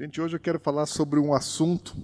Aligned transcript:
Gente, 0.00 0.20
hoje 0.20 0.36
eu 0.36 0.40
quero 0.40 0.60
falar 0.60 0.86
sobre 0.86 1.18
um 1.18 1.34
assunto 1.34 1.96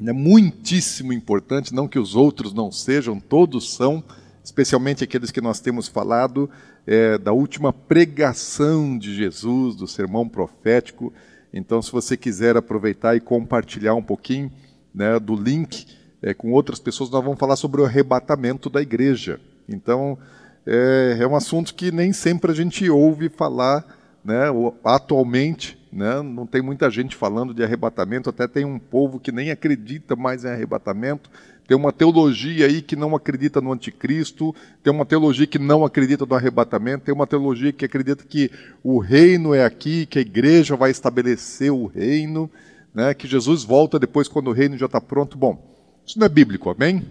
né, 0.00 0.12
muitíssimo 0.12 1.12
importante, 1.12 1.74
não 1.74 1.88
que 1.88 1.98
os 1.98 2.14
outros 2.14 2.54
não 2.54 2.70
sejam, 2.70 3.18
todos 3.18 3.74
são, 3.74 4.04
especialmente 4.44 5.02
aqueles 5.02 5.32
que 5.32 5.40
nós 5.40 5.58
temos 5.58 5.88
falado 5.88 6.48
é, 6.86 7.18
da 7.18 7.32
última 7.32 7.72
pregação 7.72 8.96
de 8.96 9.16
Jesus, 9.16 9.74
do 9.74 9.88
sermão 9.88 10.28
profético. 10.28 11.12
Então, 11.52 11.82
se 11.82 11.90
você 11.90 12.16
quiser 12.16 12.56
aproveitar 12.56 13.16
e 13.16 13.20
compartilhar 13.20 13.96
um 13.96 14.02
pouquinho 14.02 14.48
né, 14.94 15.18
do 15.18 15.34
link 15.34 15.88
é, 16.22 16.32
com 16.32 16.52
outras 16.52 16.78
pessoas, 16.78 17.10
nós 17.10 17.24
vamos 17.24 17.40
falar 17.40 17.56
sobre 17.56 17.80
o 17.80 17.84
arrebatamento 17.84 18.70
da 18.70 18.80
igreja. 18.80 19.40
Então, 19.68 20.16
é, 20.64 21.16
é 21.18 21.26
um 21.26 21.34
assunto 21.34 21.74
que 21.74 21.90
nem 21.90 22.12
sempre 22.12 22.52
a 22.52 22.54
gente 22.54 22.88
ouve 22.88 23.28
falar 23.28 23.84
né, 24.24 24.44
atualmente 24.84 25.81
né? 25.92 26.22
Não 26.22 26.46
tem 26.46 26.62
muita 26.62 26.90
gente 26.90 27.14
falando 27.14 27.52
de 27.52 27.62
arrebatamento, 27.62 28.30
até 28.30 28.48
tem 28.48 28.64
um 28.64 28.78
povo 28.78 29.20
que 29.20 29.30
nem 29.30 29.50
acredita 29.50 30.16
mais 30.16 30.44
em 30.44 30.48
arrebatamento. 30.48 31.30
Tem 31.68 31.76
uma 31.76 31.92
teologia 31.92 32.66
aí 32.66 32.80
que 32.82 32.96
não 32.96 33.14
acredita 33.14 33.60
no 33.60 33.72
anticristo, 33.72 34.54
tem 34.82 34.92
uma 34.92 35.04
teologia 35.04 35.46
que 35.46 35.58
não 35.58 35.84
acredita 35.84 36.26
no 36.26 36.34
arrebatamento, 36.34 37.04
tem 37.04 37.14
uma 37.14 37.26
teologia 37.26 37.72
que 37.72 37.84
acredita 37.84 38.24
que 38.24 38.50
o 38.82 38.98
reino 38.98 39.54
é 39.54 39.64
aqui, 39.64 40.06
que 40.06 40.18
a 40.18 40.22
igreja 40.22 40.74
vai 40.76 40.90
estabelecer 40.90 41.70
o 41.70 41.86
reino, 41.86 42.50
né? 42.94 43.14
que 43.14 43.28
Jesus 43.28 43.62
volta 43.62 43.98
depois 43.98 44.26
quando 44.28 44.48
o 44.48 44.52
reino 44.52 44.76
já 44.76 44.86
está 44.86 45.00
pronto. 45.00 45.36
Bom, 45.36 45.62
isso 46.04 46.18
não 46.18 46.26
é 46.26 46.28
bíblico, 46.28 46.70
amém? 46.70 47.06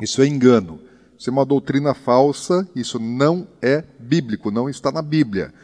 Isso 0.00 0.20
é 0.20 0.26
engano. 0.26 0.80
Isso 1.18 1.30
é 1.30 1.32
uma 1.32 1.46
doutrina 1.46 1.94
falsa, 1.94 2.68
isso 2.74 2.98
não 2.98 3.46
é 3.62 3.82
bíblico, 3.98 4.50
não 4.50 4.68
está 4.68 4.92
na 4.92 5.00
Bíblia. 5.00 5.54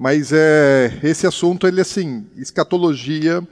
Mas 0.00 0.32
é, 0.32 0.98
esse 1.02 1.26
assunto, 1.26 1.66
ele 1.66 1.78
assim, 1.78 2.24
escatologia 2.34 3.46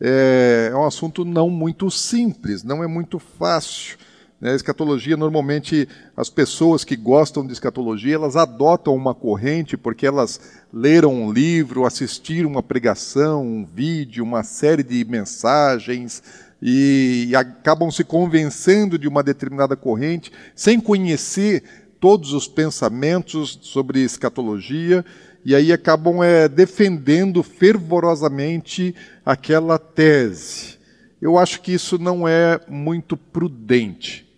é, 0.00 0.70
é 0.70 0.76
um 0.76 0.86
assunto 0.86 1.24
não 1.24 1.50
muito 1.50 1.90
simples, 1.90 2.62
não 2.62 2.84
é 2.84 2.86
muito 2.86 3.18
fácil. 3.18 3.98
Né? 4.40 4.54
Escatologia, 4.54 5.16
normalmente, 5.16 5.88
as 6.16 6.30
pessoas 6.30 6.84
que 6.84 6.94
gostam 6.94 7.44
de 7.44 7.52
escatologia, 7.52 8.14
elas 8.14 8.36
adotam 8.36 8.94
uma 8.94 9.12
corrente 9.12 9.76
porque 9.76 10.06
elas 10.06 10.40
leram 10.72 11.12
um 11.12 11.32
livro, 11.32 11.84
assistiram 11.84 12.48
uma 12.48 12.62
pregação, 12.62 13.44
um 13.44 13.66
vídeo, 13.66 14.22
uma 14.22 14.44
série 14.44 14.84
de 14.84 15.04
mensagens, 15.04 16.22
e, 16.62 17.26
e 17.30 17.34
acabam 17.34 17.90
se 17.90 18.04
convencendo 18.04 19.00
de 19.00 19.08
uma 19.08 19.24
determinada 19.24 19.74
corrente, 19.74 20.30
sem 20.54 20.78
conhecer 20.78 21.64
todos 21.98 22.32
os 22.32 22.46
pensamentos 22.46 23.58
sobre 23.62 24.00
escatologia, 24.00 25.04
e 25.48 25.54
aí 25.54 25.72
acabam 25.72 26.22
é, 26.22 26.46
defendendo 26.46 27.42
fervorosamente 27.42 28.94
aquela 29.24 29.78
tese. 29.78 30.76
Eu 31.22 31.38
acho 31.38 31.62
que 31.62 31.72
isso 31.72 31.96
não 31.98 32.28
é 32.28 32.60
muito 32.68 33.16
prudente, 33.16 34.28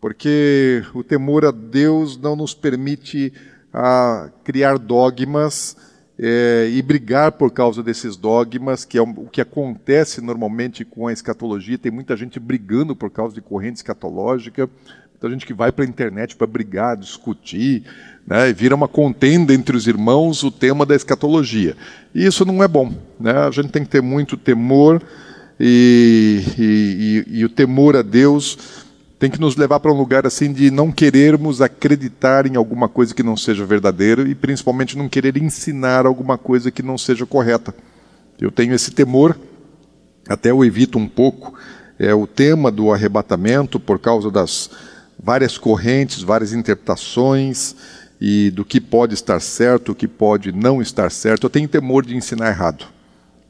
porque 0.00 0.82
o 0.92 1.04
temor 1.04 1.44
a 1.44 1.52
Deus 1.52 2.20
não 2.20 2.34
nos 2.34 2.52
permite 2.52 3.32
a, 3.72 4.24
ah, 4.24 4.30
criar 4.42 4.76
dogmas 4.76 5.76
é, 6.18 6.68
e 6.72 6.82
brigar 6.82 7.30
por 7.30 7.52
causa 7.52 7.80
desses 7.80 8.16
dogmas, 8.16 8.84
que 8.84 8.98
é 8.98 9.02
o 9.02 9.28
que 9.28 9.40
acontece 9.40 10.20
normalmente 10.20 10.84
com 10.84 11.06
a 11.06 11.12
escatologia. 11.12 11.78
Tem 11.78 11.92
muita 11.92 12.16
gente 12.16 12.40
brigando 12.40 12.96
por 12.96 13.08
causa 13.08 13.32
de 13.32 13.40
corrente 13.40 13.76
escatológica, 13.76 14.68
muita 15.16 15.30
gente 15.30 15.46
que 15.46 15.54
vai 15.54 15.72
para 15.72 15.82
a 15.82 15.88
internet 15.88 16.36
para 16.36 16.46
brigar, 16.46 16.94
discutir, 16.94 17.84
né, 18.26 18.52
vira 18.52 18.74
uma 18.74 18.86
contenda 18.86 19.54
entre 19.54 19.74
os 19.74 19.86
irmãos 19.86 20.42
o 20.42 20.50
tema 20.50 20.84
da 20.84 20.94
escatologia. 20.94 21.74
E 22.14 22.26
isso 22.26 22.44
não 22.44 22.62
é 22.62 22.68
bom. 22.68 22.92
Né? 23.18 23.32
A 23.32 23.50
gente 23.50 23.70
tem 23.70 23.82
que 23.82 23.88
ter 23.88 24.02
muito 24.02 24.36
temor, 24.36 25.02
e, 25.58 26.44
e, 26.58 27.24
e, 27.30 27.38
e 27.38 27.44
o 27.46 27.48
temor 27.48 27.96
a 27.96 28.02
Deus 28.02 28.84
tem 29.18 29.30
que 29.30 29.40
nos 29.40 29.56
levar 29.56 29.80
para 29.80 29.90
um 29.90 29.96
lugar 29.96 30.26
assim 30.26 30.52
de 30.52 30.70
não 30.70 30.92
querermos 30.92 31.62
acreditar 31.62 32.46
em 32.46 32.56
alguma 32.56 32.86
coisa 32.86 33.14
que 33.14 33.22
não 33.22 33.38
seja 33.38 33.64
verdadeira 33.64 34.28
e 34.28 34.34
principalmente 34.34 34.98
não 34.98 35.08
querer 35.08 35.38
ensinar 35.38 36.04
alguma 36.04 36.36
coisa 36.36 36.70
que 36.70 36.82
não 36.82 36.98
seja 36.98 37.24
correta. 37.24 37.74
Eu 38.38 38.50
tenho 38.50 38.74
esse 38.74 38.90
temor, 38.90 39.34
até 40.28 40.50
eu 40.50 40.62
evito 40.62 40.98
um 40.98 41.08
pouco 41.08 41.54
é 41.98 42.14
o 42.14 42.26
tema 42.26 42.70
do 42.70 42.92
arrebatamento 42.92 43.80
por 43.80 43.98
causa 43.98 44.30
das 44.30 44.70
várias 45.18 45.58
correntes, 45.58 46.22
várias 46.22 46.52
interpretações 46.52 47.74
e 48.20 48.50
do 48.50 48.64
que 48.64 48.80
pode 48.80 49.14
estar 49.14 49.40
certo, 49.40 49.92
o 49.92 49.94
que 49.94 50.08
pode 50.08 50.52
não 50.52 50.80
estar 50.80 51.10
certo. 51.10 51.44
Eu 51.44 51.50
tenho 51.50 51.68
temor 51.68 52.04
de 52.04 52.16
ensinar 52.16 52.48
errado. 52.48 52.86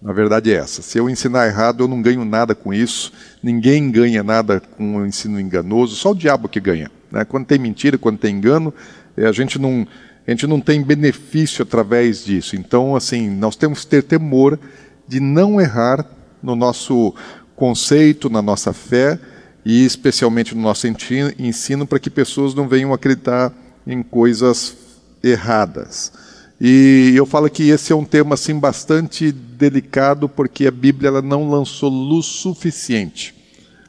Na 0.02 0.12
verdade 0.12 0.52
é 0.52 0.56
essa. 0.56 0.82
Se 0.82 0.98
eu 0.98 1.08
ensinar 1.08 1.46
errado, 1.46 1.84
eu 1.84 1.88
não 1.88 2.02
ganho 2.02 2.24
nada 2.24 2.54
com 2.54 2.72
isso. 2.72 3.12
Ninguém 3.42 3.90
ganha 3.90 4.22
nada 4.22 4.60
com 4.60 4.96
o 4.96 5.06
ensino 5.06 5.40
enganoso. 5.40 5.96
Só 5.96 6.10
o 6.10 6.14
diabo 6.14 6.48
que 6.48 6.60
ganha. 6.60 6.90
Né? 7.10 7.24
Quando 7.24 7.46
tem 7.46 7.58
mentira, 7.58 7.96
quando 7.96 8.18
tem 8.18 8.36
engano, 8.36 8.72
é, 9.16 9.26
a 9.26 9.32
gente 9.32 9.58
não 9.58 9.86
a 10.26 10.30
gente 10.32 10.46
não 10.46 10.60
tem 10.60 10.82
benefício 10.82 11.62
através 11.62 12.24
disso. 12.24 12.56
Então, 12.56 12.96
assim, 12.96 13.30
nós 13.30 13.54
temos 13.54 13.84
que 13.84 13.86
ter 13.86 14.02
temor 14.02 14.58
de 15.06 15.20
não 15.20 15.60
errar 15.60 16.04
no 16.42 16.56
nosso 16.56 17.14
conceito, 17.54 18.28
na 18.28 18.42
nossa 18.42 18.72
fé 18.72 19.20
e 19.68 19.84
especialmente 19.84 20.54
no 20.54 20.62
nosso 20.62 20.86
ensino, 20.86 21.84
para 21.88 21.98
que 21.98 22.08
pessoas 22.08 22.54
não 22.54 22.68
venham 22.68 22.94
acreditar 22.94 23.52
em 23.84 24.00
coisas 24.00 24.76
erradas. 25.20 26.12
E 26.60 27.12
eu 27.16 27.26
falo 27.26 27.50
que 27.50 27.68
esse 27.68 27.92
é 27.92 27.96
um 27.96 28.04
tema 28.04 28.34
assim 28.34 28.56
bastante 28.60 29.32
delicado 29.32 30.28
porque 30.28 30.68
a 30.68 30.70
Bíblia 30.70 31.08
ela 31.08 31.20
não 31.20 31.50
lançou 31.50 31.90
luz 31.90 32.26
suficiente. 32.26 33.34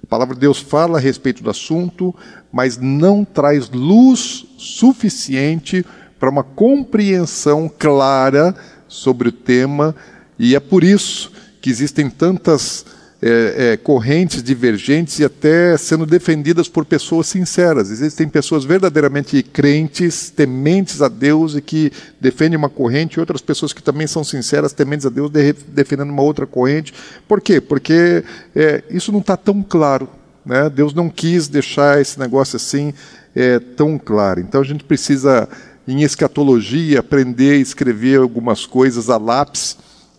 A 0.02 0.08
palavra 0.08 0.34
de 0.34 0.42
Deus 0.42 0.58
fala 0.60 0.98
a 0.98 1.02
respeito 1.02 1.44
do 1.44 1.50
assunto, 1.52 2.14
mas 2.52 2.80
não 2.80 3.24
traz 3.24 3.70
luz 3.70 4.48
suficiente 4.58 5.86
para 6.20 6.32
uma 6.32 6.44
compreensão 6.44 7.70
clara 7.70 8.56
sobre 8.88 9.30
o 9.30 9.32
tema, 9.32 9.96
e 10.40 10.56
é 10.56 10.60
por 10.60 10.84
isso 10.84 11.32
que 11.62 11.70
existem 11.70 12.10
tantas 12.10 12.84
é, 13.22 13.72
é, 13.74 13.78
correntes 13.78 14.44
divergentes 14.44 15.20
e 15.20 15.26
até 15.26 15.76
sendo 15.76 16.06
defendidas 16.06 16.68
por 16.68 16.86
pessoas 16.86 17.28
sinceras. 17.28 17.90
Existem 17.90 18.30
pessoas 18.30 18.64
verdadeiramente 18.64 19.42
crentes, 19.42 20.30
tementes 20.30 21.02
a 21.02 21.08
Deus 21.08 21.56
e 21.56 21.62
que 21.62 21.92
defendem 22.22 22.58
uma 22.58 22.70
corrente, 22.70 23.16
e 23.16 23.20
outras 23.20 23.42
pessoas 23.42 23.74
que 23.74 23.82
também 23.82 24.06
são 24.06 24.24
sinceras, 24.24 24.72
tementes 24.72 25.06
a 25.06 25.10
Deus, 25.10 25.32
de, 25.32 25.54
defendendo 25.54 26.12
uma 26.12 26.22
outra 26.22 26.46
corrente. 26.46 26.94
Por 27.28 27.42
quê? 27.42 27.60
Porque 27.60 28.24
é, 28.56 28.84
isso 28.90 29.12
não 29.12 29.20
está 29.20 29.36
tão 29.36 29.64
claro. 29.64 30.08
Né? 30.46 30.70
Deus 30.70 30.94
não 30.94 31.10
quis 31.10 31.48
deixar 31.48 32.00
esse 32.00 32.20
negócio 32.20 32.56
assim 32.56 32.94
é, 33.36 33.60
tão 33.60 33.98
claro. 33.98 34.40
Então 34.40 34.62
a 34.62 34.64
gente 34.64 34.84
precisa, 34.84 35.50
em 35.88 36.04
escatologia, 36.04 37.00
aprender 37.00 37.54
a 37.54 37.58
escrever 37.58 38.20
algumas 38.20 38.66
coisas 38.66 39.10
a 39.10 39.18
lápis 39.18 39.76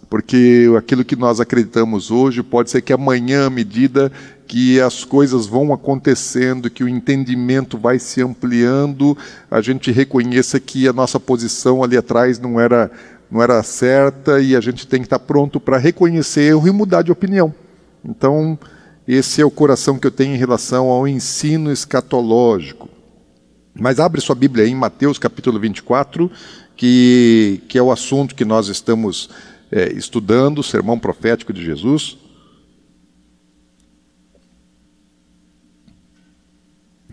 porque 0.08 0.66
aquilo 0.76 1.04
que 1.04 1.16
nós 1.16 1.41
acreditamos 1.41 2.10
hoje 2.10 2.42
pode 2.42 2.70
ser 2.70 2.80
que 2.80 2.92
amanhã, 2.92 3.46
à 3.46 3.50
medida 3.50 4.10
que 4.46 4.80
as 4.80 5.04
coisas 5.04 5.46
vão 5.46 5.72
acontecendo, 5.74 6.70
que 6.70 6.82
o 6.82 6.88
entendimento 6.88 7.76
vai 7.76 7.98
se 7.98 8.22
ampliando, 8.22 9.16
a 9.50 9.60
gente 9.60 9.92
reconheça 9.92 10.58
que 10.58 10.88
a 10.88 10.92
nossa 10.92 11.20
posição 11.20 11.84
ali 11.84 11.98
atrás 11.98 12.38
não 12.38 12.58
era, 12.58 12.91
não 13.30 13.42
era 13.42 13.62
certa 13.62 14.41
e 14.41 14.56
a 14.56 14.60
gente 14.60 14.86
tem 14.86 15.00
que 15.00 15.06
estar 15.06 15.18
pronto 15.18 15.60
para 15.60 15.76
reconhecer 15.76 16.44
erro 16.44 16.66
e 16.66 16.70
mudar 16.70 17.02
de 17.02 17.12
opinião. 17.12 17.54
Então, 18.02 18.58
esse 19.06 19.42
é 19.42 19.44
o 19.44 19.50
coração 19.50 19.98
que 19.98 20.06
eu 20.06 20.10
tenho 20.10 20.34
em 20.34 20.38
relação 20.38 20.88
ao 20.88 21.06
ensino 21.06 21.70
escatológico. 21.70 22.88
Mas 23.74 24.00
abre 24.00 24.20
sua 24.20 24.34
Bíblia 24.34 24.64
aí 24.64 24.70
em 24.70 24.74
Mateus 24.74 25.18
capítulo 25.18 25.60
24, 25.60 26.30
que, 26.74 27.62
que 27.68 27.76
é 27.76 27.82
o 27.82 27.92
assunto 27.92 28.34
que 28.34 28.44
nós 28.44 28.68
estamos 28.68 29.28
é, 29.70 29.92
estudando 29.92 30.58
o 30.58 30.62
sermão 30.62 30.98
profético 30.98 31.53
de 31.53 31.65
Jesus. 31.65 32.16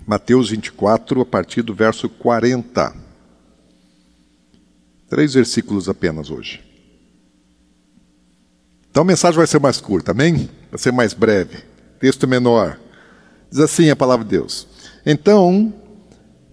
Mateus 0.06 0.50
24, 0.50 1.22
a 1.22 1.26
partir 1.26 1.62
do 1.62 1.74
verso 1.74 2.08
40. 2.08 2.96
Três 5.10 5.34
versículos 5.34 5.90
apenas 5.90 6.30
hoje. 6.30 6.64
Então 8.90 9.02
a 9.02 9.06
mensagem 9.06 9.38
vai 9.38 9.48
ser 9.48 9.60
mais 9.60 9.82
curta, 9.82 10.12
amém? 10.12 10.50
Vai 10.70 10.80
ser 10.80 10.92
mais 10.92 11.14
breve. 11.14 11.64
Texto 12.00 12.28
menor. 12.28 12.80
Diz 13.50 13.60
assim 13.60 13.90
a 13.90 13.96
palavra 13.96 14.24
de 14.24 14.32
Deus: 14.32 14.68
Então, 15.06 15.74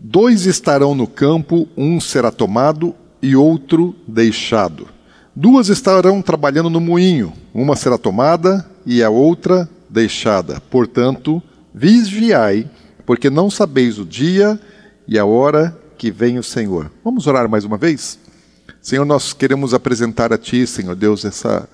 dois 0.01 0.47
estarão 0.47 0.95
no 0.95 1.07
campo, 1.07 1.69
um 1.77 2.01
será 2.01 2.31
tomado 2.31 2.95
e 3.21 3.37
outro 3.37 3.95
deixado. 4.09 4.89
Duas 5.35 5.71
estarão 5.71 6.21
trabalhando 6.21 6.69
no 6.69 6.79
moinho, 6.79 7.33
uma 7.55 7.75
será 7.75 7.97
tomada 7.97 8.69
e 8.85 9.03
a 9.03 9.09
outra 9.09 9.67
deixada. 9.89 10.61
Portanto, 10.71 11.43
vigiai, 11.75 12.69
porque 13.07 13.31
não 13.31 13.49
sabeis 13.49 13.99
o 13.99 14.05
dia 14.05 14.61
e 15.09 15.19
a 15.19 15.25
hora 15.25 15.75
que 15.97 16.11
vem 16.11 16.39
o 16.39 16.43
Senhor. 16.43 16.93
Vamos 17.03 17.27
orar 17.27 17.49
mais 17.49 17.65
uma 17.65 17.79
vez? 17.79 18.19
Senhor, 18.83 19.07
nós 19.07 19.33
queremos 19.33 19.73
apresentar 19.73 20.35
a 20.35 20.39
Ti, 20.39 20.67
Senhor 20.67 20.95
Deus, 20.95 21.25
essa 21.25 21.67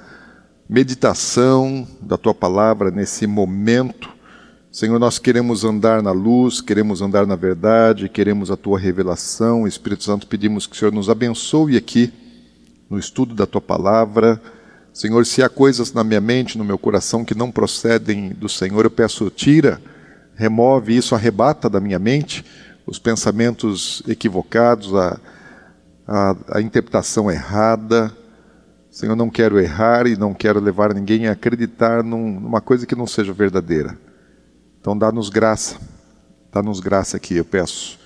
meditação 0.68 1.84
da 2.00 2.16
tua 2.16 2.34
palavra 2.34 2.92
nesse 2.92 3.26
momento. 3.26 4.08
Senhor, 4.70 5.00
nós 5.00 5.18
queremos 5.18 5.64
andar 5.64 6.00
na 6.00 6.12
luz, 6.12 6.60
queremos 6.60 7.02
andar 7.02 7.26
na 7.26 7.34
verdade, 7.34 8.08
queremos 8.08 8.52
a 8.52 8.56
tua 8.56 8.78
revelação. 8.78 9.66
Espírito 9.66 10.04
Santo, 10.04 10.28
pedimos 10.28 10.64
que 10.64 10.76
o 10.76 10.78
Senhor 10.78 10.94
nos 10.94 11.10
abençoe 11.10 11.76
aqui 11.76 12.12
no 12.88 12.98
estudo 12.98 13.34
da 13.34 13.46
tua 13.46 13.60
palavra. 13.60 14.40
Senhor, 14.92 15.24
se 15.26 15.42
há 15.42 15.48
coisas 15.48 15.92
na 15.92 16.02
minha 16.02 16.20
mente, 16.20 16.58
no 16.58 16.64
meu 16.64 16.78
coração 16.78 17.24
que 17.24 17.34
não 17.34 17.50
procedem 17.50 18.30
do 18.30 18.48
Senhor, 18.48 18.84
eu 18.84 18.90
peço, 18.90 19.30
tira, 19.30 19.80
remove 20.34 20.96
isso, 20.96 21.14
arrebata 21.14 21.68
da 21.68 21.80
minha 21.80 21.98
mente 21.98 22.44
os 22.88 22.98
pensamentos 22.98 24.02
equivocados, 24.08 24.94
a, 24.94 25.20
a, 26.06 26.36
a 26.54 26.60
interpretação 26.62 27.30
errada. 27.30 28.10
Senhor, 28.90 29.14
não 29.14 29.28
quero 29.28 29.60
errar 29.60 30.06
e 30.06 30.16
não 30.16 30.32
quero 30.32 30.58
levar 30.58 30.94
ninguém 30.94 31.28
a 31.28 31.32
acreditar 31.32 32.02
num, 32.02 32.40
numa 32.40 32.62
coisa 32.62 32.86
que 32.86 32.96
não 32.96 33.06
seja 33.06 33.32
verdadeira. 33.32 33.98
Então, 34.80 34.96
dá-nos 34.96 35.28
graça, 35.28 35.76
dá-nos 36.50 36.80
graça 36.80 37.18
aqui, 37.18 37.36
eu 37.36 37.44
peço, 37.44 37.98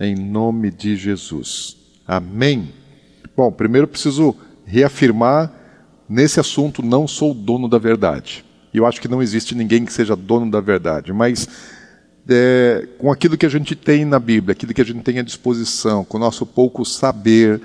em 0.00 0.14
nome 0.16 0.70
de 0.70 0.96
Jesus. 0.96 1.76
Amém. 2.06 2.79
Bom, 3.40 3.50
primeiro 3.50 3.88
preciso 3.88 4.36
reafirmar 4.66 5.50
nesse 6.06 6.38
assunto 6.38 6.82
não 6.82 7.08
sou 7.08 7.32
dono 7.32 7.70
da 7.70 7.78
verdade. 7.78 8.44
Eu 8.74 8.84
acho 8.84 9.00
que 9.00 9.08
não 9.08 9.22
existe 9.22 9.54
ninguém 9.54 9.82
que 9.86 9.94
seja 9.94 10.14
dono 10.14 10.50
da 10.50 10.60
verdade, 10.60 11.10
mas 11.10 11.48
é, 12.28 12.86
com 12.98 13.10
aquilo 13.10 13.38
que 13.38 13.46
a 13.46 13.48
gente 13.48 13.74
tem 13.74 14.04
na 14.04 14.18
Bíblia, 14.18 14.52
aquilo 14.52 14.74
que 14.74 14.82
a 14.82 14.84
gente 14.84 15.00
tem 15.00 15.18
à 15.18 15.22
disposição, 15.22 16.04
com 16.04 16.18
o 16.18 16.20
nosso 16.20 16.44
pouco 16.44 16.84
saber, 16.84 17.58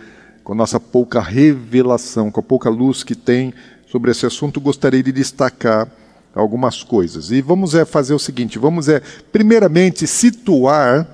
com 0.46 0.54
a 0.54 0.56
nossa 0.56 0.80
pouca 0.80 1.20
revelação, 1.20 2.32
com 2.32 2.40
a 2.40 2.44
pouca 2.44 2.70
luz 2.70 3.04
que 3.04 3.14
tem 3.14 3.54
sobre 3.86 4.12
esse 4.12 4.26
assunto, 4.26 4.62
gostaria 4.62 5.04
de 5.04 5.12
destacar 5.12 5.92
algumas 6.34 6.84
coisas. 6.84 7.32
E 7.32 7.42
vamos 7.42 7.76
é, 7.76 7.84
fazer 7.84 8.14
o 8.14 8.20
seguinte: 8.20 8.58
vamos 8.58 8.88
é, 8.88 9.02
primeiramente 9.30 10.08
situar 10.08 11.06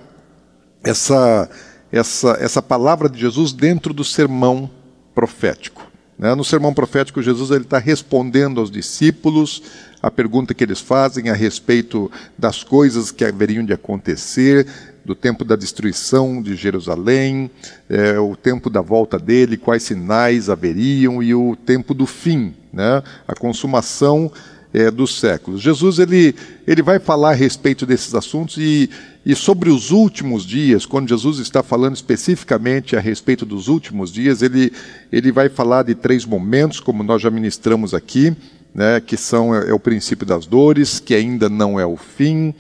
essa, 0.84 1.50
essa, 1.92 2.38
essa 2.40 2.62
palavra 2.62 3.10
de 3.10 3.20
Jesus 3.20 3.52
dentro 3.52 3.94
do 3.94 4.04
sermão 4.04 4.70
profético. 5.14 5.92
Né? 6.18 6.34
No 6.36 6.44
sermão 6.44 6.74
profético, 6.74 7.22
Jesus 7.22 7.50
está 7.50 7.80
respondendo 7.80 8.60
aos 8.60 8.72
discípulos 8.72 9.62
a 10.02 10.10
pergunta 10.10 10.54
que 10.54 10.64
eles 10.64 10.80
fazem 10.80 11.30
a 11.30 11.34
respeito 11.34 12.12
das 12.38 12.64
coisas 12.64 13.12
que 13.12 13.26
haveriam 13.26 13.66
de 13.66 13.74
acontecer, 13.74 14.68
do 15.04 15.16
tempo 15.16 15.44
da 15.44 15.56
destruição 15.56 16.42
de 16.42 16.56
Jerusalém, 16.56 17.50
é, 17.90 18.20
o 18.20 18.36
tempo 18.36 18.70
da 18.70 18.82
volta 18.82 19.18
dele, 19.18 19.58
quais 19.58 19.84
sinais 19.84 20.50
haveriam 20.50 21.22
e 21.22 21.34
o 21.34 21.56
tempo 21.56 21.94
do 21.94 22.06
fim, 22.06 22.54
né? 22.72 23.02
a 23.28 23.34
consumação 23.34 24.32
é, 24.74 24.90
dos 24.90 25.20
séculos. 25.20 25.62
Jesus 25.62 26.00
ele, 26.00 26.36
ele 26.66 26.82
vai 26.82 27.00
falar 27.00 27.32
a 27.32 27.36
respeito 27.36 27.86
desses 27.86 28.16
assuntos 28.16 28.58
e, 28.58 28.90
e 29.26 29.36
sobre 29.36 29.70
os 29.70 29.92
últimos 29.92 30.46
dias, 30.46 30.86
quando 30.86 31.10
Jesus 31.10 31.40
está 31.40 31.62
falando 31.62 31.96
especificamente 31.96 32.96
a 32.96 33.00
respeito 33.00 33.46
dos 33.46 33.68
últimos 33.68 34.12
dias, 34.12 34.42
ele, 34.42 34.72
ele 35.12 35.32
vai 35.32 35.50
falar 35.50 35.84
de 35.84 35.96
três 35.96 36.26
momentos, 36.26 36.80
como 36.80 37.04
nós 37.04 37.22
já 37.22 37.30
ministramos 37.30 37.94
aqui, 37.94 38.36
né, 38.74 39.02
que 39.02 39.18
são 39.18 39.54
é, 39.54 39.70
é 39.70 39.74
o 39.74 39.80
princípio 39.80 40.26
das 40.26 40.46
dores, 40.46 41.00
que 41.00 41.14
ainda 41.14 41.50
não 41.50 41.80
é 41.80 41.86
o 41.86 41.98
fim, 41.98 42.54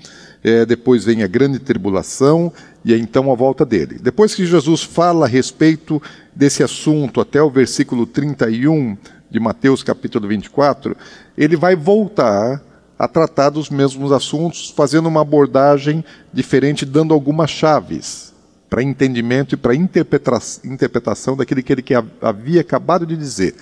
é, 0.43 0.65
depois 0.65 1.05
vem 1.05 1.23
a 1.23 1.27
grande 1.27 1.59
tribulação 1.59 2.51
e 2.83 2.93
é 2.93 2.97
então 2.97 3.31
a 3.31 3.35
volta 3.35 3.65
dele. 3.65 3.99
Depois 4.01 4.33
que 4.33 4.45
Jesus 4.45 4.83
fala 4.83 5.25
a 5.25 5.29
respeito 5.29 6.01
desse 6.35 6.63
assunto 6.63 7.21
até 7.21 7.41
o 7.41 7.49
versículo 7.49 8.05
31 8.05 8.97
de 9.29 9.39
Mateus 9.39 9.81
capítulo 9.81 10.27
24, 10.27 10.95
ele 11.43 11.57
vai 11.57 11.75
voltar 11.75 12.61
a 12.97 13.07
tratar 13.07 13.49
dos 13.49 13.69
mesmos 13.69 14.11
assuntos, 14.11 14.71
fazendo 14.75 15.07
uma 15.07 15.21
abordagem 15.21 16.05
diferente, 16.31 16.85
dando 16.85 17.15
algumas 17.15 17.49
chaves 17.49 18.31
para 18.69 18.83
entendimento 18.83 19.55
e 19.55 19.57
para 19.57 19.73
interpretação 19.73 21.35
daquilo 21.35 21.63
que 21.63 21.73
ele 21.73 21.83
havia 22.21 22.61
acabado 22.61 23.07
de 23.07 23.17
dizer. 23.17 23.55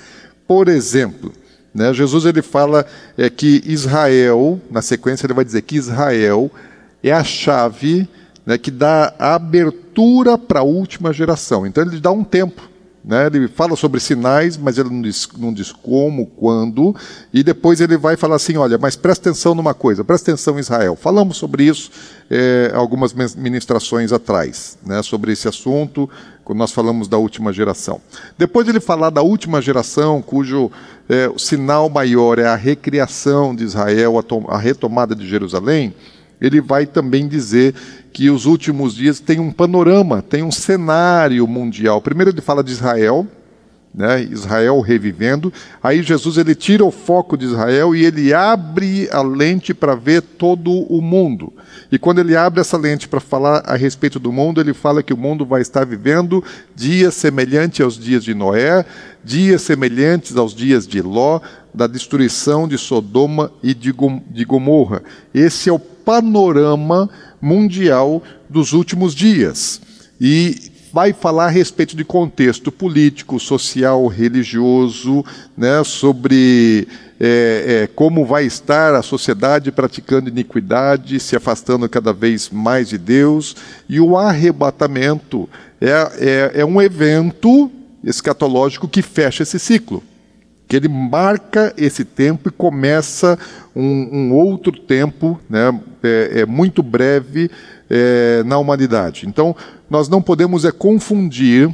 Por 0.45 0.67
exemplo, 0.67 1.31
né, 1.73 1.93
Jesus 1.93 2.25
ele 2.25 2.41
fala 2.41 2.85
é, 3.17 3.29
que 3.29 3.63
Israel, 3.65 4.59
na 4.69 4.81
sequência 4.81 5.25
ele 5.25 5.33
vai 5.33 5.45
dizer 5.45 5.61
que 5.61 5.77
Israel 5.77 6.51
é 7.01 7.13
a 7.13 7.23
chave 7.23 8.09
né, 8.45 8.57
que 8.57 8.69
dá 8.69 9.13
a 9.17 9.35
abertura 9.35 10.37
para 10.37 10.59
a 10.59 10.63
última 10.63 11.13
geração. 11.13 11.65
Então 11.65 11.83
ele 11.83 11.99
dá 11.99 12.11
um 12.11 12.25
tempo 12.25 12.68
né? 13.03 13.27
Ele 13.27 13.47
fala 13.47 13.75
sobre 13.75 13.99
sinais, 13.99 14.57
mas 14.57 14.77
ele 14.77 14.89
não 14.89 15.01
diz, 15.01 15.27
não 15.37 15.53
diz 15.53 15.71
como, 15.71 16.25
quando, 16.25 16.95
e 17.33 17.43
depois 17.43 17.79
ele 17.81 17.97
vai 17.97 18.17
falar 18.17 18.35
assim: 18.35 18.57
olha, 18.57 18.77
mas 18.77 18.95
presta 18.95 19.29
atenção 19.29 19.55
numa 19.55 19.73
coisa, 19.73 20.03
presta 20.03 20.31
atenção, 20.31 20.59
Israel. 20.59 20.95
Falamos 20.95 21.37
sobre 21.37 21.63
isso 21.63 21.91
é, 22.29 22.71
algumas 22.73 23.13
ministrações 23.35 24.11
atrás, 24.11 24.77
né, 24.85 25.01
sobre 25.01 25.31
esse 25.31 25.47
assunto, 25.47 26.09
quando 26.43 26.59
nós 26.59 26.71
falamos 26.71 27.07
da 27.07 27.17
última 27.17 27.53
geração. 27.53 28.01
Depois 28.37 28.67
ele 28.67 28.79
falar 28.79 29.09
da 29.09 29.21
última 29.21 29.61
geração, 29.61 30.21
cujo 30.21 30.71
é, 31.07 31.31
sinal 31.37 31.89
maior 31.89 32.37
é 32.37 32.45
a 32.45 32.55
recriação 32.55 33.55
de 33.55 33.63
Israel, 33.63 34.19
a, 34.19 34.55
a 34.55 34.57
retomada 34.57 35.15
de 35.15 35.27
Jerusalém 35.27 35.93
ele 36.41 36.61
vai 36.61 36.85
também 36.85 37.27
dizer 37.27 37.73
que 38.11 38.29
os 38.29 38.45
últimos 38.45 38.95
dias 38.95 39.19
têm 39.19 39.39
um 39.39 39.51
panorama, 39.51 40.21
tem 40.21 40.43
um 40.43 40.51
cenário 40.51 41.45
mundial. 41.47 42.01
Primeiro 42.01 42.31
ele 42.31 42.41
fala 42.41 42.63
de 42.63 42.71
Israel, 42.71 43.27
né, 43.93 44.21
Israel 44.23 44.79
revivendo. 44.81 45.51
Aí 45.81 46.01
Jesus 46.01 46.37
ele 46.37 46.55
tira 46.55 46.85
o 46.85 46.91
foco 46.91 47.37
de 47.37 47.45
Israel 47.45 47.95
e 47.95 48.05
ele 48.05 48.33
abre 48.33 49.09
a 49.11 49.21
lente 49.21 49.73
para 49.73 49.95
ver 49.95 50.21
todo 50.21 50.71
o 50.71 51.01
mundo. 51.01 51.51
E 51.91 51.97
quando 51.97 52.19
ele 52.19 52.35
abre 52.35 52.61
essa 52.61 52.77
lente 52.77 53.07
para 53.07 53.19
falar 53.19 53.63
a 53.65 53.75
respeito 53.75 54.19
do 54.19 54.31
mundo, 54.31 54.61
ele 54.61 54.73
fala 54.73 55.01
que 55.01 55.13
o 55.13 55.17
mundo 55.17 55.45
vai 55.45 55.61
estar 55.61 55.85
vivendo 55.85 56.43
dias 56.75 57.15
semelhantes 57.15 57.81
aos 57.81 57.97
dias 57.97 58.23
de 58.23 58.33
Noé, 58.33 58.85
dias 59.23 59.63
semelhantes 59.63 60.37
aos 60.37 60.53
dias 60.53 60.87
de 60.87 61.01
Ló, 61.01 61.39
da 61.73 61.87
destruição 61.87 62.67
de 62.67 62.77
Sodoma 62.77 63.51
e 63.61 63.73
de 63.73 64.45
Gomorra. 64.45 65.03
Esse 65.33 65.69
é 65.69 65.73
o 65.73 65.79
panorama 65.79 67.09
mundial 67.41 68.23
dos 68.49 68.73
últimos 68.73 69.13
dias. 69.13 69.81
E 70.19 70.71
vai 70.91 71.13
falar 71.13 71.45
a 71.45 71.49
respeito 71.49 71.95
de 71.95 72.03
contexto 72.03 72.71
político, 72.71 73.39
social, 73.39 74.07
religioso, 74.07 75.23
né, 75.55 75.83
sobre 75.83 76.87
é, 77.19 77.83
é, 77.83 77.87
como 77.87 78.25
vai 78.25 78.45
estar 78.45 78.95
a 78.95 79.03
sociedade 79.03 79.71
praticando 79.71 80.29
iniquidade, 80.29 81.19
se 81.19 81.35
afastando 81.35 81.87
cada 81.87 82.11
vez 82.11 82.49
mais 82.49 82.89
de 82.89 82.97
Deus, 82.97 83.55
e 83.87 83.99
o 83.99 84.17
arrebatamento 84.17 85.47
é, 85.79 85.91
é, 86.17 86.61
é 86.61 86.65
um 86.65 86.81
evento 86.81 87.71
escatológico 88.03 88.87
que 88.87 89.01
fecha 89.01 89.43
esse 89.43 89.59
ciclo 89.59 90.03
que 90.69 90.75
ele 90.75 90.87
marca 90.87 91.73
esse 91.75 92.05
tempo 92.05 92.47
e 92.47 92.51
começa 92.51 93.39
um, 93.75 93.81
um 93.81 94.33
outro 94.33 94.71
tempo, 94.71 95.41
né, 95.49 95.77
é, 96.03 96.41
é 96.41 96.45
muito 96.45 96.83
breve 96.83 97.49
é, 97.89 98.43
na 98.45 98.59
humanidade. 98.59 99.27
Então, 99.27 99.55
nós 99.89 100.07
não 100.07 100.21
podemos 100.21 100.65
é 100.65 100.71
confundir 100.71 101.73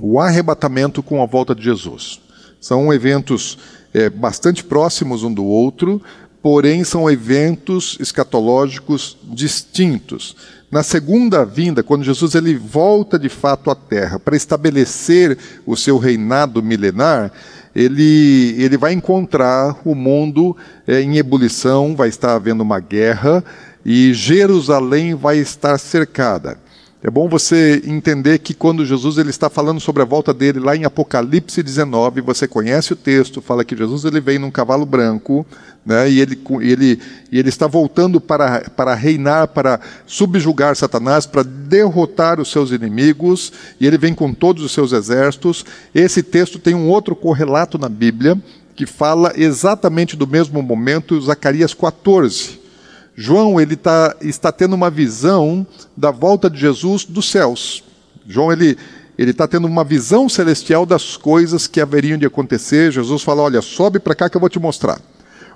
o 0.00 0.18
arrebatamento 0.18 1.02
com 1.02 1.22
a 1.22 1.26
volta 1.26 1.54
de 1.54 1.62
Jesus. 1.62 2.18
São 2.58 2.90
eventos 2.94 3.58
é, 3.92 4.08
bastante 4.08 4.64
próximos 4.64 5.22
um 5.22 5.32
do 5.32 5.44
outro, 5.44 6.00
porém 6.40 6.84
são 6.84 7.10
eventos 7.10 7.98
escatológicos 8.00 9.18
distintos. 9.24 10.34
Na 10.70 10.82
segunda 10.82 11.44
vinda, 11.44 11.82
quando 11.82 12.02
Jesus 12.02 12.34
ele 12.34 12.56
volta 12.56 13.18
de 13.18 13.28
fato 13.28 13.70
à 13.70 13.74
Terra 13.74 14.18
para 14.18 14.34
estabelecer 14.34 15.36
o 15.66 15.76
seu 15.76 15.98
reinado 15.98 16.62
milenar, 16.62 17.30
ele, 17.74 18.54
ele 18.58 18.76
vai 18.76 18.92
encontrar 18.92 19.76
o 19.84 19.94
mundo 19.94 20.56
é, 20.86 21.00
em 21.00 21.16
ebulição, 21.16 21.96
vai 21.96 22.08
estar 22.08 22.34
havendo 22.34 22.62
uma 22.62 22.80
guerra 22.80 23.42
e 23.84 24.12
Jerusalém 24.12 25.14
vai 25.14 25.38
estar 25.38 25.78
cercada. 25.78 26.58
É 27.04 27.10
bom 27.10 27.28
você 27.28 27.82
entender 27.84 28.38
que 28.38 28.54
quando 28.54 28.86
Jesus 28.86 29.18
ele 29.18 29.30
está 29.30 29.50
falando 29.50 29.80
sobre 29.80 30.02
a 30.02 30.04
volta 30.04 30.32
dele 30.32 30.60
lá 30.60 30.76
em 30.76 30.84
Apocalipse 30.84 31.60
19, 31.60 32.20
você 32.20 32.46
conhece 32.46 32.92
o 32.92 32.96
texto, 32.96 33.42
fala 33.42 33.64
que 33.64 33.76
Jesus 33.76 34.04
ele 34.04 34.20
vem 34.20 34.38
num 34.38 34.52
cavalo 34.52 34.86
branco, 34.86 35.44
né, 35.84 36.08
e 36.08 36.20
ele, 36.20 36.40
ele, 36.60 37.00
ele 37.32 37.48
está 37.48 37.66
voltando 37.66 38.20
para, 38.20 38.70
para 38.76 38.94
reinar, 38.94 39.48
para 39.48 39.80
subjugar 40.06 40.76
Satanás, 40.76 41.26
para 41.26 41.42
derrotar 41.42 42.38
os 42.38 42.52
seus 42.52 42.70
inimigos, 42.70 43.52
e 43.80 43.86
ele 43.86 43.98
vem 43.98 44.14
com 44.14 44.32
todos 44.32 44.62
os 44.62 44.70
seus 44.70 44.92
exércitos. 44.92 45.64
Esse 45.92 46.22
texto 46.22 46.56
tem 46.56 46.72
um 46.72 46.86
outro 46.88 47.16
correlato 47.16 47.78
na 47.78 47.88
Bíblia, 47.88 48.40
que 48.76 48.86
fala 48.86 49.32
exatamente 49.34 50.16
do 50.16 50.26
mesmo 50.28 50.62
momento, 50.62 51.20
Zacarias 51.20 51.74
14. 51.74 52.61
João 53.14 53.60
ele 53.60 53.76
tá, 53.76 54.16
está 54.20 54.50
tendo 54.50 54.74
uma 54.74 54.90
visão 54.90 55.66
da 55.96 56.10
volta 56.10 56.48
de 56.48 56.58
Jesus 56.58 57.04
dos 57.04 57.30
céus. 57.30 57.84
João 58.26 58.52
ele, 58.52 58.78
ele 59.18 59.32
está 59.32 59.46
tendo 59.46 59.66
uma 59.66 59.84
visão 59.84 60.28
celestial 60.28 60.86
das 60.86 61.16
coisas 61.16 61.66
que 61.66 61.80
haveriam 61.80 62.18
de 62.18 62.26
acontecer. 62.26 62.92
Jesus 62.92 63.22
fala: 63.22 63.42
Olha, 63.42 63.60
sobe 63.60 63.98
para 63.98 64.14
cá 64.14 64.30
que 64.30 64.36
eu 64.36 64.40
vou 64.40 64.50
te 64.50 64.58
mostrar. 64.58 65.00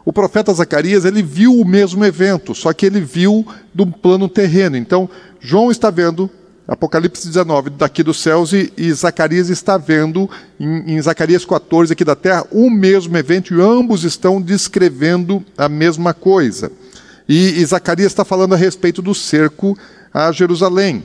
O 0.05 0.13
profeta 0.13 0.53
Zacarias 0.53 1.05
ele 1.05 1.23
viu 1.23 1.53
o 1.53 1.65
mesmo 1.65 2.05
evento, 2.05 2.55
só 2.55 2.73
que 2.73 2.87
ele 2.87 3.01
viu 3.01 3.45
de 3.75 3.83
um 3.83 3.91
plano 3.91 4.29
terreno. 4.29 4.77
Então, 4.77 5.09
João 5.41 5.71
está 5.71 5.91
vendo 5.91 6.31
Apocalipse 6.69 7.27
19 7.29 7.71
daqui 7.71 8.03
dos 8.03 8.21
céus 8.21 8.53
e, 8.53 8.73
e 8.77 8.93
Zacarias 8.93 9.49
está 9.51 9.79
vendo 9.79 10.29
em, 10.59 10.97
em, 10.97 11.01
Zacarias 11.01 11.45
14 11.45 11.93
aqui 11.93 12.05
da 12.05 12.17
terra 12.17 12.45
o 12.51 12.69
mesmo 12.69 13.17
evento 13.17 13.55
e 13.55 13.61
ambos 13.61 14.03
estão 14.03 14.43
descrevendo 14.43 15.45
a 15.57 15.69
mesma 15.69 16.13
coisa. 16.13 16.73
E, 17.29 17.61
e 17.61 17.65
Zacarias 17.65 18.13
está 18.13 18.25
falando 18.25 18.55
a 18.55 18.57
respeito 18.57 19.03
do 19.03 19.15
cerco 19.15 19.77
a 20.13 20.31
Jerusalém. 20.33 21.05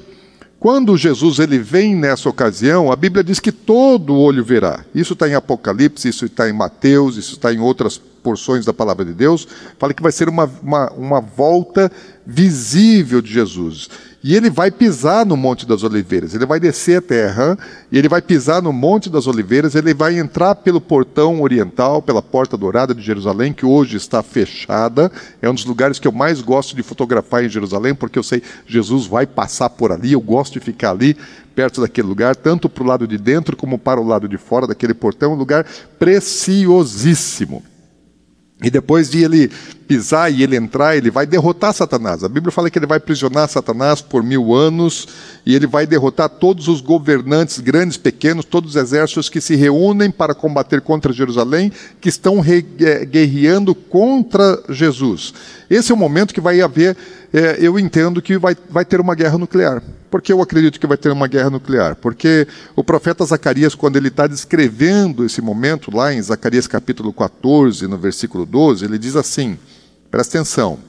Quando 0.59 0.95
Jesus 0.95 1.39
ele 1.39 1.57
vem 1.57 1.95
nessa 1.95 2.29
ocasião, 2.29 2.91
a 2.91 2.95
Bíblia 2.95 3.23
diz 3.23 3.39
que 3.39 3.51
todo 3.51 4.15
olho 4.15 4.45
verá. 4.45 4.85
Isso 4.93 5.13
está 5.13 5.27
em 5.27 5.33
Apocalipse, 5.33 6.07
isso 6.07 6.25
está 6.25 6.47
em 6.47 6.53
Mateus, 6.53 7.17
isso 7.17 7.33
está 7.33 7.51
em 7.51 7.59
outras 7.59 7.99
porções 8.21 8.65
da 8.65 8.73
palavra 8.73 9.05
de 9.05 9.13
Deus. 9.13 9.47
Fala 9.77 9.93
que 9.93 10.03
vai 10.03 10.11
ser 10.11 10.29
uma, 10.29 10.49
uma, 10.61 10.91
uma 10.91 11.21
volta 11.21 11.91
visível 12.25 13.21
de 13.21 13.31
Jesus. 13.31 13.89
E 14.23 14.35
ele 14.35 14.51
vai 14.51 14.69
pisar 14.69 15.25
no 15.25 15.35
Monte 15.35 15.65
das 15.65 15.81
Oliveiras, 15.81 16.35
ele 16.35 16.45
vai 16.45 16.59
descer 16.59 16.99
a 16.99 17.01
terra, 17.01 17.57
e 17.91 17.97
ele 17.97 18.07
vai 18.07 18.21
pisar 18.21 18.61
no 18.61 18.71
Monte 18.71 19.09
das 19.09 19.25
Oliveiras, 19.25 19.73
ele 19.73 19.95
vai 19.95 20.19
entrar 20.19 20.53
pelo 20.53 20.79
portão 20.79 21.41
oriental, 21.41 22.03
pela 22.03 22.21
Porta 22.21 22.55
Dourada 22.55 22.93
de 22.93 23.01
Jerusalém, 23.01 23.51
que 23.51 23.65
hoje 23.65 23.97
está 23.97 24.21
fechada. 24.21 25.11
É 25.41 25.49
um 25.49 25.55
dos 25.55 25.65
lugares 25.65 25.97
que 25.97 26.07
eu 26.07 26.11
mais 26.11 26.39
gosto 26.39 26.75
de 26.75 26.83
fotografar 26.83 27.43
em 27.43 27.49
Jerusalém, 27.49 27.95
porque 27.95 28.19
eu 28.19 28.23
sei 28.23 28.43
Jesus 28.67 29.07
vai 29.07 29.25
passar 29.25 29.71
por 29.71 29.91
ali, 29.91 30.11
eu 30.11 30.21
gosto 30.21 30.53
de 30.53 30.59
ficar 30.59 30.91
ali, 30.91 31.17
perto 31.55 31.81
daquele 31.81 32.07
lugar, 32.07 32.35
tanto 32.35 32.69
para 32.69 32.83
o 32.83 32.87
lado 32.87 33.07
de 33.07 33.17
dentro 33.17 33.57
como 33.57 33.79
para 33.79 33.99
o 33.99 34.05
lado 34.05 34.27
de 34.27 34.37
fora 34.37 34.67
daquele 34.67 34.93
portão, 34.93 35.33
um 35.33 35.35
lugar 35.35 35.65
preciosíssimo. 35.97 37.63
E 38.63 38.69
depois 38.69 39.09
de 39.09 39.23
ele 39.23 39.51
pisar 39.87 40.31
e 40.31 40.43
ele 40.43 40.55
entrar, 40.55 40.95
ele 40.95 41.09
vai 41.09 41.25
derrotar 41.25 41.73
Satanás. 41.73 42.23
A 42.23 42.29
Bíblia 42.29 42.51
fala 42.51 42.69
que 42.69 42.77
ele 42.77 42.85
vai 42.85 42.99
prisionar 42.99 43.49
Satanás 43.49 44.01
por 44.01 44.23
mil 44.23 44.53
anos 44.53 45.07
e 45.45 45.55
ele 45.55 45.65
vai 45.67 45.87
derrotar 45.87 46.29
todos 46.29 46.67
os 46.67 46.79
governantes, 46.79 47.59
grandes, 47.59 47.97
pequenos, 47.97 48.45
todos 48.45 48.71
os 48.71 48.75
exércitos 48.75 49.27
que 49.27 49.41
se 49.41 49.55
reúnem 49.55 50.11
para 50.11 50.35
combater 50.35 50.79
contra 50.79 51.11
Jerusalém, 51.11 51.71
que 51.99 52.07
estão 52.07 52.41
eh, 52.45 53.05
guerreando 53.05 53.73
contra 53.73 54.63
Jesus. 54.69 55.33
Esse 55.69 55.91
é 55.91 55.95
o 55.95 55.97
momento 55.97 56.33
que 56.33 56.39
vai 56.39 56.61
haver, 56.61 56.95
é, 57.33 57.57
eu 57.59 57.79
entendo 57.79 58.21
que 58.21 58.37
vai, 58.37 58.55
vai 58.69 58.83
ter 58.83 58.99
uma 58.99 59.15
guerra 59.15 59.37
nuclear. 59.37 59.81
Por 60.09 60.21
que 60.21 60.33
eu 60.33 60.41
acredito 60.41 60.79
que 60.79 60.87
vai 60.87 60.97
ter 60.97 61.11
uma 61.11 61.27
guerra 61.27 61.49
nuclear? 61.49 61.95
Porque 61.95 62.47
o 62.75 62.83
profeta 62.83 63.23
Zacarias, 63.23 63.73
quando 63.73 63.95
ele 63.95 64.09
está 64.09 64.27
descrevendo 64.27 65.25
esse 65.25 65.41
momento, 65.41 65.95
lá 65.95 66.13
em 66.13 66.21
Zacarias 66.21 66.67
capítulo 66.67 67.13
14, 67.13 67.87
no 67.87 67.97
versículo 67.97 68.45
12, 68.45 68.83
ele 68.83 68.97
diz 68.97 69.15
assim: 69.15 69.57
presta 70.09 70.37
atenção, 70.37 70.79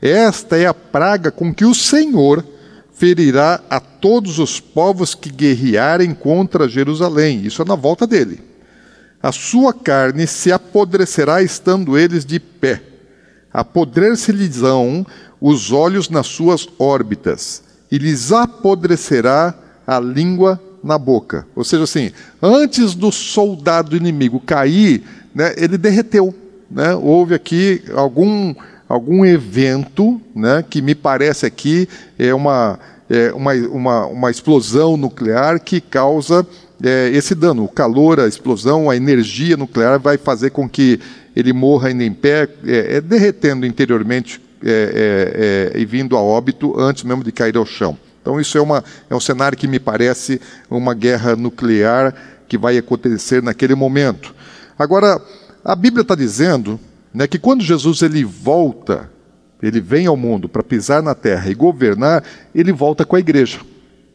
esta 0.00 0.58
é 0.58 0.66
a 0.66 0.74
praga 0.74 1.30
com 1.30 1.54
que 1.54 1.64
o 1.64 1.74
Senhor 1.74 2.44
ferirá 2.92 3.60
a 3.68 3.78
todos 3.78 4.38
os 4.38 4.58
povos 4.60 5.14
que 5.14 5.30
guerrearem 5.30 6.14
contra 6.14 6.68
Jerusalém. 6.68 7.42
Isso 7.44 7.62
é 7.62 7.64
na 7.64 7.74
volta 7.74 8.06
dele. 8.06 8.40
A 9.22 9.32
sua 9.32 9.72
carne 9.72 10.26
se 10.26 10.52
apodrecerá 10.52 11.42
estando 11.42 11.98
eles 11.98 12.24
de 12.24 12.38
pé. 12.38 12.82
Apodrecer-lhes-ão 13.52 15.06
os 15.40 15.72
olhos 15.72 16.08
nas 16.08 16.26
suas 16.26 16.68
órbitas 16.78 17.62
e 17.90 17.98
lhes 17.98 18.32
apodrecerá 18.32 19.54
a 19.86 20.00
língua 20.00 20.60
na 20.82 20.98
boca. 20.98 21.46
Ou 21.54 21.64
seja, 21.64 21.84
assim, 21.84 22.10
antes 22.40 22.94
do 22.94 23.10
soldado 23.12 23.96
inimigo 23.96 24.40
cair, 24.40 25.02
né, 25.34 25.54
ele 25.56 25.76
derreteu. 25.76 26.34
Né? 26.70 26.94
Houve 26.94 27.34
aqui 27.34 27.82
algum, 27.94 28.54
algum 28.88 29.24
evento 29.24 30.20
né, 30.34 30.64
que 30.68 30.80
me 30.80 30.94
parece 30.94 31.46
aqui 31.46 31.88
é 32.18 32.34
uma, 32.34 32.78
é 33.08 33.32
uma, 33.32 33.52
uma, 33.52 34.06
uma 34.06 34.30
explosão 34.30 34.96
nuclear 34.96 35.60
que 35.60 35.80
causa 35.80 36.46
é, 36.82 37.10
esse 37.12 37.34
dano. 37.34 37.64
O 37.64 37.68
calor, 37.68 38.20
a 38.20 38.26
explosão, 38.26 38.90
a 38.90 38.96
energia 38.96 39.56
nuclear 39.56 39.98
vai 39.98 40.16
fazer 40.16 40.50
com 40.50 40.68
que 40.68 41.00
ele 41.34 41.52
morra 41.52 41.88
ainda 41.88 42.02
em 42.02 42.12
pé, 42.12 42.48
é, 42.64 42.96
é 42.96 43.00
derretendo 43.00 43.66
interiormente 43.66 44.40
é, 44.68 45.72
é, 45.72 45.76
é, 45.76 45.80
e 45.80 45.84
vindo 45.84 46.16
a 46.16 46.20
óbito 46.20 46.78
antes 46.78 47.04
mesmo 47.04 47.22
de 47.22 47.30
cair 47.30 47.56
ao 47.56 47.64
chão. 47.64 47.96
Então, 48.20 48.40
isso 48.40 48.58
é, 48.58 48.60
uma, 48.60 48.82
é 49.08 49.14
um 49.14 49.20
cenário 49.20 49.56
que 49.56 49.68
me 49.68 49.78
parece 49.78 50.40
uma 50.68 50.94
guerra 50.94 51.36
nuclear 51.36 52.12
que 52.48 52.58
vai 52.58 52.76
acontecer 52.76 53.40
naquele 53.42 53.76
momento. 53.76 54.34
Agora, 54.76 55.22
a 55.64 55.76
Bíblia 55.76 56.02
está 56.02 56.16
dizendo 56.16 56.80
né, 57.14 57.28
que 57.28 57.38
quando 57.38 57.62
Jesus 57.62 58.02
ele 58.02 58.24
volta, 58.24 59.08
ele 59.62 59.80
vem 59.80 60.06
ao 60.06 60.16
mundo 60.16 60.48
para 60.48 60.62
pisar 60.62 61.02
na 61.02 61.14
terra 61.14 61.48
e 61.48 61.54
governar, 61.54 62.24
ele 62.54 62.72
volta 62.72 63.04
com 63.04 63.14
a 63.14 63.20
igreja. 63.20 63.60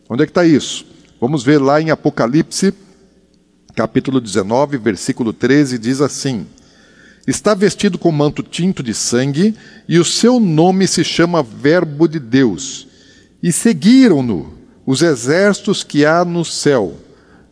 Onde 0.10 0.24
é 0.24 0.26
que 0.26 0.32
está 0.32 0.46
isso? 0.46 0.86
Vamos 1.20 1.44
ver 1.44 1.60
lá 1.60 1.82
em 1.82 1.90
Apocalipse, 1.90 2.74
capítulo 3.76 4.20
19, 4.20 4.78
versículo 4.78 5.32
13, 5.32 5.78
diz 5.78 6.02
assim: 6.02 6.46
Está 7.28 7.54
vestido 7.54 7.98
com 7.98 8.12
manto 8.12 8.42
tinto 8.42 8.82
de 8.82 8.94
sangue, 8.94 9.56
e 9.88 10.00
o 10.00 10.06
seu 10.06 10.40
nome 10.40 10.88
se 10.88 11.04
chama 11.04 11.44
Verbo 11.44 12.08
de 12.08 12.20
Deus. 12.20 12.88
E 13.42 13.52
seguiram-no 13.52 14.54
os 14.86 15.02
exércitos 15.02 15.84
que 15.84 16.06
há 16.06 16.26
no 16.26 16.44
céu, 16.44 16.96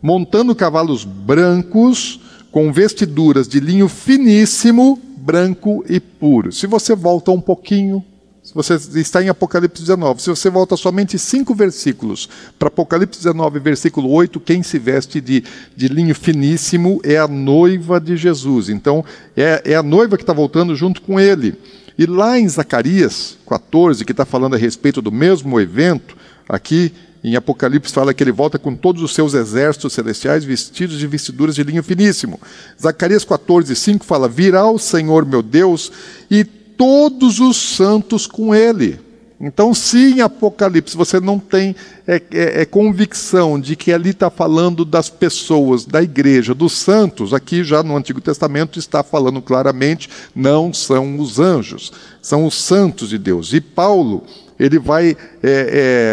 montando 0.02 0.54
cavalos 0.54 1.04
brancos, 1.04 2.20
com 2.50 2.72
vestiduras 2.72 3.46
de 3.46 3.60
linho 3.60 3.88
finíssimo, 3.88 5.00
branco 5.18 5.84
e 5.88 6.00
puro. 6.00 6.50
Se 6.50 6.66
você 6.66 6.96
volta 6.96 7.30
um 7.30 7.40
pouquinho 7.40 8.04
você 8.54 8.74
está 8.98 9.22
em 9.22 9.28
Apocalipse 9.28 9.80
19, 9.80 10.22
se 10.22 10.30
você 10.30 10.50
volta 10.50 10.76
somente 10.76 11.18
cinco 11.18 11.54
versículos 11.54 12.28
para 12.58 12.68
Apocalipse 12.68 13.18
19, 13.18 13.58
versículo 13.60 14.10
8, 14.10 14.40
quem 14.40 14.62
se 14.62 14.78
veste 14.78 15.20
de, 15.20 15.44
de 15.76 15.88
linho 15.88 16.14
finíssimo 16.14 17.00
é 17.04 17.16
a 17.16 17.28
noiva 17.28 18.00
de 18.00 18.16
Jesus. 18.16 18.68
Então, 18.68 19.04
é, 19.36 19.62
é 19.64 19.74
a 19.74 19.82
noiva 19.82 20.16
que 20.16 20.22
está 20.22 20.32
voltando 20.32 20.74
junto 20.74 21.00
com 21.02 21.20
ele. 21.20 21.54
E 21.96 22.06
lá 22.06 22.38
em 22.38 22.48
Zacarias 22.48 23.36
14, 23.48 24.04
que 24.04 24.12
está 24.12 24.24
falando 24.24 24.54
a 24.54 24.58
respeito 24.58 25.02
do 25.02 25.12
mesmo 25.12 25.60
evento, 25.60 26.16
aqui 26.48 26.92
em 27.22 27.36
Apocalipse 27.36 27.92
fala 27.92 28.14
que 28.14 28.24
ele 28.24 28.32
volta 28.32 28.58
com 28.58 28.74
todos 28.74 29.02
os 29.02 29.14
seus 29.14 29.34
exércitos 29.34 29.92
celestiais 29.92 30.42
vestidos 30.42 30.98
de 30.98 31.06
vestiduras 31.06 31.54
de 31.54 31.62
linho 31.62 31.82
finíssimo. 31.82 32.40
Zacarias 32.80 33.24
14, 33.24 33.76
5 33.76 34.04
fala: 34.04 34.28
Virá 34.28 34.68
o 34.70 34.78
Senhor 34.78 35.26
meu 35.26 35.42
Deus 35.42 35.92
e 36.30 36.46
todos 36.80 37.40
os 37.40 37.58
santos 37.58 38.26
com 38.26 38.54
ele. 38.54 38.98
Então, 39.38 39.74
se 39.74 40.14
em 40.14 40.22
Apocalipse 40.22 40.96
você 40.96 41.20
não 41.20 41.38
tem 41.38 41.76
é, 42.06 42.22
é, 42.30 42.62
é 42.62 42.64
convicção 42.64 43.60
de 43.60 43.76
que 43.76 43.92
ali 43.92 44.10
está 44.10 44.30
falando 44.30 44.82
das 44.82 45.10
pessoas, 45.10 45.84
da 45.84 46.02
igreja, 46.02 46.54
dos 46.54 46.72
santos, 46.72 47.34
aqui 47.34 47.62
já 47.62 47.82
no 47.82 47.94
Antigo 47.94 48.18
Testamento 48.18 48.78
está 48.78 49.02
falando 49.02 49.42
claramente, 49.42 50.08
não 50.34 50.72
são 50.72 51.18
os 51.18 51.38
anjos, 51.38 51.92
são 52.22 52.46
os 52.46 52.54
santos 52.54 53.10
de 53.10 53.18
Deus. 53.18 53.52
E 53.52 53.60
Paulo, 53.60 54.24
ele 54.60 54.78
vai 54.78 55.16
é, 55.42 55.46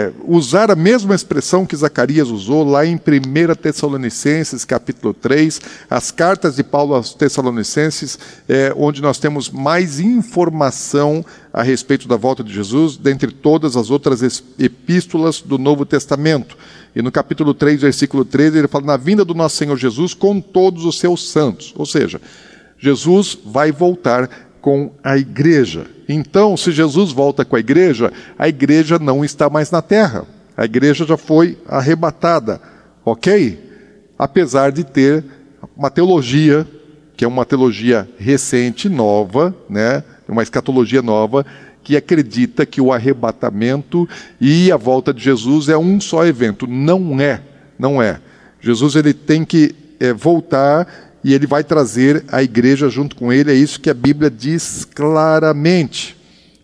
é, 0.09 0.11
usar 0.25 0.71
a 0.71 0.75
mesma 0.75 1.13
expressão 1.13 1.65
que 1.65 1.75
Zacarias 1.75 2.29
usou 2.29 2.63
lá 2.63 2.85
em 2.85 2.95
1 2.95 2.99
Tessalonicenses, 3.61 4.63
capítulo 4.63 5.13
3, 5.13 5.59
as 5.89 6.11
cartas 6.11 6.55
de 6.55 6.63
Paulo 6.63 6.95
aos 6.95 7.13
Tessalonicenses, 7.13 8.17
é, 8.47 8.73
onde 8.77 9.01
nós 9.01 9.19
temos 9.19 9.49
mais 9.49 9.99
informação 9.99 11.25
a 11.51 11.61
respeito 11.61 12.07
da 12.07 12.15
volta 12.15 12.41
de 12.41 12.53
Jesus, 12.53 12.95
dentre 12.95 13.31
todas 13.31 13.75
as 13.75 13.89
outras 13.89 14.41
epístolas 14.57 15.41
do 15.41 15.57
Novo 15.57 15.85
Testamento. 15.85 16.57
E 16.95 17.01
no 17.01 17.11
capítulo 17.11 17.53
3, 17.53 17.81
versículo 17.81 18.23
13, 18.23 18.59
ele 18.59 18.69
fala: 18.69 18.85
Na 18.85 18.97
vinda 18.97 19.25
do 19.25 19.33
nosso 19.33 19.57
Senhor 19.57 19.75
Jesus 19.75 20.13
com 20.13 20.39
todos 20.39 20.85
os 20.85 20.97
seus 20.97 21.29
santos. 21.29 21.73
Ou 21.75 21.85
seja, 21.85 22.21
Jesus 22.79 23.37
vai 23.43 23.73
voltar 23.73 24.46
com 24.61 24.91
a 25.03 25.17
igreja. 25.17 25.87
Então, 26.07 26.55
se 26.55 26.71
Jesus 26.71 27.11
volta 27.11 27.43
com 27.43 27.55
a 27.55 27.59
igreja, 27.59 28.11
a 28.37 28.47
igreja 28.47 28.97
não 28.97 29.23
está 29.23 29.49
mais 29.49 29.71
na 29.71 29.81
terra. 29.81 30.25
A 30.55 30.65
igreja 30.65 31.05
já 31.05 31.17
foi 31.17 31.57
arrebatada, 31.67 32.59
ok? 33.05 33.59
Apesar 34.17 34.71
de 34.71 34.83
ter 34.83 35.23
uma 35.75 35.89
teologia, 35.89 36.67
que 37.15 37.23
é 37.23 37.27
uma 37.27 37.45
teologia 37.45 38.09
recente, 38.17 38.89
nova, 38.89 39.55
né? 39.69 40.03
uma 40.27 40.43
escatologia 40.43 41.01
nova, 41.01 41.45
que 41.83 41.95
acredita 41.95 42.65
que 42.65 42.81
o 42.81 42.91
arrebatamento 42.91 44.09
e 44.41 44.71
a 44.71 44.77
volta 44.77 45.13
de 45.13 45.23
Jesus 45.23 45.69
é 45.69 45.77
um 45.77 46.01
só 46.01 46.25
evento. 46.25 46.67
Não 46.67 47.19
é, 47.21 47.41
não 47.79 48.01
é. 48.01 48.19
Jesus 48.59 48.95
ele 48.95 49.13
tem 49.13 49.45
que 49.45 49.73
é, 49.99 50.11
voltar 50.11 51.06
e 51.27 51.33
ele 51.33 51.45
vai 51.45 51.61
trazer 51.61 52.23
a 52.29 52.41
igreja 52.41 52.87
junto 52.87 53.13
com 53.13 53.33
ele, 53.33 53.51
é 53.51 53.53
isso 53.53 53.81
que 53.81 53.89
a 53.89 53.93
Bíblia 53.93 54.31
diz 54.31 54.85
claramente. 54.85 56.15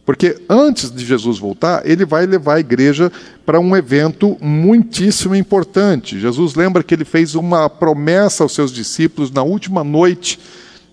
Porque 0.06 0.42
antes 0.50 0.90
de 0.90 1.06
Jesus 1.06 1.38
voltar, 1.38 1.82
ele 1.86 2.06
vai 2.06 2.26
levar 2.26 2.54
a 2.54 2.60
igreja 2.62 3.12
para 3.46 3.60
um 3.60 3.76
evento 3.76 4.38
muitíssimo 4.40 5.36
importante. 5.36 6.18
Jesus 6.18 6.56
lembra 6.56 6.82
que 6.82 6.94
ele 6.94 7.04
fez 7.04 7.36
uma 7.36 7.70
promessa 7.70 8.42
aos 8.42 8.56
seus 8.56 8.72
discípulos 8.72 9.30
na 9.30 9.44
última 9.44 9.84
noite, 9.84 10.40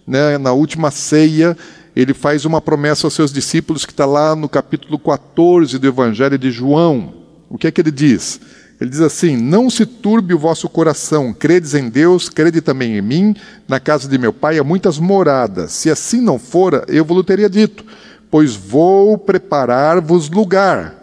né, 0.04 0.36
na 0.36 0.50
última 0.50 0.90
ceia. 0.90 1.56
Ele 1.94 2.12
faz 2.12 2.44
uma 2.44 2.60
promessa 2.60 3.06
aos 3.06 3.14
seus 3.14 3.32
discípulos 3.32 3.86
que 3.86 3.92
está 3.92 4.04
lá 4.04 4.34
no 4.34 4.48
capítulo 4.48 4.98
14 4.98 5.78
do 5.78 5.86
Evangelho 5.86 6.36
de 6.36 6.50
João. 6.50 7.14
O 7.48 7.56
que 7.56 7.68
é 7.68 7.70
que 7.70 7.80
ele 7.80 7.92
diz? 7.92 8.40
Ele 8.80 8.88
diz 8.90 9.00
assim: 9.00 9.36
Não 9.36 9.68
se 9.68 9.84
turbe 9.84 10.32
o 10.32 10.38
vosso 10.38 10.68
coração, 10.68 11.34
credes 11.34 11.74
em 11.74 11.90
Deus, 11.90 12.28
crede 12.28 12.60
também 12.60 12.96
em 12.96 13.02
mim. 13.02 13.36
Na 13.68 13.78
casa 13.78 14.08
de 14.08 14.16
meu 14.16 14.32
pai 14.32 14.58
há 14.58 14.64
muitas 14.64 14.98
moradas. 14.98 15.72
Se 15.72 15.90
assim 15.90 16.20
não 16.20 16.38
fora, 16.38 16.84
eu 16.88 17.04
vos 17.04 17.22
teria 17.24 17.50
dito, 17.50 17.84
pois 18.30 18.56
vou 18.56 19.18
preparar-vos 19.18 20.30
lugar. 20.30 20.94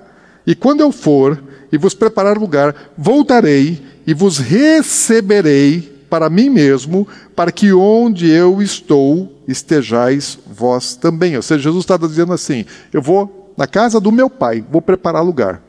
E 0.46 0.56
quando 0.56 0.82
eu 0.82 0.92
for 0.92 1.42
e 1.72 1.78
vos 1.78 1.94
preparar 1.94 2.38
lugar, 2.38 2.74
voltarei 2.98 3.82
e 4.08 4.14
vos 4.14 4.40
receberei 4.40 5.98
para 6.10 6.30
mim 6.30 6.50
mesmo, 6.50 7.06
para 7.36 7.52
que 7.52 7.74
onde 7.74 8.30
eu 8.30 8.62
estou 8.62 9.44
estejais 9.48 10.40
vós 10.48 10.96
também. 10.96 11.36
Ou 11.36 11.42
seja, 11.44 11.64
Jesus 11.64 11.84
está 11.84 11.96
dizendo 11.96 12.34
assim: 12.34 12.66
eu 12.92 13.04
vou 13.04 13.54
na 13.56 13.68
casa 13.68 14.00
do 14.00 14.12
meu 14.12 14.32
pai, 14.32 14.66
vou 14.72 14.82
preparar 14.82 15.24
lugar. 15.24 15.67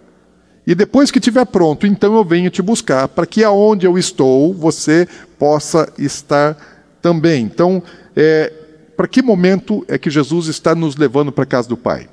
E 0.69 0.75
depois 0.75 1.11
que 1.11 1.19
estiver 1.19 1.47
pronto, 1.47 1.87
então 1.87 2.15
eu 2.15 2.25
venho 2.25 2.51
te 2.51 2.63
buscar, 2.63 3.09
para 3.09 3.27
que 3.27 3.43
aonde 3.43 3.87
eu 3.87 3.99
estou, 3.99 4.53
você 4.53 5.09
possa 5.39 5.93
estar 5.99 6.57
também. 7.03 7.43
Então, 7.43 7.83
é, 8.15 8.53
para 8.95 9.09
que 9.09 9.23
momento 9.23 9.85
é 9.89 9.97
que 9.97 10.11
Jesus 10.11 10.47
está 10.47 10.75
nos 10.75 10.95
levando 10.95 11.33
para 11.33 11.45
a 11.45 11.47
casa 11.47 11.69
do 11.69 11.77
Pai? 11.77 12.07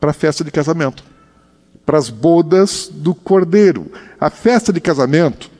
Para 0.00 0.10
a 0.10 0.14
festa 0.14 0.42
de 0.42 0.50
casamento 0.50 1.04
para 1.84 1.98
as 1.98 2.08
bodas 2.08 2.90
do 2.92 3.14
Cordeiro. 3.14 3.90
A 4.20 4.30
festa 4.30 4.72
de 4.72 4.80
casamento 4.80 5.50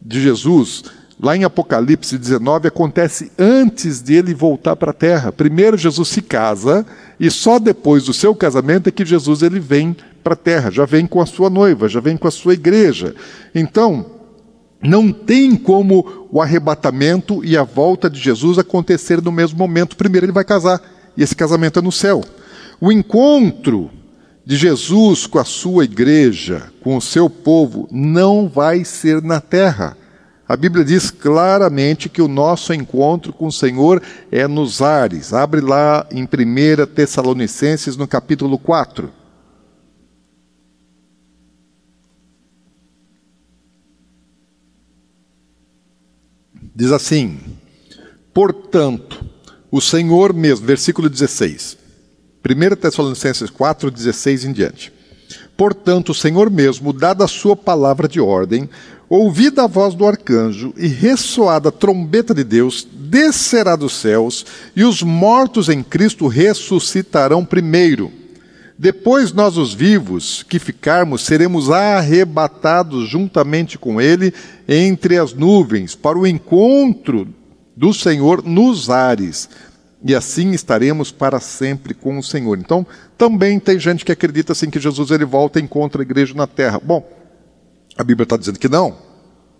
de 0.00 0.20
Jesus, 0.20 0.84
lá 1.18 1.36
em 1.36 1.44
Apocalipse 1.44 2.18
19, 2.18 2.68
acontece 2.68 3.30
antes 3.38 4.02
de 4.02 4.14
ele 4.14 4.34
voltar 4.34 4.76
para 4.76 4.90
a 4.90 4.94
terra. 4.94 5.32
Primeiro 5.32 5.76
Jesus 5.76 6.08
se 6.08 6.22
casa 6.22 6.84
e 7.18 7.30
só 7.30 7.58
depois 7.58 8.04
do 8.04 8.12
seu 8.12 8.34
casamento 8.34 8.88
é 8.88 8.92
que 8.92 9.04
Jesus 9.04 9.42
ele 9.42 9.60
vem 9.60 9.96
para 10.22 10.34
a 10.34 10.36
terra, 10.36 10.70
já 10.70 10.84
vem 10.84 11.06
com 11.06 11.20
a 11.20 11.26
sua 11.26 11.50
noiva, 11.50 11.88
já 11.88 12.00
vem 12.00 12.16
com 12.16 12.28
a 12.28 12.30
sua 12.30 12.54
igreja. 12.54 13.14
Então, 13.54 14.06
não 14.82 15.12
tem 15.12 15.56
como 15.56 16.26
o 16.30 16.40
arrebatamento 16.40 17.44
e 17.44 17.56
a 17.56 17.62
volta 17.62 18.08
de 18.08 18.18
Jesus 18.18 18.58
acontecer 18.58 19.20
no 19.20 19.30
mesmo 19.30 19.58
momento. 19.58 19.96
Primeiro 19.96 20.26
ele 20.26 20.32
vai 20.32 20.44
casar, 20.44 20.80
e 21.16 21.22
esse 21.22 21.34
casamento 21.34 21.78
é 21.78 21.82
no 21.82 21.92
céu. 21.92 22.22
O 22.80 22.90
encontro 22.90 23.90
de 24.44 24.56
Jesus 24.56 25.26
com 25.26 25.38
a 25.38 25.44
sua 25.44 25.84
igreja, 25.84 26.72
com 26.82 26.96
o 26.96 27.00
seu 27.00 27.28
povo, 27.28 27.86
não 27.90 28.48
vai 28.48 28.84
ser 28.84 29.22
na 29.22 29.40
terra. 29.40 29.96
A 30.48 30.56
Bíblia 30.56 30.84
diz 30.84 31.10
claramente 31.10 32.08
que 32.08 32.20
o 32.20 32.26
nosso 32.26 32.74
encontro 32.74 33.32
com 33.32 33.46
o 33.46 33.52
Senhor 33.52 34.02
é 34.32 34.48
nos 34.48 34.82
ares. 34.82 35.32
Abre 35.32 35.60
lá 35.60 36.06
em 36.10 36.24
1 36.24 36.86
Tessalonicenses, 36.86 37.96
no 37.96 38.08
capítulo 38.08 38.58
4. 38.58 39.19
Diz 46.80 46.92
assim: 46.92 47.36
Portanto, 48.32 49.22
o 49.70 49.82
Senhor 49.82 50.32
mesmo, 50.32 50.66
versículo 50.66 51.10
16. 51.10 51.76
1 52.42 52.76
Tessalonicenses 52.76 53.50
4, 53.50 53.90
16 53.90 54.46
em 54.46 54.52
diante. 54.52 54.90
Portanto, 55.58 56.08
o 56.08 56.14
Senhor 56.14 56.48
mesmo, 56.48 56.94
dada 56.94 57.26
a 57.26 57.28
sua 57.28 57.54
palavra 57.54 58.08
de 58.08 58.18
ordem, 58.18 58.66
ouvida 59.10 59.64
a 59.64 59.66
voz 59.66 59.94
do 59.94 60.06
arcanjo 60.06 60.72
e 60.74 60.86
ressoada 60.86 61.68
a 61.68 61.72
trombeta 61.72 62.32
de 62.32 62.42
Deus, 62.42 62.88
descerá 62.90 63.76
dos 63.76 63.92
céus, 63.92 64.46
e 64.74 64.82
os 64.82 65.02
mortos 65.02 65.68
em 65.68 65.82
Cristo 65.82 66.28
ressuscitarão 66.28 67.44
primeiro. 67.44 68.10
Depois 68.80 69.30
nós, 69.34 69.58
os 69.58 69.74
vivos, 69.74 70.42
que 70.42 70.58
ficarmos, 70.58 71.20
seremos 71.26 71.70
arrebatados 71.70 73.10
juntamente 73.10 73.76
com 73.76 74.00
Ele 74.00 74.32
entre 74.66 75.18
as 75.18 75.34
nuvens, 75.34 75.94
para 75.94 76.18
o 76.18 76.26
encontro 76.26 77.28
do 77.76 77.92
Senhor 77.92 78.42
nos 78.42 78.88
ares 78.88 79.50
e 80.02 80.14
assim 80.14 80.52
estaremos 80.52 81.12
para 81.12 81.38
sempre 81.40 81.92
com 81.92 82.18
o 82.18 82.22
Senhor. 82.22 82.58
Então, 82.58 82.86
também 83.18 83.60
tem 83.60 83.78
gente 83.78 84.02
que 84.02 84.12
acredita 84.12 84.52
assim 84.52 84.70
que 84.70 84.80
Jesus 84.80 85.10
ele 85.10 85.26
volta 85.26 85.60
e 85.60 85.62
encontra 85.62 86.00
a 86.00 86.02
igreja 86.02 86.32
na 86.32 86.46
terra. 86.46 86.80
Bom, 86.82 87.06
a 87.98 88.02
Bíblia 88.02 88.22
está 88.22 88.38
dizendo 88.38 88.58
que 88.58 88.66
não. 88.66 88.96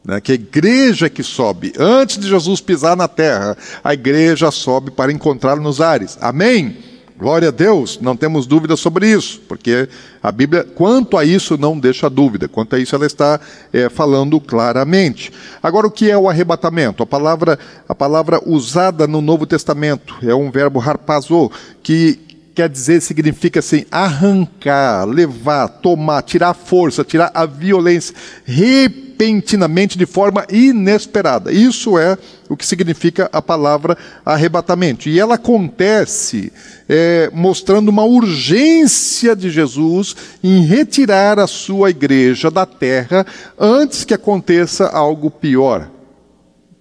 Né, 0.02 0.18
que 0.18 0.32
a 0.32 0.34
igreja 0.34 1.10
que 1.10 1.22
sobe, 1.22 1.74
antes 1.78 2.16
de 2.16 2.26
Jesus 2.26 2.62
pisar 2.62 2.96
na 2.96 3.06
terra, 3.06 3.54
a 3.84 3.92
igreja 3.92 4.50
sobe 4.50 4.90
para 4.90 5.12
encontrar 5.12 5.56
nos 5.56 5.78
ares. 5.78 6.16
Amém? 6.22 6.89
Glória 7.20 7.48
a 7.48 7.50
Deus, 7.50 7.98
não 8.00 8.16
temos 8.16 8.46
dúvida 8.46 8.78
sobre 8.78 9.06
isso, 9.06 9.42
porque 9.46 9.90
a 10.22 10.32
Bíblia, 10.32 10.64
quanto 10.64 11.18
a 11.18 11.24
isso, 11.24 11.58
não 11.58 11.78
deixa 11.78 12.08
dúvida, 12.08 12.48
quanto 12.48 12.74
a 12.74 12.78
isso, 12.78 12.96
ela 12.96 13.04
está 13.04 13.38
é, 13.70 13.90
falando 13.90 14.40
claramente. 14.40 15.30
Agora, 15.62 15.86
o 15.86 15.90
que 15.90 16.10
é 16.10 16.16
o 16.16 16.30
arrebatamento? 16.30 17.02
A 17.02 17.06
palavra, 17.06 17.58
a 17.86 17.94
palavra 17.94 18.40
usada 18.46 19.06
no 19.06 19.20
Novo 19.20 19.44
Testamento 19.44 20.16
é 20.22 20.34
um 20.34 20.50
verbo 20.50 20.80
harpazo, 20.80 21.50
que 21.82 22.29
quer 22.54 22.68
dizer, 22.68 23.00
significa 23.00 23.60
assim, 23.60 23.84
arrancar, 23.90 25.04
levar, 25.04 25.68
tomar, 25.68 26.22
tirar 26.22 26.50
a 26.50 26.54
força, 26.54 27.04
tirar 27.04 27.30
a 27.34 27.46
violência, 27.46 28.14
repentinamente, 28.44 29.96
de 29.96 30.06
forma 30.06 30.46
inesperada. 30.50 31.52
Isso 31.52 31.98
é 31.98 32.18
o 32.48 32.56
que 32.56 32.66
significa 32.66 33.28
a 33.32 33.40
palavra 33.40 33.96
arrebatamento. 34.24 35.08
E 35.08 35.18
ela 35.18 35.36
acontece 35.36 36.52
é, 36.88 37.30
mostrando 37.32 37.88
uma 37.88 38.04
urgência 38.04 39.36
de 39.36 39.50
Jesus 39.50 40.16
em 40.42 40.64
retirar 40.64 41.38
a 41.38 41.46
sua 41.46 41.90
igreja 41.90 42.50
da 42.50 42.66
terra 42.66 43.24
antes 43.58 44.04
que 44.04 44.14
aconteça 44.14 44.86
algo 44.88 45.30
pior. 45.30 45.88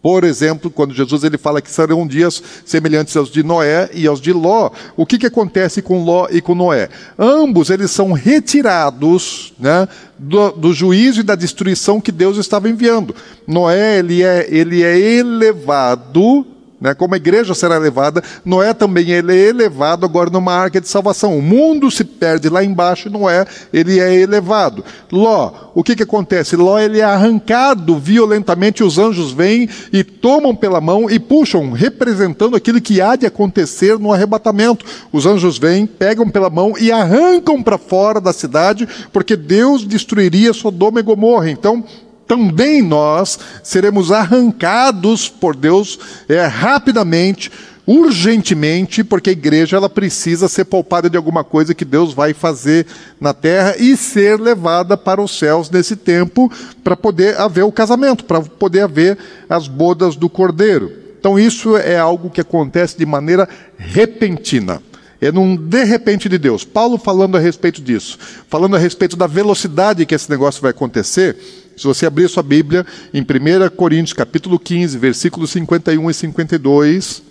Por 0.02 0.24
exemplo, 0.24 0.72
quando 0.72 0.94
Jesus 0.94 1.24
ele 1.26 1.38
fala 1.38 1.62
que 1.62 1.70
serão 1.70 2.08
dias 2.08 2.42
semelhantes 2.66 3.18
aos 3.18 3.30
de 3.30 3.44
Noé 3.44 3.90
e 3.94 4.08
aos 4.08 4.22
de 4.22 4.32
Ló, 4.32 4.72
o 4.96 5.06
que, 5.06 5.18
que 5.18 5.26
acontece 5.26 5.82
com 5.82 6.04
Ló 6.04 6.28
e 6.32 6.42
com 6.42 6.56
Noé? 6.56 6.90
Ambos 7.18 7.70
eles 7.70 7.92
são 7.92 8.14
retirados 8.14 9.54
né, 9.60 9.88
do, 10.18 10.52
do 10.52 10.74
juízo 10.74 11.20
e 11.20 11.24
da 11.24 11.36
destruição 11.36 12.00
que 12.00 12.14
Deus 12.14 12.38
estava 12.38 12.70
enviando. 12.70 13.14
Noé 13.46 14.00
ele 14.00 14.24
é, 14.24 14.48
ele 14.50 14.84
é 14.84 14.98
elevado 14.98 16.46
né? 16.80 16.94
Como 16.94 17.13
a 17.13 17.18
igreja 17.18 17.54
será 17.54 17.76
elevada, 17.76 18.24
Noé 18.46 18.74
também 18.74 19.12
ele 19.12 19.36
é 19.36 19.50
elevado 19.50 20.06
agora 20.06 20.30
numa 20.30 20.54
arca 20.54 20.80
de 20.80 20.88
salvação. 20.88 21.38
O 21.38 21.42
mundo 21.42 21.92
se 21.92 22.04
perde 22.04 22.50
lá 22.50 22.63
embaixo 22.63 23.10
Noé 23.10 23.46
ele 23.74 24.00
é 24.00 24.13
elevado. 24.15 24.84
Ló, 25.12 25.52
o 25.76 25.84
que, 25.84 25.96
que 25.96 26.04
acontece? 26.04 26.56
Ló 26.56 26.80
ele 26.80 27.00
é 27.00 27.04
arrancado 27.04 27.98
violentamente, 27.98 28.84
os 28.84 28.98
anjos 28.98 29.32
vêm 29.32 29.68
e 29.92 30.04
tomam 30.04 30.56
pela 30.56 30.80
mão 30.80 31.10
e 31.10 31.20
puxam, 31.20 31.72
representando 31.72 32.56
aquilo 32.56 32.82
que 32.82 33.02
há 33.02 33.15
de 33.15 33.26
acontecer 33.26 34.00
no 34.00 34.13
arrebatamento. 34.13 34.86
Os 35.12 35.26
anjos 35.26 35.58
vêm, 35.58 35.86
pegam 35.86 36.30
pela 36.30 36.50
mão 36.50 36.76
e 36.80 36.92
arrancam 36.92 37.62
para 37.62 37.78
fora 37.78 38.22
da 38.22 38.32
cidade, 38.32 38.88
porque 39.12 39.36
Deus 39.36 39.86
destruiria 39.86 40.54
Sodoma 40.54 41.00
e 41.00 41.04
Gomorra. 41.04 41.50
Então, 41.50 41.84
também 42.30 42.84
nós 42.84 43.39
seremos 43.63 44.12
arrancados 44.12 45.28
por 45.28 45.56
Deus 45.56 45.98
é, 46.30 46.46
rapidamente, 46.46 47.52
urgentemente, 47.88 49.04
porque 49.04 49.32
a 49.32 49.34
igreja 49.34 49.76
ela 49.76 49.89
precisa 49.89 50.48
ser 50.48 50.65
poupada 50.65 51.10
de 51.10 51.18
alguma 51.18 51.44
coisa 51.44 51.74
que 51.74 51.84
Deus 51.84 52.13
vai 52.13 52.36
fazer 52.36 52.86
na 53.20 53.34
terra 53.34 53.76
e 53.80 53.98
ser 53.98 54.39
levada 54.39 54.96
para 54.96 55.20
os 55.20 55.39
céus 55.39 55.72
nesse 55.72 55.96
tempo 55.96 56.52
para 56.84 56.96
poder 56.96 57.36
haver 57.42 57.63
o 57.63 57.72
casamento, 57.72 58.24
para 58.24 58.42
poder 58.42 58.82
haver 58.82 59.18
as 59.50 59.68
bodas 59.68 60.15
do 60.15 60.30
cordeiro. 60.30 60.92
Então 61.20 61.39
isso 61.39 61.76
é 61.78 61.98
algo 61.98 62.30
que 62.30 62.42
acontece 62.42 62.96
de 62.96 63.08
maneira 63.08 63.50
repentina. 63.76 64.84
É 65.20 65.32
num 65.32 65.56
de 65.56 65.84
repente 65.84 66.30
de 66.30 66.38
Deus. 66.38 66.63
Paulo 66.63 67.00
falando 67.00 67.38
a 67.38 67.39
respeito 67.39 67.82
disso, 67.82 68.20
falando 68.48 68.76
a 68.76 68.80
respeito 68.80 69.18
da 69.18 69.26
velocidade 69.26 70.06
que 70.06 70.13
esse 70.13 70.30
negócio 70.30 70.62
vai 70.62 70.72
acontecer, 70.72 71.36
se 71.80 71.88
você 71.88 72.06
abrir 72.06 72.28
sua 72.28 72.44
Bíblia 72.44 72.86
em 73.13 73.22
1 73.22 73.26
Coríntios 73.74 74.12
capítulo 74.12 74.60
15, 74.60 74.98
versículos 74.98 75.50
51 75.52 76.10
e 76.10 76.13
52, 76.13 77.24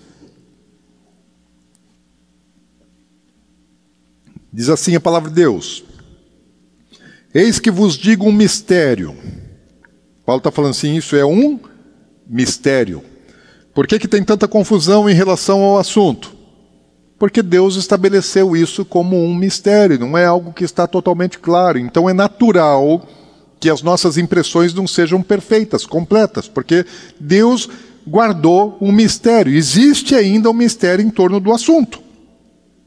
diz 4.50 4.70
assim 4.70 4.96
a 4.96 5.00
palavra 5.00 5.28
de 5.28 5.34
Deus: 5.34 5.84
Eis 7.34 7.58
que 7.58 7.70
vos 7.70 7.94
digo 7.94 8.24
um 8.24 8.32
mistério. 8.32 9.14
Paulo 10.24 10.38
está 10.38 10.50
falando 10.50 10.70
assim, 10.70 10.96
isso 10.96 11.14
é 11.14 11.26
um 11.26 11.60
mistério. 12.26 13.02
Por 13.74 13.86
que, 13.86 13.98
que 13.98 14.08
tem 14.08 14.24
tanta 14.24 14.48
confusão 14.48 15.10
em 15.10 15.14
relação 15.14 15.60
ao 15.60 15.76
assunto? 15.76 16.34
Porque 17.18 17.42
Deus 17.42 17.76
estabeleceu 17.76 18.56
isso 18.56 18.82
como 18.82 19.22
um 19.22 19.34
mistério, 19.34 19.98
não 19.98 20.16
é 20.16 20.24
algo 20.24 20.54
que 20.54 20.64
está 20.64 20.86
totalmente 20.86 21.38
claro. 21.38 21.78
Então 21.78 22.08
é 22.08 22.14
natural 22.14 23.06
que 23.60 23.70
as 23.70 23.82
nossas 23.82 24.16
impressões 24.16 24.72
não 24.72 24.86
sejam 24.86 25.22
perfeitas, 25.22 25.84
completas, 25.84 26.48
porque 26.48 26.86
Deus 27.18 27.68
guardou 28.06 28.76
um 28.80 28.92
mistério, 28.92 29.52
existe 29.52 30.14
ainda 30.14 30.50
um 30.50 30.54
mistério 30.54 31.04
em 31.04 31.10
torno 31.10 31.40
do 31.40 31.52
assunto. 31.52 32.00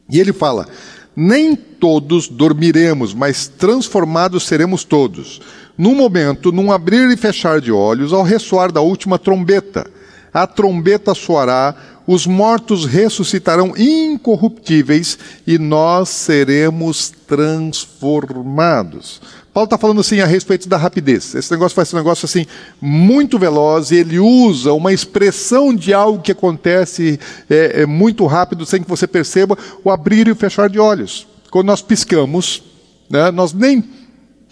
E 0.10 0.20
ele 0.20 0.34
fala: 0.34 0.68
nem 1.16 1.56
todos 1.56 2.28
dormiremos, 2.28 3.14
mas 3.14 3.48
transformados 3.48 4.48
seremos 4.48 4.84
todos. 4.84 5.42
Num 5.78 5.96
momento, 5.96 6.52
num 6.52 6.72
abrir 6.72 7.10
e 7.10 7.18
fechar 7.18 7.62
de 7.62 7.72
olhos, 7.72 8.14
ao 8.14 8.24
ressoar 8.24 8.72
da 8.72 8.82
última 8.82 9.18
trombeta. 9.18 9.90
A 10.34 10.48
trombeta 10.48 11.14
soará, 11.14 11.76
os 12.08 12.26
mortos 12.26 12.86
ressuscitarão 12.86 13.74
incorruptíveis 13.78 15.18
e 15.46 15.58
nós 15.58 16.10
seremos 16.10 17.12
transformados. 17.28 19.22
Paulo 19.54 19.66
está 19.66 19.78
falando 19.78 20.00
assim 20.00 20.22
a 20.22 20.26
respeito 20.26 20.70
da 20.70 20.78
rapidez. 20.78 21.36
Esse 21.36 21.52
negócio 21.52 21.86
ser 21.86 21.96
um 21.96 22.00
negócio 22.00 22.26
assim 22.26 22.46
muito 22.80 23.38
veloz 23.38 23.92
e 23.92 23.98
ele 23.98 24.18
usa 24.18 24.72
uma 24.72 24.94
expressão 24.94 25.76
de 25.76 25.94
algo 25.94 26.22
que 26.22 26.32
acontece 26.32 27.20
é, 27.50 27.82
é 27.82 27.86
muito 27.86 28.26
rápido 28.26 28.66
sem 28.66 28.82
que 28.82 28.90
você 28.90 29.06
perceba 29.06 29.58
o 29.84 29.92
abrir 29.92 30.28
e 30.28 30.32
o 30.32 30.36
fechar 30.36 30.70
de 30.70 30.80
olhos. 30.80 31.28
Quando 31.50 31.68
nós 31.68 31.82
piscamos, 31.82 32.64
né, 33.10 33.30
nós 33.30 33.52
nem 33.52 33.84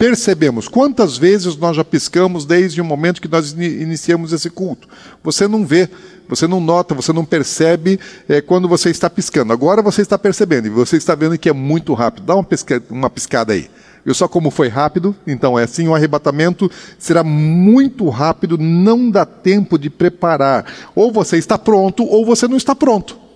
percebemos. 0.00 0.66
Quantas 0.66 1.18
vezes 1.18 1.58
nós 1.58 1.76
já 1.76 1.84
piscamos 1.84 2.46
desde 2.46 2.80
o 2.80 2.84
momento 2.84 3.20
que 3.20 3.28
nós 3.28 3.52
iniciamos 3.52 4.32
esse 4.32 4.48
culto? 4.48 4.88
Você 5.22 5.46
não 5.46 5.66
vê, 5.66 5.90
você 6.26 6.46
não 6.46 6.58
nota, 6.58 6.94
você 6.94 7.12
não 7.12 7.22
percebe 7.22 8.00
é, 8.26 8.40
quando 8.40 8.66
você 8.66 8.88
está 8.88 9.10
piscando. 9.10 9.52
Agora 9.52 9.82
você 9.82 10.00
está 10.00 10.18
percebendo 10.18 10.68
e 10.68 10.70
você 10.70 10.96
está 10.96 11.14
vendo 11.14 11.36
que 11.36 11.50
é 11.50 11.52
muito 11.52 11.92
rápido. 11.92 12.24
Dá 12.24 12.34
uma, 12.34 12.42
pisca, 12.42 12.82
uma 12.88 13.10
piscada 13.10 13.52
aí. 13.52 13.68
Eu 14.02 14.14
só 14.14 14.26
como 14.26 14.50
foi 14.50 14.68
rápido, 14.68 15.14
então 15.26 15.58
é 15.58 15.64
assim, 15.64 15.86
o 15.86 15.94
arrebatamento 15.94 16.70
será 16.98 17.22
muito 17.22 18.08
rápido, 18.08 18.56
não 18.56 19.10
dá 19.10 19.26
tempo 19.26 19.78
de 19.78 19.90
preparar. 19.90 20.64
Ou 20.94 21.12
você 21.12 21.36
está 21.36 21.58
pronto, 21.58 22.06
ou 22.06 22.24
você 22.24 22.48
não 22.48 22.56
está 22.56 22.74
pronto 22.74 23.29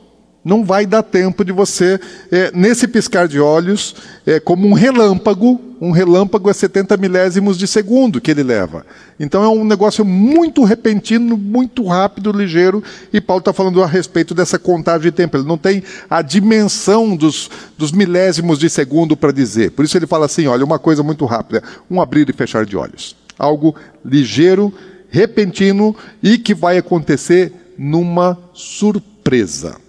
não 0.45 0.63
vai 0.63 0.85
dar 0.85 1.03
tempo 1.03 1.45
de 1.45 1.53
você, 1.53 1.99
é, 2.31 2.53
nesse 2.55 2.87
piscar 2.87 3.27
de 3.27 3.41
olhos, 3.41 3.97
é, 4.27 4.39
como 4.39 4.69
um 4.69 4.75
relâmpago, 4.75 5.59
um 5.81 5.91
relâmpago 5.91 6.51
é 6.51 6.53
70 6.53 6.97
milésimos 6.99 7.57
de 7.57 7.67
segundo 7.67 8.21
que 8.21 8.31
ele 8.31 8.43
leva. 8.43 8.85
Então 9.19 9.43
é 9.43 9.49
um 9.49 9.65
negócio 9.65 10.05
muito 10.05 10.63
repentino, 10.63 11.37
muito 11.37 11.87
rápido, 11.87 12.31
ligeiro, 12.31 12.85
e 13.13 13.21
Paulo 13.21 13.39
está 13.39 13.53
falando 13.55 13.83
a 13.83 13.87
respeito 13.87 14.35
dessa 14.35 14.59
contagem 14.59 15.03
de 15.03 15.13
tempo. 15.13 15.37
Ele 15.37 15.49
não 15.49 15.57
tem 15.57 15.83
a 16.11 16.21
dimensão 16.21 17.17
dos, 17.17 17.51
dos 17.79 17.91
milésimos 17.91 18.59
de 18.59 18.69
segundo 18.69 19.17
para 19.17 19.33
dizer. 19.33 19.71
Por 19.71 19.85
isso 19.85 19.97
ele 19.97 20.07
fala 20.07 20.27
assim: 20.27 20.47
olha, 20.47 20.65
uma 20.65 20.79
coisa 20.79 21.03
muito 21.03 21.25
rápida, 21.25 21.63
um 21.91 22.03
abrir 22.03 22.29
e 22.29 22.33
fechar 22.35 22.67
de 22.67 22.77
olhos. 22.77 23.17
Algo 23.39 23.75
ligeiro, 24.05 24.73
repentino 25.09 25.97
e 26.23 26.37
que 26.37 26.55
vai 26.55 26.77
acontecer 26.77 27.53
numa 27.79 28.39
surpresa. 28.53 29.84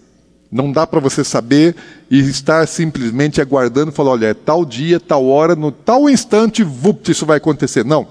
Não 0.56 0.72
dá 0.72 0.88
para 0.88 1.02
você 1.02 1.22
saber 1.22 1.76
e 2.10 2.18
estar 2.18 2.66
simplesmente 2.66 3.42
aguardando 3.42 3.92
e 3.92 3.94
falar, 3.94 4.12
olha, 4.12 4.28
é 4.28 4.34
tal 4.34 4.64
dia, 4.64 5.02
tal 5.02 5.26
hora, 5.26 5.54
no 5.54 5.70
tal 5.70 6.10
instante, 6.10 6.64
vupt, 6.64 7.12
isso 7.12 7.26
vai 7.26 7.40
acontecer. 7.40 7.84
Não. 7.84 8.08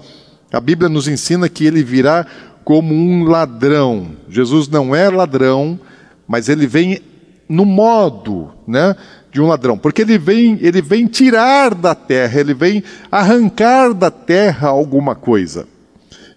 A 0.53 0.59
Bíblia 0.59 0.87
nos 0.87 1.07
ensina 1.07 1.49
que 1.49 1.65
ele 1.65 1.83
virá 1.83 2.23
como 2.63 2.93
um 2.93 3.23
ladrão. 3.23 4.11
Jesus 4.29 4.67
não 4.67 4.95
é 4.95 5.09
ladrão, 5.09 5.79
mas 6.27 6.47
ele 6.47 6.67
vem 6.67 7.01
no 7.49 7.65
modo, 7.65 8.51
né, 8.67 8.95
de 9.31 9.41
um 9.41 9.47
ladrão, 9.47 9.75
porque 9.75 10.03
ele 10.03 10.19
vem, 10.19 10.59
ele 10.61 10.83
vem 10.83 11.07
tirar 11.07 11.73
da 11.73 11.95
terra, 11.95 12.39
ele 12.39 12.53
vem 12.53 12.83
arrancar 13.11 13.91
da 13.91 14.11
terra 14.11 14.67
alguma 14.67 15.15
coisa. 15.15 15.67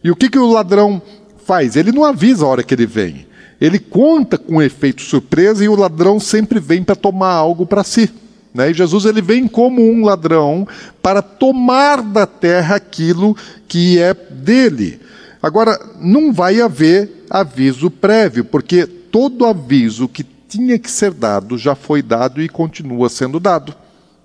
E 0.02 0.10
o 0.10 0.16
que 0.16 0.30
que 0.30 0.38
o 0.38 0.50
ladrão 0.50 1.02
faz? 1.44 1.76
Ele 1.76 1.92
não 1.92 2.02
avisa 2.02 2.46
a 2.46 2.48
hora 2.48 2.62
que 2.62 2.72
ele 2.72 2.86
vem 2.86 3.28
ele 3.60 3.78
conta 3.78 4.38
com 4.38 4.56
um 4.56 4.62
efeito 4.62 5.02
surpresa 5.02 5.64
e 5.64 5.68
o 5.68 5.76
ladrão 5.76 6.20
sempre 6.20 6.60
vem 6.60 6.84
para 6.84 6.94
tomar 6.94 7.32
algo 7.32 7.66
para 7.66 7.82
si. 7.82 8.10
Né? 8.54 8.70
E 8.70 8.74
Jesus 8.74 9.04
ele 9.04 9.20
vem 9.20 9.46
como 9.48 9.82
um 9.82 10.04
ladrão 10.04 10.66
para 11.02 11.20
tomar 11.22 12.02
da 12.02 12.26
terra 12.26 12.76
aquilo 12.76 13.36
que 13.66 13.98
é 13.98 14.14
dele. 14.14 15.00
Agora, 15.42 15.78
não 16.00 16.32
vai 16.32 16.60
haver 16.60 17.24
aviso 17.30 17.90
prévio, 17.90 18.44
porque 18.44 18.86
todo 18.86 19.46
aviso 19.46 20.08
que 20.08 20.24
tinha 20.48 20.78
que 20.78 20.90
ser 20.90 21.12
dado 21.12 21.58
já 21.58 21.74
foi 21.74 22.02
dado 22.02 22.40
e 22.42 22.48
continua 22.48 23.08
sendo 23.08 23.38
dado. 23.38 23.74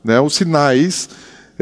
Né? 0.03 0.19
Os 0.19 0.35
sinais 0.35 1.09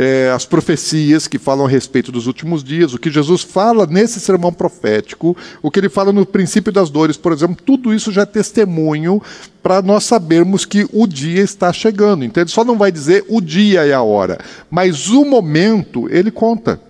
é, 0.01 0.31
as 0.31 0.47
profecias 0.47 1.27
que 1.27 1.37
falam 1.37 1.67
a 1.67 1.69
respeito 1.69 2.11
dos 2.11 2.25
últimos 2.25 2.63
dias, 2.63 2.91
o 2.91 2.97
que 2.97 3.11
Jesus 3.11 3.43
fala 3.43 3.85
nesse 3.85 4.19
sermão 4.19 4.51
profético, 4.51 5.37
o 5.61 5.69
que 5.69 5.79
ele 5.79 5.89
fala 5.89 6.11
no 6.11 6.25
princípio 6.25 6.71
das 6.71 6.89
dores, 6.89 7.17
por 7.17 7.31
exemplo, 7.31 7.55
tudo 7.63 7.93
isso 7.93 8.11
já 8.11 8.23
é 8.23 8.25
testemunho 8.25 9.21
para 9.61 9.79
nós 9.83 10.03
sabermos 10.03 10.65
que 10.65 10.87
o 10.91 11.05
dia 11.05 11.43
está 11.43 11.71
chegando. 11.71 12.25
Então 12.25 12.41
ele 12.41 12.49
só 12.49 12.63
não 12.63 12.79
vai 12.79 12.91
dizer 12.91 13.23
o 13.29 13.39
dia 13.39 13.85
e 13.85 13.93
a 13.93 14.01
hora, 14.01 14.39
mas 14.71 15.07
o 15.09 15.23
momento 15.23 16.09
ele 16.09 16.31
conta. 16.31 16.81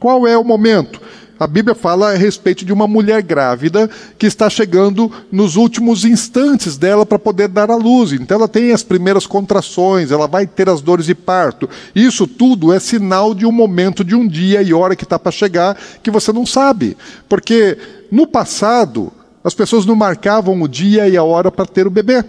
Qual 0.00 0.26
é 0.26 0.36
o 0.36 0.42
momento? 0.42 1.00
A 1.38 1.46
Bíblia 1.46 1.74
fala 1.74 2.12
a 2.12 2.16
respeito 2.16 2.64
de 2.64 2.72
uma 2.72 2.86
mulher 2.86 3.22
grávida 3.22 3.90
que 4.18 4.26
está 4.26 4.48
chegando 4.48 5.12
nos 5.30 5.56
últimos 5.56 6.04
instantes 6.04 6.78
dela 6.78 7.04
para 7.04 7.18
poder 7.18 7.48
dar 7.48 7.70
à 7.70 7.76
luz. 7.76 8.12
Então 8.12 8.38
ela 8.38 8.48
tem 8.48 8.72
as 8.72 8.82
primeiras 8.82 9.26
contrações, 9.26 10.10
ela 10.10 10.26
vai 10.26 10.46
ter 10.46 10.68
as 10.68 10.80
dores 10.80 11.06
de 11.06 11.14
parto. 11.14 11.68
Isso 11.94 12.26
tudo 12.26 12.72
é 12.72 12.80
sinal 12.80 13.34
de 13.34 13.44
um 13.44 13.52
momento, 13.52 14.02
de 14.02 14.14
um 14.14 14.26
dia 14.26 14.62
e 14.62 14.72
hora 14.72 14.96
que 14.96 15.04
está 15.04 15.18
para 15.18 15.30
chegar 15.30 15.76
que 16.02 16.10
você 16.10 16.32
não 16.32 16.46
sabe. 16.46 16.96
Porque 17.28 17.76
no 18.10 18.26
passado 18.26 19.12
as 19.44 19.52
pessoas 19.52 19.84
não 19.84 19.94
marcavam 19.94 20.60
o 20.62 20.66
dia 20.66 21.06
e 21.06 21.18
a 21.18 21.22
hora 21.22 21.50
para 21.50 21.66
ter 21.66 21.86
o 21.86 21.90
bebê 21.90 22.24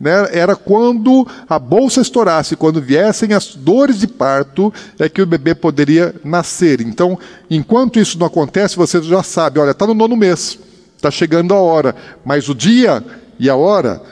né, 0.00 0.28
era 0.32 0.56
quando 0.56 1.28
a 1.46 1.58
bolsa 1.58 2.00
estourasse, 2.00 2.56
quando 2.56 2.80
viessem 2.80 3.34
as 3.34 3.54
dores 3.54 3.98
de 3.98 4.06
parto, 4.06 4.72
é 4.98 5.08
que 5.08 5.20
o 5.20 5.26
bebê 5.26 5.54
poderia 5.54 6.14
nascer. 6.24 6.80
Então, 6.80 7.18
enquanto 7.50 8.00
isso 8.00 8.18
não 8.18 8.26
acontece, 8.26 8.76
você 8.76 9.02
já 9.02 9.22
sabe, 9.22 9.60
olha, 9.60 9.72
está 9.72 9.86
no 9.86 9.92
nono 9.92 10.16
mês, 10.16 10.58
está 10.96 11.10
chegando 11.10 11.52
a 11.52 11.58
hora, 11.58 11.94
mas 12.24 12.48
o 12.48 12.54
dia 12.54 13.04
e 13.38 13.50
a 13.50 13.56
hora 13.56 14.02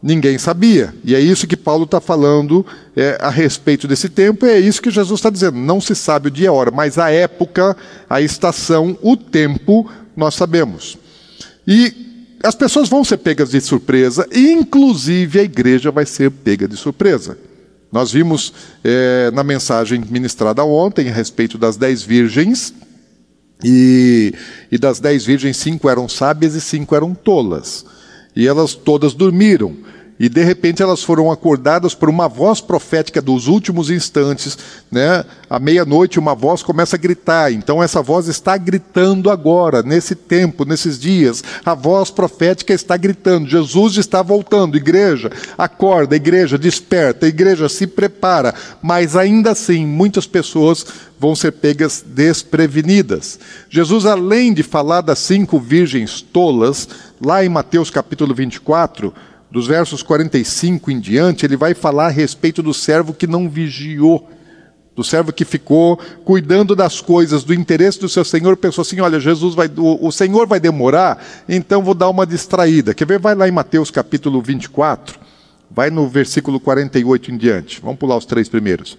ninguém 0.00 0.38
sabia. 0.38 0.94
E 1.04 1.14
é 1.14 1.20
isso 1.20 1.46
que 1.46 1.56
Paulo 1.56 1.84
está 1.84 2.00
falando 2.00 2.64
é, 2.96 3.18
a 3.20 3.30
respeito 3.30 3.88
desse 3.88 4.08
tempo, 4.08 4.46
e 4.46 4.50
é 4.50 4.60
isso 4.60 4.80
que 4.80 4.90
Jesus 4.90 5.18
está 5.18 5.30
dizendo. 5.30 5.58
Não 5.58 5.80
se 5.80 5.96
sabe 5.96 6.28
o 6.28 6.30
dia 6.30 6.46
e 6.46 6.48
a 6.48 6.52
hora, 6.52 6.70
mas 6.70 6.98
a 6.98 7.10
época, 7.10 7.76
a 8.08 8.20
estação, 8.20 8.96
o 9.02 9.16
tempo, 9.16 9.90
nós 10.16 10.34
sabemos. 10.36 10.96
E 11.66 12.11
as 12.42 12.54
pessoas 12.54 12.88
vão 12.88 13.04
ser 13.04 13.18
pegas 13.18 13.50
de 13.50 13.60
surpresa, 13.60 14.26
inclusive 14.34 15.40
a 15.40 15.42
igreja 15.42 15.90
vai 15.90 16.06
ser 16.06 16.30
pega 16.30 16.66
de 16.66 16.76
surpresa. 16.76 17.38
Nós 17.90 18.10
vimos 18.10 18.52
é, 18.82 19.30
na 19.32 19.44
mensagem 19.44 20.02
ministrada 20.08 20.64
ontem 20.64 21.08
a 21.08 21.12
respeito 21.12 21.58
das 21.58 21.76
dez 21.76 22.02
virgens, 22.02 22.74
e, 23.64 24.34
e 24.70 24.78
das 24.78 24.98
dez 24.98 25.24
virgens, 25.24 25.56
cinco 25.56 25.88
eram 25.88 26.08
sábias 26.08 26.54
e 26.54 26.60
cinco 26.60 26.94
eram 26.96 27.14
tolas. 27.14 27.84
E 28.34 28.48
elas 28.48 28.74
todas 28.74 29.14
dormiram 29.14 29.76
e 30.18 30.28
de 30.28 30.42
repente 30.42 30.82
elas 30.82 31.02
foram 31.02 31.30
acordadas 31.30 31.94
por 31.94 32.08
uma 32.08 32.28
voz 32.28 32.60
profética 32.60 33.20
dos 33.20 33.48
últimos 33.48 33.90
instantes, 33.90 34.56
né? 34.90 35.24
À 35.48 35.58
meia-noite 35.58 36.18
uma 36.18 36.34
voz 36.34 36.62
começa 36.62 36.96
a 36.96 36.98
gritar. 36.98 37.52
Então 37.52 37.82
essa 37.82 38.00
voz 38.00 38.28
está 38.28 38.56
gritando 38.56 39.30
agora, 39.30 39.82
nesse 39.82 40.14
tempo, 40.14 40.64
nesses 40.64 40.98
dias. 40.98 41.42
A 41.64 41.74
voz 41.74 42.10
profética 42.10 42.72
está 42.72 42.96
gritando: 42.96 43.48
Jesus 43.48 43.96
está 43.96 44.22
voltando. 44.22 44.76
Igreja, 44.76 45.30
acorda, 45.58 46.14
igreja, 46.14 46.56
desperta, 46.56 47.26
igreja, 47.26 47.68
se 47.68 47.86
prepara. 47.86 48.54
Mas 48.80 49.16
ainda 49.16 49.50
assim, 49.50 49.84
muitas 49.86 50.26
pessoas 50.26 50.86
vão 51.18 51.34
ser 51.34 51.52
pegas 51.52 52.04
desprevenidas. 52.04 53.38
Jesus, 53.70 54.06
além 54.06 54.52
de 54.52 54.62
falar 54.62 55.00
das 55.00 55.20
cinco 55.20 55.58
virgens 55.58 56.20
tolas, 56.20 56.88
lá 57.20 57.44
em 57.44 57.48
Mateus 57.48 57.90
capítulo 57.90 58.34
24, 58.34 59.14
dos 59.52 59.66
versos 59.66 60.02
45 60.02 60.90
em 60.90 60.98
diante, 60.98 61.44
ele 61.44 61.58
vai 61.58 61.74
falar 61.74 62.06
a 62.06 62.10
respeito 62.10 62.62
do 62.62 62.72
servo 62.72 63.12
que 63.12 63.26
não 63.26 63.50
vigiou, 63.50 64.26
do 64.96 65.04
servo 65.04 65.30
que 65.30 65.44
ficou 65.44 65.98
cuidando 66.24 66.74
das 66.74 67.02
coisas, 67.02 67.44
do 67.44 67.52
interesse 67.52 68.00
do 68.00 68.08
seu 68.08 68.24
senhor, 68.24 68.56
pensou 68.56 68.80
assim: 68.80 69.00
olha, 69.00 69.20
Jesus 69.20 69.54
vai, 69.54 69.70
o, 69.76 70.06
o 70.06 70.10
senhor 70.10 70.46
vai 70.46 70.58
demorar, 70.58 71.22
então 71.46 71.82
vou 71.82 71.92
dar 71.92 72.08
uma 72.08 72.26
distraída. 72.26 72.94
Quer 72.94 73.06
ver? 73.06 73.18
Vai 73.18 73.34
lá 73.34 73.46
em 73.46 73.50
Mateus 73.50 73.90
capítulo 73.90 74.40
24, 74.40 75.20
vai 75.70 75.90
no 75.90 76.08
versículo 76.08 76.58
48 76.58 77.30
em 77.30 77.36
diante. 77.36 77.78
Vamos 77.82 77.98
pular 77.98 78.16
os 78.16 78.24
três 78.24 78.48
primeiros. 78.48 78.96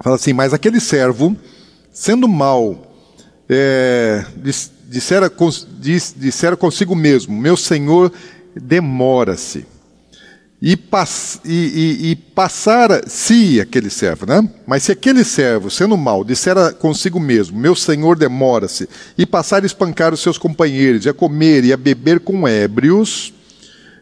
Fala 0.00 0.16
assim: 0.16 0.32
mas 0.32 0.52
aquele 0.52 0.80
servo, 0.80 1.36
sendo 1.92 2.26
mal, 2.26 2.84
é, 3.48 4.24
dissera, 4.90 5.32
dissera 6.16 6.56
consigo 6.56 6.96
mesmo: 6.96 7.34
Meu 7.34 7.56
senhor 7.56 8.12
demora-se. 8.54 9.64
e, 10.60 10.76
pass, 10.76 11.40
e, 11.44 11.54
e, 11.54 12.10
e 12.10 12.16
passar, 12.16 13.08
se 13.08 13.60
aquele 13.60 13.88
servo, 13.88 14.26
né? 14.26 14.46
Mas 14.66 14.82
se 14.82 14.92
aquele 14.92 15.22
servo, 15.22 15.70
sendo 15.70 15.96
mal, 15.96 16.24
disser 16.24 16.74
consigo 16.74 17.20
mesmo, 17.20 17.58
meu 17.58 17.76
senhor 17.76 18.16
demora-se, 18.16 18.88
e 19.16 19.24
passar 19.24 19.62
a 19.62 19.66
espancar 19.66 20.12
os 20.12 20.20
seus 20.20 20.36
companheiros, 20.36 21.06
e 21.06 21.08
a 21.08 21.14
comer 21.14 21.64
e 21.64 21.72
a 21.72 21.76
beber 21.76 22.20
com 22.20 22.46
ébrios, 22.46 23.32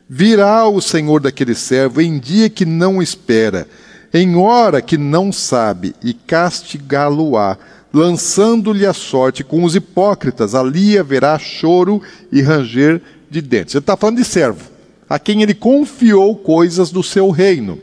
virá 0.08 0.66
o 0.66 0.80
senhor 0.80 1.20
daquele 1.20 1.54
servo 1.54 2.00
em 2.00 2.18
dia 2.18 2.48
que 2.48 2.64
não 2.64 3.02
espera, 3.02 3.68
em 4.12 4.34
hora 4.36 4.80
que 4.80 4.96
não 4.96 5.30
sabe, 5.30 5.94
e 6.02 6.14
castigá-lo-á, 6.14 7.58
lançando-lhe 7.92 8.86
a 8.86 8.92
sorte 8.92 9.42
com 9.42 9.64
os 9.64 9.74
hipócritas, 9.74 10.54
ali 10.54 10.98
haverá 10.98 11.38
choro 11.38 12.02
e 12.30 12.40
ranger 12.40 13.00
de 13.30 13.40
dentes. 13.40 13.74
Ele 13.74 13.82
está 13.82 13.96
falando 13.96 14.16
de 14.16 14.24
servo 14.24 14.78
a 15.08 15.18
quem 15.18 15.42
ele 15.42 15.54
confiou 15.54 16.36
coisas 16.36 16.90
do 16.90 17.02
seu 17.02 17.30
reino. 17.30 17.78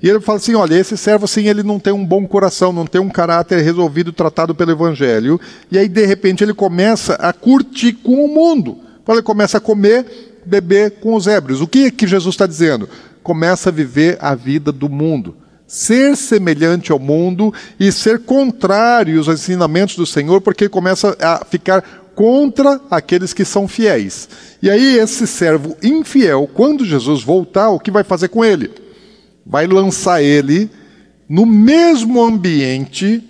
E 0.00 0.08
ele 0.08 0.20
fala 0.20 0.38
assim: 0.38 0.54
olha, 0.54 0.76
esse 0.76 0.96
servo 0.96 1.24
assim, 1.24 1.48
ele 1.48 1.62
não 1.62 1.78
tem 1.78 1.92
um 1.92 2.04
bom 2.04 2.26
coração, 2.26 2.72
não 2.72 2.86
tem 2.86 3.00
um 3.00 3.08
caráter 3.08 3.60
resolvido, 3.62 4.12
tratado 4.12 4.54
pelo 4.54 4.70
evangelho. 4.70 5.40
E 5.70 5.78
aí, 5.78 5.88
de 5.88 6.06
repente, 6.06 6.44
ele 6.44 6.54
começa 6.54 7.14
a 7.14 7.32
curtir 7.32 7.94
com 7.94 8.24
o 8.24 8.28
mundo. 8.28 8.78
Ele 9.08 9.22
começa 9.22 9.58
a 9.58 9.60
comer, 9.60 10.38
beber 10.44 10.92
com 11.00 11.14
os 11.14 11.26
ébrios. 11.26 11.60
O 11.60 11.66
que, 11.66 11.86
é 11.86 11.90
que 11.90 12.06
Jesus 12.06 12.34
está 12.34 12.46
dizendo? 12.46 12.88
Começa 13.22 13.70
a 13.70 13.72
viver 13.72 14.18
a 14.20 14.34
vida 14.34 14.70
do 14.70 14.88
mundo. 14.88 15.34
Ser 15.68 16.16
semelhante 16.16 16.90
ao 16.90 16.98
mundo 16.98 17.54
e 17.78 17.92
ser 17.92 18.20
contrário 18.20 19.18
aos 19.18 19.28
ensinamentos 19.28 19.94
do 19.94 20.06
Senhor, 20.06 20.40
porque 20.40 20.64
ele 20.64 20.70
começa 20.70 21.16
a 21.20 21.44
ficar 21.44 21.82
contra 22.14 22.80
aqueles 22.90 23.32
que 23.32 23.44
são 23.44 23.68
fiéis. 23.68 24.28
E 24.60 24.68
aí, 24.68 24.98
esse 24.98 25.26
servo 25.26 25.76
infiel, 25.80 26.50
quando 26.52 26.84
Jesus 26.84 27.22
voltar, 27.22 27.68
o 27.68 27.78
que 27.78 27.92
vai 27.92 28.02
fazer 28.02 28.28
com 28.28 28.44
ele? 28.44 28.72
Vai 29.46 29.68
lançar 29.68 30.20
ele 30.20 30.68
no 31.28 31.46
mesmo 31.46 32.20
ambiente 32.20 33.22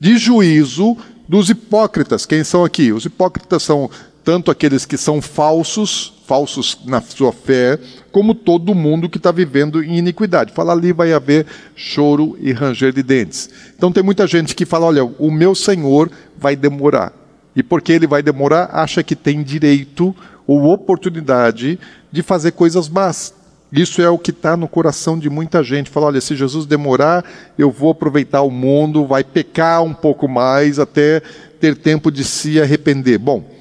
de 0.00 0.16
juízo 0.18 0.96
dos 1.28 1.48
hipócritas. 1.50 2.26
Quem 2.26 2.42
são 2.42 2.64
aqui? 2.64 2.92
Os 2.92 3.04
hipócritas 3.04 3.62
são 3.62 3.90
tanto 4.24 4.50
aqueles 4.50 4.86
que 4.86 4.96
são 4.96 5.20
falsos, 5.20 6.14
falsos 6.26 6.78
na 6.86 7.00
sua 7.00 7.32
fé, 7.32 7.78
como 8.10 8.34
todo 8.34 8.74
mundo 8.74 9.08
que 9.08 9.18
está 9.18 9.30
vivendo 9.30 9.84
em 9.84 9.98
iniquidade. 9.98 10.52
Fala 10.52 10.72
ali 10.72 10.92
vai 10.92 11.12
haver 11.12 11.46
choro 11.76 12.36
e 12.40 12.50
ranger 12.50 12.92
de 12.92 13.02
dentes. 13.02 13.50
Então 13.76 13.92
tem 13.92 14.02
muita 14.02 14.26
gente 14.26 14.54
que 14.54 14.64
fala: 14.64 14.86
olha, 14.86 15.04
o 15.04 15.30
meu 15.30 15.54
Senhor 15.54 16.10
vai 16.36 16.56
demorar. 16.56 17.12
E 17.54 17.62
porque 17.62 17.92
ele 17.92 18.06
vai 18.06 18.22
demorar, 18.22 18.70
acha 18.72 19.02
que 19.02 19.14
tem 19.14 19.42
direito 19.42 20.16
ou 20.46 20.64
oportunidade 20.64 21.78
de 22.10 22.22
fazer 22.22 22.52
coisas 22.52 22.88
más. 22.88 23.34
Isso 23.72 24.00
é 24.00 24.08
o 24.08 24.18
que 24.18 24.30
está 24.30 24.56
no 24.56 24.68
coração 24.68 25.18
de 25.18 25.28
muita 25.28 25.62
gente. 25.62 25.90
Fala, 25.90 26.06
olha, 26.06 26.20
se 26.20 26.36
Jesus 26.36 26.64
demorar, 26.64 27.24
eu 27.58 27.70
vou 27.70 27.90
aproveitar 27.90 28.42
o 28.42 28.50
mundo, 28.50 29.04
vai 29.04 29.24
pecar 29.24 29.82
um 29.82 29.92
pouco 29.92 30.28
mais 30.28 30.78
até 30.78 31.20
ter 31.60 31.76
tempo 31.76 32.10
de 32.10 32.22
se 32.22 32.60
arrepender. 32.60 33.18
Bom, 33.18 33.53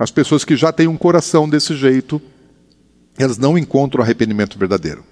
as 0.00 0.10
pessoas 0.10 0.44
que 0.44 0.56
já 0.56 0.72
têm 0.72 0.88
um 0.88 0.96
coração 0.96 1.48
desse 1.48 1.76
jeito, 1.76 2.20
elas 3.16 3.38
não 3.38 3.56
encontram 3.56 4.02
arrependimento 4.02 4.58
verdadeiro 4.58 5.04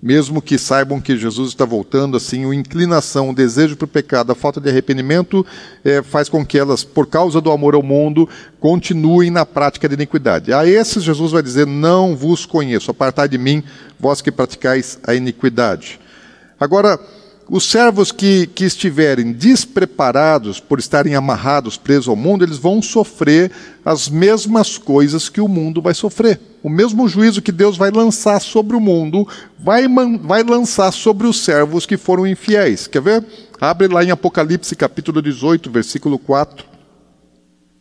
mesmo 0.00 0.42
que 0.42 0.58
saibam 0.58 1.00
que 1.00 1.16
Jesus 1.16 1.48
está 1.48 1.64
voltando, 1.64 2.16
assim, 2.16 2.48
a 2.48 2.54
inclinação, 2.54 3.30
o 3.30 3.34
desejo 3.34 3.76
para 3.76 3.86
o 3.86 3.88
pecado, 3.88 4.30
a 4.30 4.34
falta 4.34 4.60
de 4.60 4.68
arrependimento 4.68 5.44
é, 5.84 6.02
faz 6.02 6.28
com 6.28 6.44
que 6.44 6.58
elas, 6.58 6.84
por 6.84 7.06
causa 7.06 7.40
do 7.40 7.50
amor 7.50 7.74
ao 7.74 7.82
mundo, 7.82 8.28
continuem 8.60 9.30
na 9.30 9.46
prática 9.46 9.88
de 9.88 9.94
iniquidade. 9.94 10.52
A 10.52 10.66
esses 10.66 11.02
Jesus 11.02 11.32
vai 11.32 11.42
dizer: 11.42 11.66
Não 11.66 12.14
vos 12.14 12.44
conheço, 12.44 12.90
apartai 12.90 13.28
de 13.28 13.38
mim, 13.38 13.62
vós 13.98 14.20
que 14.20 14.30
praticais 14.30 14.98
a 15.02 15.14
iniquidade. 15.14 15.98
Agora, 16.60 17.00
os 17.48 17.70
servos 17.70 18.10
que, 18.10 18.48
que 18.48 18.64
estiverem 18.64 19.32
despreparados 19.32 20.58
por 20.58 20.80
estarem 20.80 21.14
amarrados, 21.14 21.76
presos 21.76 22.08
ao 22.08 22.16
mundo, 22.16 22.44
eles 22.44 22.58
vão 22.58 22.82
sofrer 22.82 23.52
as 23.84 24.08
mesmas 24.08 24.76
coisas 24.76 25.28
que 25.28 25.40
o 25.40 25.46
mundo 25.46 25.80
vai 25.80 25.94
sofrer. 25.94 26.40
O 26.60 26.68
mesmo 26.68 27.06
juízo 27.06 27.40
que 27.40 27.52
Deus 27.52 27.76
vai 27.76 27.92
lançar 27.92 28.40
sobre 28.40 28.76
o 28.76 28.80
mundo, 28.80 29.26
vai, 29.56 29.86
vai 30.20 30.42
lançar 30.42 30.90
sobre 30.92 31.28
os 31.28 31.44
servos 31.44 31.86
que 31.86 31.96
foram 31.96 32.26
infiéis. 32.26 32.88
Quer 32.88 33.02
ver? 33.02 33.24
Abre 33.60 33.86
lá 33.86 34.02
em 34.02 34.10
Apocalipse 34.10 34.74
capítulo 34.74 35.22
18, 35.22 35.70
versículo 35.70 36.18
4. 36.18 36.64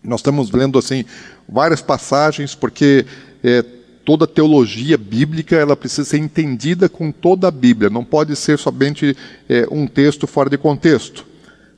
Nós 0.03 0.19
estamos 0.19 0.51
lendo 0.51 0.77
assim 0.77 1.03
várias 1.49 1.81
passagens, 1.81 2.53
porque 2.53 3.03
é, 3.43 3.65
toda 4.05 4.27
teologia 4.27 4.97
bíblica 4.97 5.55
ela 5.55 5.75
precisa 5.75 6.05
ser 6.05 6.19
entendida 6.19 6.87
com 6.87 7.11
toda 7.11 7.47
a 7.47 7.51
Bíblia, 7.51 7.89
não 7.89 8.05
pode 8.05 8.35
ser 8.35 8.59
somente 8.59 9.17
é, 9.49 9.67
um 9.71 9.87
texto 9.87 10.27
fora 10.27 10.49
de 10.49 10.57
contexto. 10.57 11.25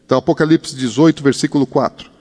Então, 0.05 0.17
Apocalipse 0.17 0.75
18, 0.75 1.23
versículo 1.23 1.65
4. 1.65 2.11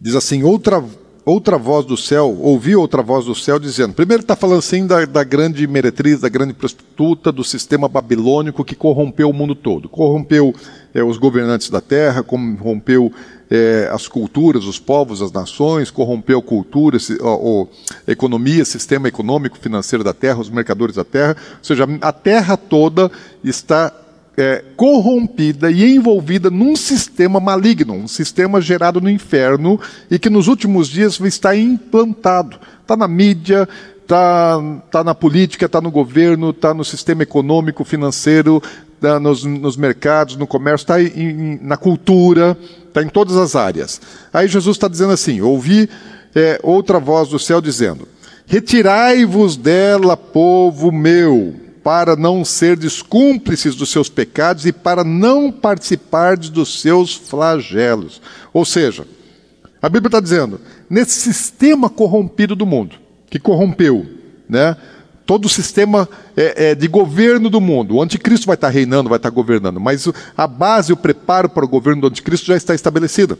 Diz 0.00 0.14
assim: 0.14 0.44
outra 0.44 0.82
outra 1.30 1.58
voz 1.58 1.84
do 1.84 1.96
céu, 1.96 2.34
ouvi 2.40 2.74
outra 2.74 3.02
voz 3.02 3.26
do 3.26 3.34
céu 3.34 3.58
dizendo. 3.58 3.92
Primeiro 3.92 4.22
está 4.22 4.34
falando 4.34 4.60
assim 4.60 4.86
da, 4.86 5.04
da, 5.04 5.22
grande 5.22 5.66
meretriz, 5.66 6.20
da 6.20 6.28
grande 6.28 6.54
prostituta, 6.54 7.30
do 7.30 7.44
sistema 7.44 7.86
babilônico 7.86 8.64
que 8.64 8.74
corrompeu 8.74 9.28
o 9.28 9.32
mundo 9.32 9.54
todo. 9.54 9.88
Corrompeu 9.88 10.54
é, 10.94 11.02
os 11.02 11.18
governantes 11.18 11.70
da 11.70 11.80
terra, 11.80 12.22
corrompeu 12.22 13.12
é, 13.50 13.88
as 13.92 14.06
culturas, 14.06 14.64
os 14.64 14.78
povos, 14.78 15.22
as 15.22 15.32
nações, 15.32 15.90
corrompeu 15.90 16.38
a 16.38 16.42
cultura, 16.42 16.98
a, 16.98 18.08
a 18.08 18.12
economia, 18.12 18.64
sistema 18.64 19.08
econômico, 19.08 19.58
financeiro 19.58 20.04
da 20.04 20.12
terra, 20.12 20.40
os 20.40 20.50
mercadores 20.50 20.96
da 20.96 21.04
terra. 21.04 21.36
Ou 21.58 21.64
seja, 21.64 21.86
a 22.00 22.12
terra 22.12 22.56
toda 22.56 23.10
está 23.42 23.92
é, 24.36 24.62
corrompida 24.76 25.68
e 25.68 25.96
envolvida 25.96 26.48
num 26.48 26.76
sistema 26.76 27.40
maligno, 27.40 27.94
um 27.94 28.06
sistema 28.06 28.60
gerado 28.60 29.00
no 29.00 29.10
inferno 29.10 29.80
e 30.08 30.16
que 30.16 30.30
nos 30.30 30.46
últimos 30.46 30.86
dias 30.88 31.18
está 31.18 31.56
implantado. 31.56 32.56
Está 32.80 32.96
na 32.96 33.08
mídia, 33.08 33.68
está 34.08 34.58
tá 34.90 35.04
na 35.04 35.14
política, 35.14 35.66
está 35.66 35.82
no 35.82 35.90
governo, 35.90 36.48
está 36.48 36.72
no 36.72 36.82
sistema 36.82 37.22
econômico, 37.22 37.84
financeiro, 37.84 38.62
tá 38.98 39.20
nos, 39.20 39.44
nos, 39.44 39.76
mercados, 39.76 40.34
no 40.36 40.46
comércio, 40.46 40.84
está 40.84 40.94
na 41.60 41.76
cultura, 41.76 42.56
está 42.86 43.02
em 43.02 43.08
todas 43.10 43.36
as 43.36 43.54
áreas. 43.54 44.00
Aí 44.32 44.48
Jesus 44.48 44.76
está 44.76 44.88
dizendo 44.88 45.12
assim: 45.12 45.42
ouvi 45.42 45.90
é, 46.34 46.58
outra 46.62 46.98
voz 46.98 47.28
do 47.28 47.38
céu 47.38 47.60
dizendo: 47.60 48.08
Retirai-vos 48.46 49.58
dela, 49.58 50.16
povo 50.16 50.90
meu 50.90 51.54
para 51.84 52.16
não 52.16 52.44
serdes 52.44 53.00
cúmplices 53.00 53.74
dos 53.74 53.90
seus 53.90 54.08
pecados 54.10 54.66
e 54.66 54.72
para 54.72 55.04
não 55.04 55.50
participardes 55.52 56.50
dos 56.50 56.80
seus 56.80 57.14
flagelos. 57.14 58.20
Ou 58.52 58.64
seja, 58.64 59.06
a 59.80 59.88
Bíblia 59.88 60.08
está 60.08 60.20
dizendo, 60.20 60.60
nesse 60.88 61.12
sistema 61.12 61.88
corrompido 61.88 62.54
do 62.54 62.66
mundo, 62.66 62.96
que 63.30 63.38
corrompeu, 63.38 64.06
né? 64.48 64.76
todo 65.28 65.44
o 65.44 65.48
sistema 65.48 66.08
é, 66.34 66.70
é, 66.70 66.74
de 66.74 66.88
governo 66.88 67.50
do 67.50 67.60
mundo. 67.60 67.96
O 67.96 68.02
anticristo 68.02 68.46
vai 68.46 68.54
estar 68.54 68.70
reinando, 68.70 69.10
vai 69.10 69.18
estar 69.18 69.28
governando, 69.28 69.78
mas 69.78 70.08
a 70.34 70.46
base, 70.46 70.90
o 70.90 70.96
preparo 70.96 71.50
para 71.50 71.66
o 71.66 71.68
governo 71.68 72.00
do 72.00 72.06
anticristo 72.06 72.46
já 72.46 72.56
está 72.56 72.74
estabelecida. 72.74 73.38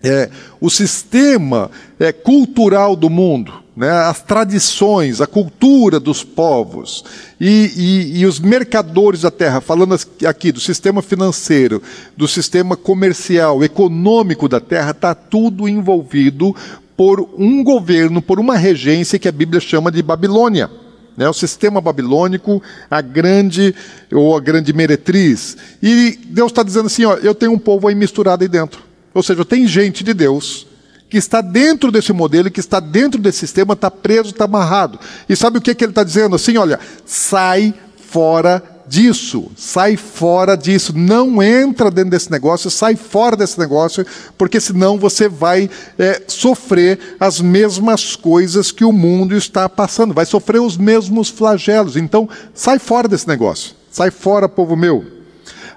É, 0.00 0.30
o 0.60 0.70
sistema 0.70 1.68
é, 1.98 2.12
cultural 2.12 2.94
do 2.94 3.10
mundo, 3.10 3.52
né, 3.76 3.90
as 3.90 4.20
tradições, 4.20 5.20
a 5.20 5.26
cultura 5.26 5.98
dos 5.98 6.22
povos 6.22 7.04
e, 7.40 7.72
e, 7.74 8.20
e, 8.20 8.26
os 8.26 8.38
mercadores 8.38 9.22
da 9.22 9.30
terra, 9.30 9.60
falando 9.60 9.96
aqui 10.28 10.52
do 10.52 10.60
sistema 10.60 11.02
financeiro, 11.02 11.82
do 12.16 12.28
sistema 12.28 12.76
comercial, 12.76 13.64
econômico 13.64 14.48
da 14.48 14.60
terra, 14.60 14.90
está 14.90 15.14
tudo 15.14 15.68
envolvido 15.68 16.54
por 16.96 17.28
um 17.36 17.62
governo, 17.62 18.22
por 18.22 18.38
uma 18.38 18.56
regência 18.56 19.18
que 19.18 19.28
a 19.28 19.32
Bíblia 19.32 19.60
chama 19.60 19.90
de 19.90 20.02
Babilônia. 20.02 20.70
Né, 21.16 21.28
o 21.28 21.32
sistema 21.32 21.80
babilônico, 21.80 22.60
a 22.90 23.00
grande 23.00 23.72
ou 24.10 24.36
a 24.36 24.40
grande 24.40 24.72
meretriz. 24.72 25.56
E 25.80 26.18
Deus 26.26 26.50
está 26.50 26.64
dizendo 26.64 26.86
assim: 26.86 27.04
ó, 27.04 27.14
eu 27.14 27.32
tenho 27.36 27.52
um 27.52 27.58
povo 27.58 27.86
aí 27.86 27.94
misturado 27.94 28.42
aí 28.42 28.48
dentro. 28.48 28.82
Ou 29.14 29.22
seja, 29.22 29.44
tem 29.44 29.64
gente 29.64 30.02
de 30.02 30.12
Deus 30.12 30.66
que 31.08 31.16
está 31.16 31.40
dentro 31.40 31.92
desse 31.92 32.12
modelo, 32.12 32.50
que 32.50 32.58
está 32.58 32.80
dentro 32.80 33.20
desse 33.20 33.38
sistema, 33.38 33.74
está 33.74 33.88
preso, 33.88 34.30
está 34.30 34.46
amarrado. 34.46 34.98
E 35.28 35.36
sabe 35.36 35.58
o 35.58 35.60
que, 35.60 35.72
que 35.72 35.84
ele 35.84 35.92
está 35.92 36.02
dizendo? 36.02 36.34
Assim, 36.34 36.56
olha, 36.56 36.80
sai 37.06 37.72
fora 38.14 38.62
disso, 38.86 39.50
sai 39.56 39.96
fora 39.96 40.56
disso, 40.56 40.92
não 40.96 41.42
entra 41.42 41.90
dentro 41.90 42.12
desse 42.12 42.30
negócio, 42.30 42.70
sai 42.70 42.94
fora 42.94 43.36
desse 43.36 43.58
negócio, 43.58 44.06
porque 44.38 44.60
senão 44.60 44.96
você 44.96 45.28
vai 45.28 45.68
é, 45.98 46.22
sofrer 46.28 47.16
as 47.18 47.40
mesmas 47.40 48.14
coisas 48.14 48.70
que 48.70 48.84
o 48.84 48.92
mundo 48.92 49.36
está 49.36 49.68
passando, 49.68 50.14
vai 50.14 50.24
sofrer 50.24 50.60
os 50.60 50.76
mesmos 50.76 51.28
flagelos. 51.28 51.96
Então, 51.96 52.28
sai 52.54 52.78
fora 52.78 53.08
desse 53.08 53.26
negócio, 53.26 53.74
sai 53.90 54.12
fora, 54.12 54.48
povo 54.48 54.76
meu. 54.76 55.04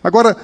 Agora, 0.03 0.37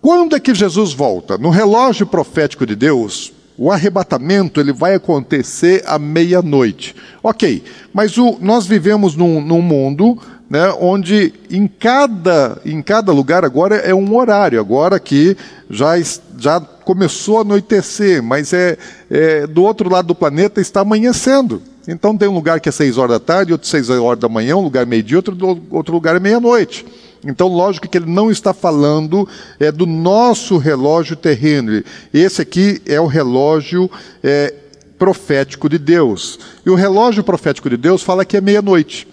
Quando 0.00 0.36
é 0.36 0.38
que 0.38 0.54
Jesus 0.54 0.92
volta? 0.92 1.36
No 1.36 1.50
relógio 1.50 2.06
profético 2.06 2.64
de 2.64 2.76
Deus, 2.76 3.32
o 3.58 3.72
arrebatamento 3.72 4.60
ele 4.60 4.72
vai 4.72 4.94
acontecer 4.94 5.82
à 5.84 5.98
meia-noite. 5.98 6.94
Ok, 7.22 7.64
mas 7.92 8.16
o, 8.18 8.36
nós 8.40 8.66
vivemos 8.66 9.16
num, 9.16 9.40
num 9.40 9.62
mundo 9.62 10.16
né, 10.48 10.72
onde 10.80 11.34
em 11.50 11.66
cada, 11.66 12.60
em 12.64 12.80
cada 12.80 13.12
lugar 13.12 13.44
agora 13.44 13.76
é 13.76 13.94
um 13.94 14.16
horário, 14.16 14.60
agora 14.60 14.98
que 15.00 15.36
já, 15.68 15.94
já 16.38 16.60
começou 16.60 17.38
a 17.38 17.40
anoitecer, 17.40 18.22
mas 18.22 18.52
é, 18.52 18.78
é 19.10 19.46
do 19.46 19.62
outro 19.64 19.90
lado 19.90 20.08
do 20.08 20.14
planeta 20.14 20.60
está 20.60 20.80
amanhecendo. 20.80 21.60
Então 21.88 22.16
tem 22.16 22.28
um 22.28 22.34
lugar 22.34 22.60
que 22.60 22.68
é 22.68 22.72
seis 22.72 22.98
horas 22.98 23.18
da 23.18 23.20
tarde, 23.20 23.52
outro 23.52 23.68
seis 23.68 23.88
horas 23.90 24.20
da 24.20 24.28
manhã, 24.28 24.56
um 24.56 24.62
lugar 24.62 24.86
meio-dia, 24.86 25.18
outro, 25.18 25.36
outro 25.70 25.94
lugar 25.94 26.16
é 26.16 26.20
meia-noite. 26.20 26.84
Então, 27.24 27.48
lógico 27.48 27.88
que 27.88 27.98
ele 27.98 28.10
não 28.10 28.30
está 28.30 28.54
falando 28.54 29.28
é, 29.58 29.72
do 29.72 29.84
nosso 29.84 30.58
relógio 30.58 31.16
terreno. 31.16 31.82
Esse 32.14 32.40
aqui 32.40 32.80
é 32.86 33.00
o 33.00 33.06
relógio 33.06 33.90
é, 34.22 34.54
profético 34.96 35.68
de 35.68 35.78
Deus. 35.78 36.38
E 36.64 36.70
o 36.70 36.76
relógio 36.76 37.24
profético 37.24 37.68
de 37.68 37.76
Deus 37.76 38.02
fala 38.02 38.24
que 38.24 38.36
é 38.36 38.40
meia-noite. 38.40 39.08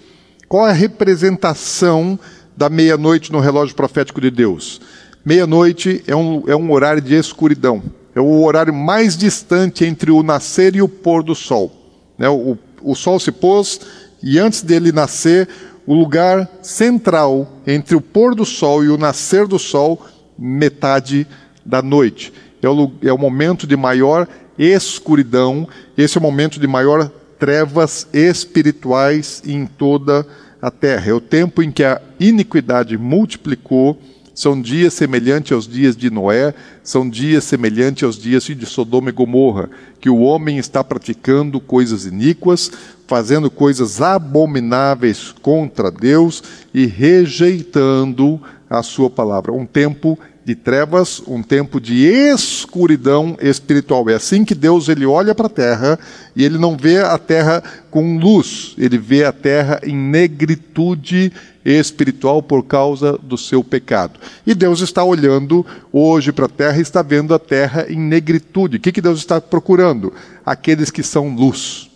Qual 0.53 0.67
é 0.67 0.69
a 0.69 0.73
representação 0.73 2.19
da 2.55 2.69
meia-noite 2.69 3.31
no 3.31 3.39
relógio 3.39 3.75
profético 3.75 4.21
de 4.21 4.29
Deus? 4.29 4.79
Meia-noite 5.25 6.03
é 6.05 6.15
um, 6.15 6.43
é 6.45 6.55
um 6.55 6.71
horário 6.71 7.01
de 7.01 7.15
escuridão. 7.15 7.81
É 8.13 8.21
o 8.21 8.43
horário 8.43 8.71
mais 8.71 9.17
distante 9.17 9.83
entre 9.83 10.11
o 10.11 10.21
nascer 10.21 10.75
e 10.75 10.81
o 10.83 10.87
pôr 10.87 11.23
do 11.23 11.33
sol. 11.33 11.71
Né? 12.19 12.29
O, 12.29 12.55
o 12.83 12.93
sol 12.93 13.19
se 13.19 13.31
pôs 13.31 13.81
e 14.21 14.37
antes 14.37 14.61
dele 14.61 14.91
nascer, 14.91 15.49
o 15.87 15.95
lugar 15.95 16.47
central 16.61 17.51
entre 17.65 17.95
o 17.95 18.01
pôr 18.01 18.35
do 18.35 18.45
sol 18.45 18.83
e 18.83 18.89
o 18.89 18.97
nascer 18.97 19.47
do 19.47 19.57
sol, 19.57 20.05
metade 20.37 21.25
da 21.65 21.81
noite. 21.81 22.31
É 22.61 22.69
o, 22.69 22.91
é 23.01 23.11
o 23.11 23.17
momento 23.17 23.65
de 23.65 23.75
maior 23.75 24.27
escuridão, 24.55 25.67
esse 25.97 26.15
é 26.15 26.19
o 26.19 26.23
momento 26.23 26.59
de 26.59 26.67
maior 26.67 27.11
trevas 27.39 28.07
espirituais 28.13 29.41
em 29.45 29.65
toda 29.65 30.21
a 30.21 30.42
a 30.63 30.71
terra. 30.71 31.11
É 31.11 31.13
o 31.13 31.19
tempo 31.19 31.61
em 31.61 31.69
que 31.69 31.83
a 31.83 32.01
iniquidade 32.17 32.97
multiplicou. 32.97 33.99
São 34.33 34.59
dias 34.59 34.93
semelhantes 34.95 35.51
aos 35.51 35.67
dias 35.67 35.95
de 35.95 36.09
Noé, 36.09 36.55
são 36.81 37.07
dias 37.07 37.43
semelhantes 37.43 38.03
aos 38.03 38.17
dias 38.17 38.45
de 38.45 38.65
Sodoma 38.65 39.09
e 39.09 39.11
Gomorra, 39.11 39.69
que 39.99 40.09
o 40.09 40.21
homem 40.21 40.57
está 40.57 40.83
praticando 40.83 41.59
coisas 41.59 42.07
iníquas, 42.07 42.71
fazendo 43.05 43.51
coisas 43.51 44.01
abomináveis 44.01 45.35
contra 45.39 45.91
Deus 45.91 46.41
e 46.73 46.87
rejeitando 46.87 48.41
a 48.67 48.81
sua 48.81 49.07
palavra. 49.07 49.51
Um 49.51 49.67
tempo 49.67 50.17
de 50.45 50.55
trevas, 50.55 51.21
um 51.25 51.41
tempo 51.41 51.79
de 51.79 52.05
escuridão 52.05 53.37
espiritual. 53.41 54.09
É 54.09 54.15
assim 54.15 54.43
que 54.43 54.53
Deus 54.53 54.89
ele 54.89 55.05
olha 55.05 55.33
para 55.33 55.47
a 55.47 55.49
terra 55.49 55.99
e 56.35 56.43
ele 56.43 56.57
não 56.57 56.75
vê 56.75 56.99
a 56.99 57.17
terra 57.17 57.63
com 57.89 58.17
luz, 58.17 58.75
ele 58.77 58.97
vê 58.97 59.23
a 59.23 59.31
terra 59.31 59.79
em 59.83 59.95
negritude 59.95 61.31
espiritual 61.63 62.43
por 62.43 62.63
causa 62.63 63.17
do 63.21 63.37
seu 63.37 63.63
pecado. 63.63 64.19
E 64.45 64.53
Deus 64.53 64.81
está 64.81 65.03
olhando 65.03 65.65
hoje 65.91 66.31
para 66.31 66.45
a 66.45 66.49
terra 66.49 66.77
e 66.77 66.81
está 66.81 67.01
vendo 67.01 67.33
a 67.33 67.39
terra 67.39 67.85
em 67.89 67.97
negritude. 67.97 68.77
O 68.77 68.79
que, 68.79 68.91
que 68.91 69.01
Deus 69.01 69.19
está 69.19 69.39
procurando? 69.39 70.13
Aqueles 70.45 70.91
que 70.91 71.03
são 71.03 71.33
luz 71.33 71.89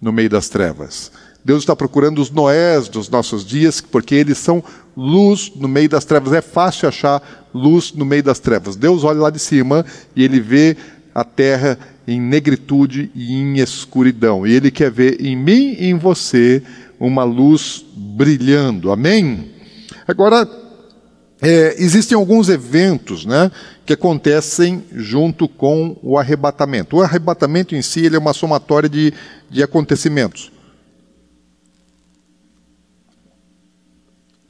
no 0.00 0.12
meio 0.12 0.28
das 0.28 0.48
trevas. 0.48 1.12
Deus 1.44 1.62
está 1.62 1.76
procurando 1.76 2.22
os 2.22 2.30
Noés 2.30 2.88
dos 2.88 3.08
nossos 3.08 3.44
dias, 3.44 3.80
porque 3.80 4.14
eles 4.14 4.38
são 4.38 4.64
luz 4.96 5.52
no 5.54 5.68
meio 5.68 5.88
das 5.88 6.04
trevas. 6.04 6.32
É 6.32 6.40
fácil 6.40 6.88
achar 6.88 7.22
luz 7.52 7.92
no 7.92 8.04
meio 8.04 8.22
das 8.22 8.38
trevas. 8.38 8.76
Deus 8.76 9.04
olha 9.04 9.20
lá 9.20 9.30
de 9.30 9.38
cima 9.38 9.84
e 10.16 10.24
ele 10.24 10.40
vê 10.40 10.76
a 11.14 11.22
terra 11.22 11.78
em 12.08 12.20
negritude 12.20 13.10
e 13.14 13.34
em 13.34 13.58
escuridão. 13.58 14.46
E 14.46 14.52
ele 14.52 14.70
quer 14.70 14.90
ver 14.90 15.20
em 15.20 15.36
mim 15.36 15.76
e 15.78 15.86
em 15.86 15.98
você 15.98 16.62
uma 16.98 17.24
luz 17.24 17.84
brilhando. 17.94 18.90
Amém? 18.90 19.50
Agora, 20.08 20.48
é, 21.42 21.74
existem 21.78 22.16
alguns 22.16 22.48
eventos 22.48 23.26
né, 23.26 23.50
que 23.84 23.92
acontecem 23.92 24.82
junto 24.94 25.46
com 25.46 25.96
o 26.02 26.18
arrebatamento. 26.18 26.96
O 26.96 27.02
arrebatamento 27.02 27.74
em 27.74 27.82
si 27.82 28.06
ele 28.06 28.16
é 28.16 28.18
uma 28.18 28.32
somatória 28.32 28.88
de, 28.88 29.12
de 29.50 29.62
acontecimentos. 29.62 30.53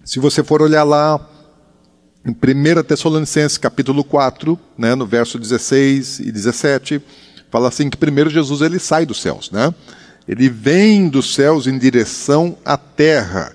Se 0.04 0.20
você 0.20 0.44
for 0.44 0.60
olhar 0.60 0.84
lá 0.84 1.18
em 2.26 2.30
1 2.30 2.82
Tessalonicenses 2.82 3.56
capítulo 3.56 4.04
4, 4.04 4.58
né, 4.76 4.94
no 4.94 5.06
verso 5.06 5.38
16 5.38 6.20
e 6.20 6.30
17, 6.30 7.00
fala 7.50 7.68
assim 7.68 7.88
que 7.88 7.96
primeiro 7.96 8.28
Jesus 8.28 8.60
ele 8.60 8.78
sai 8.78 9.06
dos 9.06 9.22
céus, 9.22 9.50
né? 9.50 9.72
Ele 10.28 10.50
vem 10.50 11.08
dos 11.08 11.34
céus 11.34 11.66
em 11.66 11.78
direção 11.78 12.56
à 12.62 12.76
terra. 12.76 13.54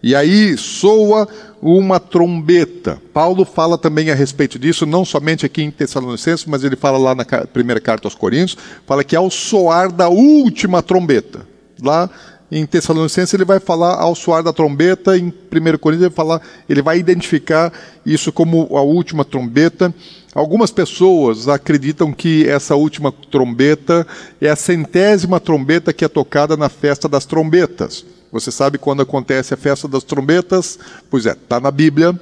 E 0.00 0.14
aí 0.14 0.56
soa 0.56 1.26
uma 1.60 1.98
trombeta. 1.98 3.02
Paulo 3.12 3.44
fala 3.44 3.76
também 3.76 4.08
a 4.10 4.14
respeito 4.14 4.56
disso, 4.56 4.86
não 4.86 5.04
somente 5.04 5.44
aqui 5.44 5.62
em 5.62 5.70
Tessalonicenses, 5.70 6.46
mas 6.46 6.62
ele 6.62 6.76
fala 6.76 6.96
lá 6.96 7.12
na 7.12 7.24
primeira 7.24 7.80
carta 7.80 8.06
aos 8.06 8.14
Coríntios, 8.14 8.56
fala 8.86 9.02
que 9.02 9.16
ao 9.16 9.28
soar 9.30 9.90
da 9.90 10.08
última 10.08 10.80
trombeta, 10.80 11.44
lá 11.82 12.08
em 12.50 12.64
Tessalonicenses 12.64 13.34
ele 13.34 13.44
vai 13.44 13.60
falar 13.60 13.94
ao 13.96 14.14
soar 14.14 14.42
da 14.42 14.52
trombeta, 14.52 15.18
em 15.18 15.26
1 15.26 15.32
Coríntios 15.78 16.02
ele 16.02 16.08
vai 16.08 16.10
falar, 16.10 16.42
ele 16.68 16.80
vai 16.80 16.98
identificar 16.98 17.72
isso 18.06 18.32
como 18.32 18.68
a 18.76 18.80
última 18.80 19.24
trombeta. 19.24 19.94
Algumas 20.34 20.70
pessoas 20.70 21.48
acreditam 21.48 22.12
que 22.12 22.48
essa 22.48 22.74
última 22.74 23.12
trombeta 23.30 24.06
é 24.40 24.48
a 24.48 24.56
centésima 24.56 25.38
trombeta 25.38 25.92
que 25.92 26.04
é 26.04 26.08
tocada 26.08 26.56
na 26.56 26.68
festa 26.68 27.08
das 27.08 27.26
trombetas. 27.26 28.04
Você 28.32 28.50
sabe 28.50 28.78
quando 28.78 29.02
acontece 29.02 29.52
a 29.52 29.56
festa 29.56 29.88
das 29.88 30.04
trombetas? 30.04 30.78
Pois 31.10 31.26
é, 31.26 31.32
está 31.32 31.58
na 31.60 31.70
Bíblia, 31.70 32.18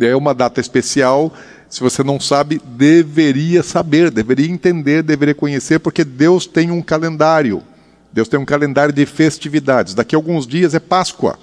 é 0.00 0.14
uma 0.16 0.34
data 0.34 0.60
especial. 0.60 1.32
Se 1.68 1.80
você 1.80 2.02
não 2.02 2.18
sabe, 2.18 2.60
deveria 2.64 3.62
saber, 3.62 4.10
deveria 4.10 4.50
entender, 4.50 5.02
deveria 5.02 5.34
conhecer, 5.34 5.78
porque 5.78 6.04
Deus 6.04 6.46
tem 6.46 6.70
um 6.70 6.82
calendário. 6.82 7.62
Deus 8.12 8.28
tem 8.28 8.38
um 8.38 8.44
calendário 8.44 8.92
de 8.92 9.06
festividades. 9.06 9.94
Daqui 9.94 10.14
a 10.14 10.18
alguns 10.18 10.46
dias 10.46 10.74
é 10.74 10.80
Páscoa. 10.80 11.38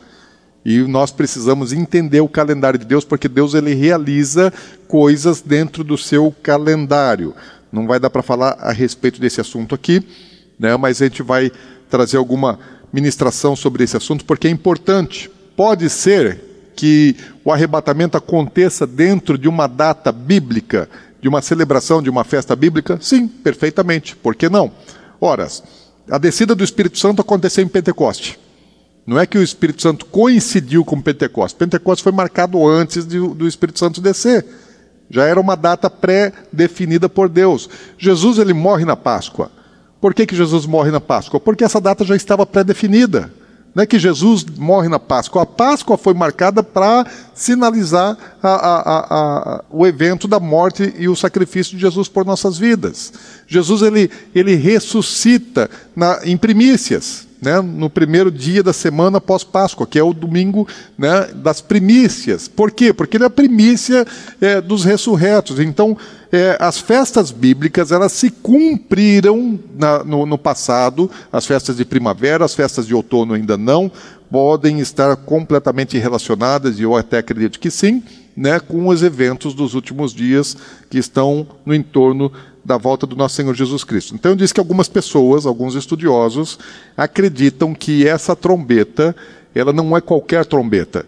E 0.66 0.80
nós 0.80 1.12
precisamos 1.12 1.72
entender 1.72 2.20
o 2.20 2.28
calendário 2.28 2.78
de 2.78 2.86
Deus, 2.86 3.06
porque 3.06 3.30
Deus 3.30 3.54
ele 3.54 3.74
realiza 3.74 4.52
coisas 4.88 5.42
dentro 5.42 5.82
do 5.82 5.98
seu 5.98 6.34
calendário. 6.44 7.34
Não 7.72 7.88
vai 7.88 8.00
dar 8.00 8.10
para 8.10 8.22
falar 8.22 8.58
a 8.60 8.74
respeito 8.74 9.22
desse 9.22 9.40
assunto 9.40 9.74
aqui, 9.74 10.06
né, 10.60 10.76
mas 10.76 11.02
a 11.02 11.06
gente 11.06 11.24
vai 11.24 11.52
trazer 11.90 12.18
alguma 12.18 12.60
ministração 12.92 13.56
sobre 13.56 13.86
esse 13.86 13.96
assunto, 13.96 14.26
porque 14.26 14.48
é 14.48 14.52
importante. 14.52 15.32
Pode 15.56 15.90
ser 15.90 16.42
que 16.76 17.16
o 17.46 17.52
arrebatamento 17.52 18.18
aconteça 18.18 18.86
dentro 18.86 19.38
de 19.38 19.48
uma 19.48 19.68
data 19.68 20.12
bíblica, 20.12 20.90
de 21.22 21.30
uma 21.30 21.42
celebração, 21.42 22.02
de 22.02 22.10
uma 22.10 22.26
festa 22.26 22.58
bíblica? 22.58 22.98
Sim, 23.02 23.26
perfeitamente. 23.26 24.18
Por 24.18 24.36
que 24.36 24.50
não? 24.50 24.72
Horas 25.20 25.64
a 26.10 26.18
descida 26.18 26.56
do 26.56 26.64
Espírito 26.64 26.98
Santo 26.98 27.22
aconteceu 27.22 27.64
em 27.64 27.68
Pentecoste. 27.68 28.40
Não 29.06 29.18
é 29.18 29.26
que 29.26 29.38
o 29.38 29.44
Espírito 29.44 29.82
Santo 29.82 30.06
coincidiu 30.06 30.84
com 30.84 31.02
Pentecoste. 31.02 31.58
Pentecoste 31.58 32.04
foi 32.04 32.12
marcado 32.12 32.68
antes 32.68 33.06
de, 33.06 33.20
do 33.20 33.48
Espírito 33.48 33.80
Santo 33.80 34.02
descer. 34.02 34.46
Já 35.10 35.26
era 35.26 35.40
uma 35.40 35.56
data 35.56 35.90
pré-definida 35.90 37.08
por 37.08 37.30
Deus. 37.30 37.70
Jesus 37.98 38.38
ele 38.38 38.54
morre 38.54 38.84
na 38.84 38.98
Páscoa. 38.98 39.50
Por 40.02 40.14
que, 40.14 40.26
que 40.26 40.36
Jesus 40.36 40.66
morre 40.66 40.92
na 40.92 41.00
Páscoa? 41.00 41.40
Porque 41.40 41.64
essa 41.64 41.80
data 41.80 42.04
já 42.04 42.16
estava 42.16 42.46
pré-definida. 42.46 43.32
Não 43.78 43.84
é 43.84 43.86
que 43.86 44.00
Jesus 44.00 44.44
morre 44.44 44.90
na 44.90 44.98
Páscoa. 44.98 45.44
A 45.44 45.46
Páscoa 45.46 46.00
foi 46.00 46.16
marcada 46.16 46.64
para 46.64 47.06
sinalizar 47.36 48.18
a, 48.42 48.50
a, 48.50 49.06
a, 49.12 49.64
o 49.70 49.86
evento 49.86 50.28
da 50.28 50.40
morte 50.40 50.96
e 50.98 51.08
o 51.08 51.16
sacrifício 51.16 51.76
de 51.76 51.82
Jesus 51.82 52.08
por 52.08 52.26
nossas 52.26 52.58
vidas. 52.58 53.14
Jesus 53.46 53.84
ele, 53.84 54.10
ele 54.34 54.56
ressuscita 54.56 55.70
na, 55.96 56.22
em 56.24 56.36
primícias, 56.36 57.27
né, 57.42 57.62
no 57.62 57.90
primeiro 57.90 58.32
dia 58.32 58.64
da 58.64 58.74
semana 58.74 59.20
após 59.20 59.44
Páscoa, 59.44 59.88
que 59.88 60.00
é 60.00 60.04
o 60.04 60.14
domingo 60.14 60.68
né, 60.98 61.30
das 61.36 61.62
primícias. 61.62 62.48
Por 62.48 62.72
quê? 62.72 62.92
Porque 62.92 63.18
ele 63.18 63.24
é 63.24 63.28
a 63.28 63.32
primícia 63.32 64.06
é, 64.42 64.60
dos 64.60 64.84
ressurretos. 64.84 65.60
Então, 65.60 65.98
é, 66.32 66.58
as 66.60 66.80
festas 66.80 67.32
bíblicas 67.32 67.92
elas 67.92 68.12
se 68.12 68.30
cumpriram 68.30 69.60
na, 69.78 70.04
no, 70.04 70.26
no 70.26 70.38
passado, 70.38 71.10
as 71.32 71.46
festas 71.46 71.78
de 71.78 71.86
primavera, 71.86 72.44
as 72.44 72.56
festas 72.56 72.86
de 72.88 72.94
outono 72.94 73.34
ainda 73.34 73.58
não, 73.58 73.92
podem 74.30 74.80
estar 74.80 75.16
completamente 75.16 75.98
relacionadas, 75.98 76.80
e 76.80 76.84
eu 76.84 76.96
até 76.96 77.20
acredito 77.20 77.60
que 77.60 77.72
sim, 77.72 78.04
né, 78.36 78.60
com 78.60 78.88
os 78.88 79.02
eventos 79.02 79.54
dos 79.54 79.74
últimos 79.74 80.14
dias 80.14 80.56
que 80.90 80.98
estão 80.98 81.48
no 81.66 81.74
entorno 81.74 82.32
da 82.68 82.76
volta 82.76 83.08
do 83.08 83.16
nosso 83.16 83.36
Senhor 83.36 83.56
Jesus 83.56 83.86
Cristo. 83.86 84.14
Então 84.14 84.36
diz 84.36 84.52
que 84.52 84.60
algumas 84.60 84.90
pessoas, 84.90 85.46
alguns 85.46 85.74
estudiosos, 85.74 86.60
acreditam 86.98 87.74
que 87.74 88.06
essa 88.06 88.36
trombeta, 88.36 89.16
ela 89.56 89.72
não 89.72 89.96
é 89.96 90.02
qualquer 90.02 90.46
trombeta 90.46 91.06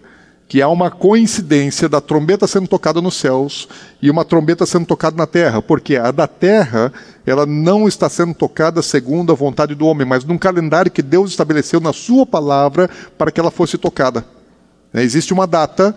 que 0.47 0.64
há 0.64 0.68
uma 0.68 0.89
coincidência 0.89 1.88
da 1.88 2.01
trombeta 2.01 2.47
sendo 2.47 2.68
tocada 2.68 2.99
nos 2.99 3.14
céus 3.16 3.68
e 4.01 4.10
uma 4.10 4.26
trombeta 4.26 4.66
sendo 4.66 4.88
tocada 4.88 5.16
na 5.16 5.28
terra, 5.28 5.62
porque 5.62 5.95
a 5.95 6.10
da 6.10 6.26
terra 6.26 6.91
ela 7.24 7.45
não 7.45 7.88
está 7.88 8.10
sendo 8.10 8.34
tocada 8.34 8.82
segundo 8.82 9.32
a 9.32 9.36
vontade 9.36 9.76
do 9.76 9.86
homem, 9.86 10.07
mas 10.07 10.26
num 10.26 10.39
calendário 10.39 10.89
que 10.89 11.03
Deus 11.03 11.30
estabeleceu 11.30 11.80
na 11.80 11.93
sua 11.93 12.26
palavra 12.26 12.89
para 13.16 13.32
que 13.32 13.39
ela 13.39 13.51
fosse 13.51 13.78
tocada. 13.78 14.26
É, 14.91 15.03
existe 15.03 15.34
uma 15.34 15.45
data 15.45 15.95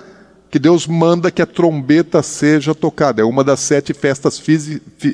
que 0.53 0.59
Deus 0.59 0.87
manda 0.87 1.31
que 1.31 1.41
a 1.41 1.47
trombeta 1.47 2.23
seja 2.23 2.75
tocada. 2.75 3.23
É 3.23 3.25
uma 3.25 3.43
das 3.43 3.59
sete 3.59 3.95
festas 3.95 4.39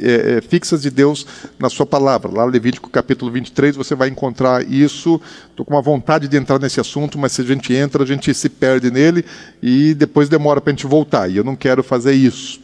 é, 0.02 0.38
é, 0.38 0.40
fixas 0.40 0.82
de 0.82 0.90
Deus 0.90 1.24
na 1.60 1.70
sua 1.70 1.86
palavra. 1.86 2.28
Lá 2.28 2.44
Levítico 2.44 2.90
capítulo 2.90 3.30
23 3.30 3.76
você 3.76 3.94
vai 3.94 4.08
encontrar 4.08 4.68
isso. 4.68 5.20
Estou 5.48 5.64
com 5.64 5.74
uma 5.74 5.80
vontade 5.80 6.26
de 6.26 6.36
entrar 6.36 6.58
nesse 6.58 6.80
assunto, 6.80 7.16
mas 7.16 7.30
se 7.30 7.42
a 7.42 7.44
gente 7.44 7.72
entra, 7.72 8.02
a 8.02 8.06
gente 8.06 8.34
se 8.34 8.48
perde 8.48 8.90
nele 8.90 9.24
e 9.62 9.94
depois 9.94 10.28
demora 10.28 10.60
para 10.60 10.72
a 10.72 10.74
gente 10.74 10.88
voltar. 10.88 11.30
E 11.30 11.36
eu 11.36 11.44
não 11.44 11.54
quero 11.54 11.84
fazer 11.84 12.14
isso. 12.14 12.60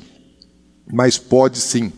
Mas 0.93 1.17
pode 1.17 1.59
sim 1.59 1.93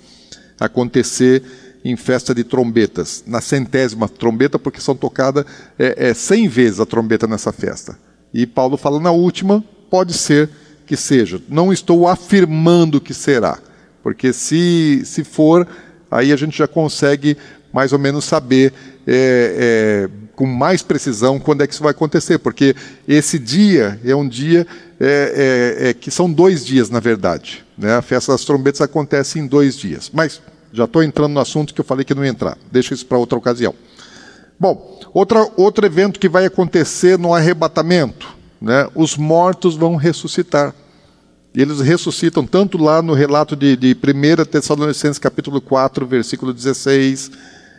acontecer 0.61 1.43
em 1.83 1.97
festa 1.97 2.35
de 2.35 2.45
trombetas, 2.45 3.25
na 3.27 3.41
centésima 3.41 4.11
trombeta, 4.11 4.59
porque 4.59 4.83
são 4.83 4.95
tocadas 4.95 5.47
é, 5.79 6.11
é, 6.11 6.13
cem 6.13 6.49
vezes 6.49 6.81
a 6.81 6.85
trombeta 6.85 7.27
nessa 7.27 7.51
festa. 7.51 7.99
E 8.35 8.47
Paulo 8.47 8.77
fala 8.77 9.01
na 9.01 9.11
última, 9.11 9.65
pode 9.89 10.13
ser 10.13 10.51
que 10.87 10.97
seja. 10.97 11.41
Não 11.49 11.73
estou 11.73 12.07
afirmando 12.07 13.01
que 13.01 13.13
será, 13.13 13.59
porque 14.03 14.33
se, 14.33 15.03
se 15.05 15.25
for, 15.25 15.67
aí 16.11 16.33
a 16.33 16.37
gente 16.37 16.57
já 16.57 16.69
consegue 16.69 17.37
mais 17.73 17.93
ou 17.93 17.99
menos 17.99 18.25
saber 18.25 18.73
é, 19.07 20.09
é, 20.09 20.27
com 20.35 20.47
mais 20.47 20.83
precisão 20.83 21.39
quando 21.39 21.63
é 21.63 21.67
que 21.67 21.75
isso 21.75 21.83
vai 21.83 21.91
acontecer, 21.91 22.39
porque 22.39 22.75
esse 23.07 23.39
dia 23.39 24.01
é 24.05 24.15
um 24.15 24.27
dia 24.27 24.67
é, 24.99 25.77
é, 25.81 25.89
é 25.89 25.95
que 25.95 26.11
são 26.11 26.31
dois 26.31 26.65
dias, 26.65 26.89
na 26.89 27.01
verdade. 27.01 27.65
Né? 27.77 27.95
A 27.95 28.03
festa 28.03 28.33
das 28.33 28.45
trombetas 28.45 28.81
acontece 28.81 29.39
em 29.39 29.47
dois 29.47 29.77
dias. 29.77 30.11
Mas 30.13 30.41
já 30.73 30.85
estou 30.85 31.03
entrando 31.03 31.33
no 31.33 31.41
assunto 31.41 31.75
que 31.75 31.81
eu 31.81 31.85
falei 31.85 32.05
que 32.05 32.15
não 32.15 32.25
ia 32.25 32.31
entrar. 32.31 32.57
Deixa 32.71 32.95
isso 32.95 33.05
para 33.05 33.19
outra 33.19 33.37
ocasião. 33.37 33.75
Bom, 34.59 34.99
outra, 35.13 35.47
outro 35.57 35.85
evento 35.85 36.19
que 36.19 36.29
vai 36.29 36.47
acontecer 36.47 37.19
no 37.19 37.35
arrebatamento 37.35 38.36
né, 38.61 38.89
os 38.95 39.17
mortos 39.17 39.77
vão 39.77 39.97
ressuscitar. 39.97 40.75
Eles 41.55 41.81
ressuscitam 41.81 42.47
tanto 42.47 42.77
lá 42.77 43.01
no 43.01 43.15
relato 43.15 43.57
de, 43.57 43.77
de 43.77 43.95
1 43.95 44.45
Tessalonicenses 44.45 45.19
capítulo 45.19 45.61
4, 45.61 46.07
versículo 46.07 46.53
16, 46.53 47.31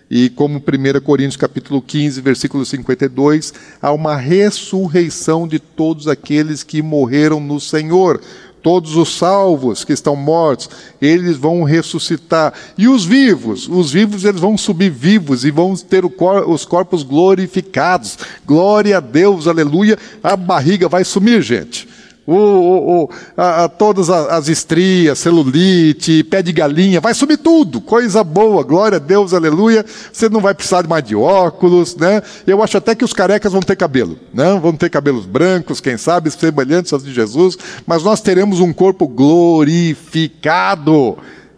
e 0.10 0.30
como 0.30 0.58
1 0.58 1.02
Coríntios 1.02 1.36
capítulo 1.36 1.82
15, 1.82 2.22
versículo 2.22 2.66
52, 2.66 3.54
há 3.82 3.92
uma 3.92 4.16
ressurreição 4.16 5.48
de 5.48 5.60
todos 5.60 6.08
aqueles 6.08 6.64
que 6.64 6.82
morreram 6.82 7.40
no 7.40 7.60
Senhor 7.60 8.22
todos 8.68 8.98
os 8.98 9.16
salvos 9.16 9.86
que 9.86 9.94
estão 9.94 10.14
mortos, 10.14 10.70
eles 11.02 11.38
vão 11.38 11.64
ressuscitar. 11.64 12.54
E 12.78 12.86
os 12.90 13.06
vivos, 13.06 13.66
os 13.66 13.94
vivos 13.94 14.26
eles 14.26 14.42
vão 14.42 14.58
subir 14.58 14.92
vivos 14.92 15.46
e 15.46 15.52
vão 15.52 15.74
ter 15.74 16.04
cor, 16.10 16.46
os 16.50 16.66
corpos 16.66 17.02
glorificados. 17.02 18.18
Glória 18.46 18.98
a 18.98 19.00
Deus, 19.00 19.48
aleluia. 19.48 19.98
A 20.22 20.36
barriga 20.36 20.90
vai 20.90 21.06
sumir, 21.06 21.42
gente 21.42 21.87
o, 22.28 22.36
o, 22.36 23.04
o, 23.04 23.10
a, 23.38 23.64
a, 23.64 23.70
todas 23.70 24.10
as 24.10 24.50
estrias, 24.50 25.18
celulite, 25.18 26.26
pé 26.26 26.42
de 26.42 26.52
galinha, 26.52 27.00
vai 27.00 27.14
sumir 27.14 27.38
tudo, 27.38 27.80
coisa 27.80 28.22
boa, 28.22 28.64
glória 28.64 28.98
a 28.98 29.00
Deus, 29.00 29.34
aleluia. 29.34 29.86
Você 30.12 30.28
não 30.28 30.42
vai 30.42 30.54
precisar 30.54 30.86
mais 30.86 31.06
de 31.06 31.16
óculos, 31.16 31.96
né? 31.96 32.22
Eu 32.46 32.62
acho 32.62 32.78
até 32.78 32.94
que 32.94 33.06
os 33.06 33.14
carecas 33.14 33.54
vão 33.54 33.62
ter 33.62 33.78
cabelo, 33.78 34.20
né? 34.34 34.60
Vão 34.62 34.74
ter 34.74 34.90
cabelos 34.90 35.26
brancos, 35.26 35.80
quem 35.80 35.98
sabe, 35.98 36.30
semelhantes 36.30 36.92
aos 36.92 37.04
de 37.04 37.14
Jesus, 37.14 37.58
mas 37.86 38.04
nós 38.04 38.20
teremos 38.20 38.60
um 38.60 38.74
corpo 38.74 39.08
glorificado. 39.08 41.18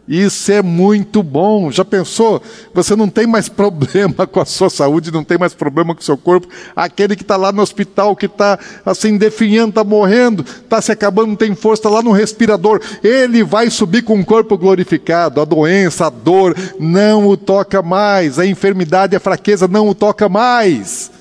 Isso 0.09 0.51
é 0.51 0.63
muito 0.63 1.21
bom. 1.21 1.71
Já 1.71 1.85
pensou? 1.85 2.41
Você 2.73 2.95
não 2.95 3.07
tem 3.07 3.27
mais 3.27 3.47
problema 3.47 4.25
com 4.25 4.39
a 4.39 4.45
sua 4.45 4.67
saúde, 4.67 5.11
não 5.11 5.23
tem 5.23 5.37
mais 5.37 5.53
problema 5.53 5.93
com 5.93 6.01
o 6.01 6.03
seu 6.03 6.17
corpo. 6.17 6.47
Aquele 6.75 7.15
que 7.15 7.21
está 7.21 7.37
lá 7.37 7.51
no 7.51 7.61
hospital, 7.61 8.15
que 8.15 8.25
está 8.25 8.57
assim, 8.83 9.19
definhando, 9.19 9.69
está 9.69 9.83
morrendo, 9.83 10.43
está 10.43 10.81
se 10.81 10.91
acabando, 10.91 11.27
não 11.27 11.35
tem 11.35 11.53
força, 11.53 11.81
está 11.81 11.89
lá 11.91 12.01
no 12.01 12.11
respirador. 12.11 12.81
Ele 13.03 13.43
vai 13.43 13.69
subir 13.69 14.01
com 14.01 14.19
o 14.19 14.25
corpo 14.25 14.57
glorificado. 14.57 15.39
A 15.39 15.45
doença, 15.45 16.07
a 16.07 16.09
dor 16.09 16.55
não 16.79 17.27
o 17.27 17.37
toca 17.37 17.83
mais. 17.83 18.39
A 18.39 18.47
enfermidade, 18.47 19.15
a 19.15 19.19
fraqueza 19.19 19.67
não 19.67 19.87
o 19.87 19.93
toca 19.93 20.27
mais. 20.27 21.11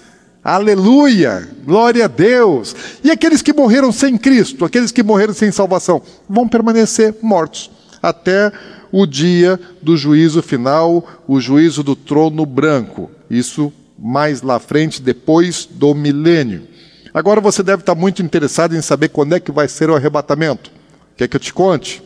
Aleluia! 0.42 1.46
Glória 1.62 2.06
a 2.06 2.08
Deus! 2.08 2.74
E 3.04 3.10
aqueles 3.10 3.42
que 3.42 3.52
morreram 3.52 3.92
sem 3.92 4.16
Cristo, 4.16 4.64
aqueles 4.64 4.90
que 4.90 5.02
morreram 5.02 5.34
sem 5.34 5.52
salvação, 5.52 6.00
vão 6.26 6.48
permanecer 6.48 7.14
mortos 7.20 7.70
até 8.02 8.52
o 8.92 9.06
dia 9.06 9.58
do 9.82 9.96
juízo 9.96 10.42
final, 10.42 11.06
o 11.26 11.40
juízo 11.40 11.82
do 11.82 11.94
trono 11.94 12.44
branco. 12.46 13.10
Isso 13.30 13.72
mais 13.98 14.42
lá 14.42 14.58
frente, 14.58 15.02
depois 15.02 15.68
do 15.70 15.94
milênio. 15.94 16.66
Agora 17.12 17.40
você 17.40 17.62
deve 17.62 17.82
estar 17.82 17.94
muito 17.94 18.22
interessado 18.22 18.76
em 18.76 18.82
saber 18.82 19.08
quando 19.08 19.34
é 19.34 19.40
que 19.40 19.50
vai 19.50 19.66
ser 19.66 19.90
o 19.90 19.94
arrebatamento. 19.94 20.70
Quer 21.16 21.28
que 21.28 21.36
eu 21.36 21.40
te 21.40 21.52
conte? 21.52 22.02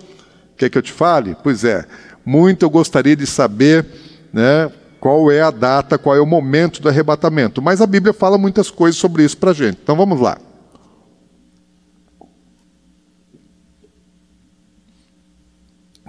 Quer 0.57 0.71
que 0.71 0.79
eu 0.79 0.83
te 0.83 0.93
fale? 0.93 1.37
Pois 1.43 1.65
é, 1.65 1.85
muito 2.25 2.65
eu 2.65 2.71
gostaria 2.71 3.17
de 3.17 3.27
saber 3.27 3.85
né, 4.33 4.71
qual 5.01 5.31
é 5.31 5.43
a 5.43 5.51
data, 5.51 5.99
qual 5.99 6.17
é 6.17 6.21
o 6.21 6.27
momento 6.27 6.81
do 6.81 6.89
arrebatamento. 6.89 7.61
Mas 7.61 7.81
a 7.81 7.87
Bíblia 7.87 8.13
fala 8.13 8.39
muitas 8.39 8.71
coisas 8.71 8.99
sobre 8.99 9.25
isso 9.25 9.37
para 9.37 9.51
a 9.51 9.55
gente. 9.55 9.79
Então 9.83 9.97
vamos 9.97 10.21
lá. 10.21 10.39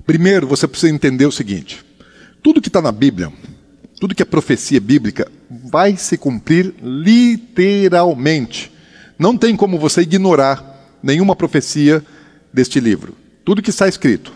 Primeiro, 0.06 0.48
você 0.48 0.68
precisa 0.68 0.94
entender 0.94 1.26
o 1.26 1.32
seguinte: 1.32 1.84
tudo 2.42 2.62
que 2.62 2.70
está 2.70 2.82
na 2.82 2.92
Bíblia, 2.92 3.32
tudo 4.00 4.14
que 4.14 4.22
é 4.22 4.26
profecia 4.26 4.82
bíblica, 4.82 5.32
vai 5.50 5.96
se 5.96 6.18
cumprir 6.18 6.74
literalmente. 6.82 8.72
Não 9.18 9.38
tem 9.38 9.56
como 9.56 9.80
você 9.80 10.02
ignorar 10.02 10.98
nenhuma 11.02 11.36
profecia 11.36 12.04
deste 12.52 12.80
livro. 12.80 13.16
Tudo 13.46 13.62
que 13.62 13.70
está 13.70 13.88
escrito 13.88 14.34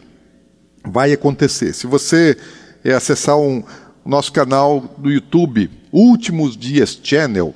vai 0.85 1.11
acontecer. 1.11 1.73
Se 1.73 1.87
você 1.87 2.37
é, 2.83 2.93
acessar 2.93 3.37
um, 3.37 3.63
o 4.05 4.09
nosso 4.09 4.31
canal 4.31 4.95
do 4.97 5.11
YouTube, 5.11 5.69
Últimos 5.91 6.55
Dias 6.55 6.99
Channel, 7.01 7.53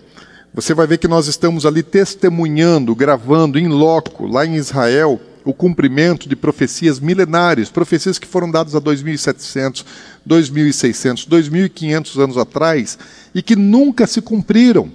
você 0.53 0.74
vai 0.74 0.86
ver 0.86 0.97
que 0.97 1.07
nós 1.07 1.28
estamos 1.28 1.66
ali 1.66 1.82
testemunhando, 1.82 2.93
gravando 2.93 3.57
em 3.57 3.68
loco, 3.68 4.28
lá 4.28 4.45
em 4.45 4.55
Israel, 4.55 5.20
o 5.44 5.54
cumprimento 5.54 6.30
de 6.30 6.36
profecias 6.36 7.00
milenares, 7.00 7.70
profecias 7.70 8.20
que 8.20 8.28
foram 8.28 8.50
dadas 8.50 8.76
há 8.76 8.82
2.700, 8.82 9.86
2.600, 10.28 11.28
2.500 11.28 12.24
anos 12.24 12.38
atrás 12.38 12.98
e 13.34 13.42
que 13.42 13.56
nunca 13.56 14.06
se 14.06 14.22
cumpriram. 14.22 14.92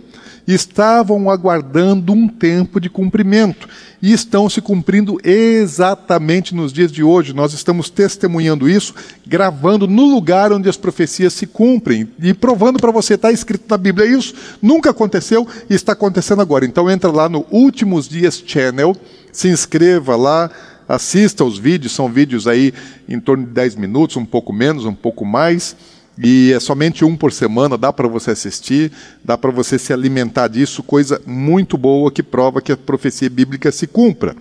Estavam 0.47 1.29
aguardando 1.29 2.13
um 2.13 2.29
tempo 2.29 2.81
de 2.81 2.89
cumprimento 2.89 3.69
e 4.01 4.13
estão 4.13 4.49
se 4.49 4.61
cumprindo 4.61 5.19
exatamente 5.25 6.55
nos 6.55 6.73
dias 6.73 6.93
de 6.93 7.03
hoje. 7.03 7.33
Nós 7.33 7.53
estamos 7.53 7.91
testemunhando 7.91 8.69
isso, 8.69 8.95
gravando 9.27 9.89
no 9.89 10.05
lugar 10.05 10.53
onde 10.53 10.69
as 10.69 10.77
profecias 10.77 11.33
se 11.33 11.47
cumprem 11.47 12.09
e 12.21 12.33
provando 12.33 12.79
para 12.79 12.93
você, 12.93 13.15
está 13.15 13.33
escrito 13.33 13.65
na 13.69 13.77
Bíblia 13.77 14.07
isso, 14.07 14.35
nunca 14.63 14.91
aconteceu 14.91 15.47
e 15.69 15.75
está 15.75 15.93
acontecendo 15.93 16.43
agora. 16.43 16.65
Então 16.65 16.91
entra 16.91 17.11
lá 17.11 17.29
no 17.29 17.45
Últimos 17.51 18.09
Dias 18.09 18.43
Channel 18.47 18.95
se 19.37 19.49
inscreva 19.49 20.17
lá, 20.17 20.51
assista 20.89 21.45
os 21.45 21.59
vídeos, 21.59 21.93
são 21.93 22.11
vídeos 22.11 22.49
aí 22.49 22.73
em 23.07 23.21
torno 23.21 23.45
de 23.45 23.51
10 23.53 23.77
minutos, 23.77 24.17
um 24.17 24.25
pouco 24.25 24.53
menos, 24.53 24.87
um 24.87 24.95
pouco 24.95 25.27
mais, 25.27 25.77
e 26.19 26.53
é 26.53 26.61
somente 26.61 27.05
um 27.05 27.17
por 27.17 27.33
semana, 27.33 27.77
dá 27.77 27.93
para 27.93 28.09
você 28.09 28.31
assistir, 28.31 28.91
dá 29.23 29.37
para 29.37 29.51
você 29.51 29.79
se 29.79 29.93
alimentar 29.93 30.49
disso, 30.49 30.83
coisa 30.83 31.21
muito 31.27 31.77
boa 31.77 32.11
que 32.11 32.23
prova 32.23 32.63
que 32.63 32.73
a 32.73 32.77
profecia 32.77 33.29
bíblica 33.29 33.71
se 33.71 33.87
cumpra. 33.87 34.35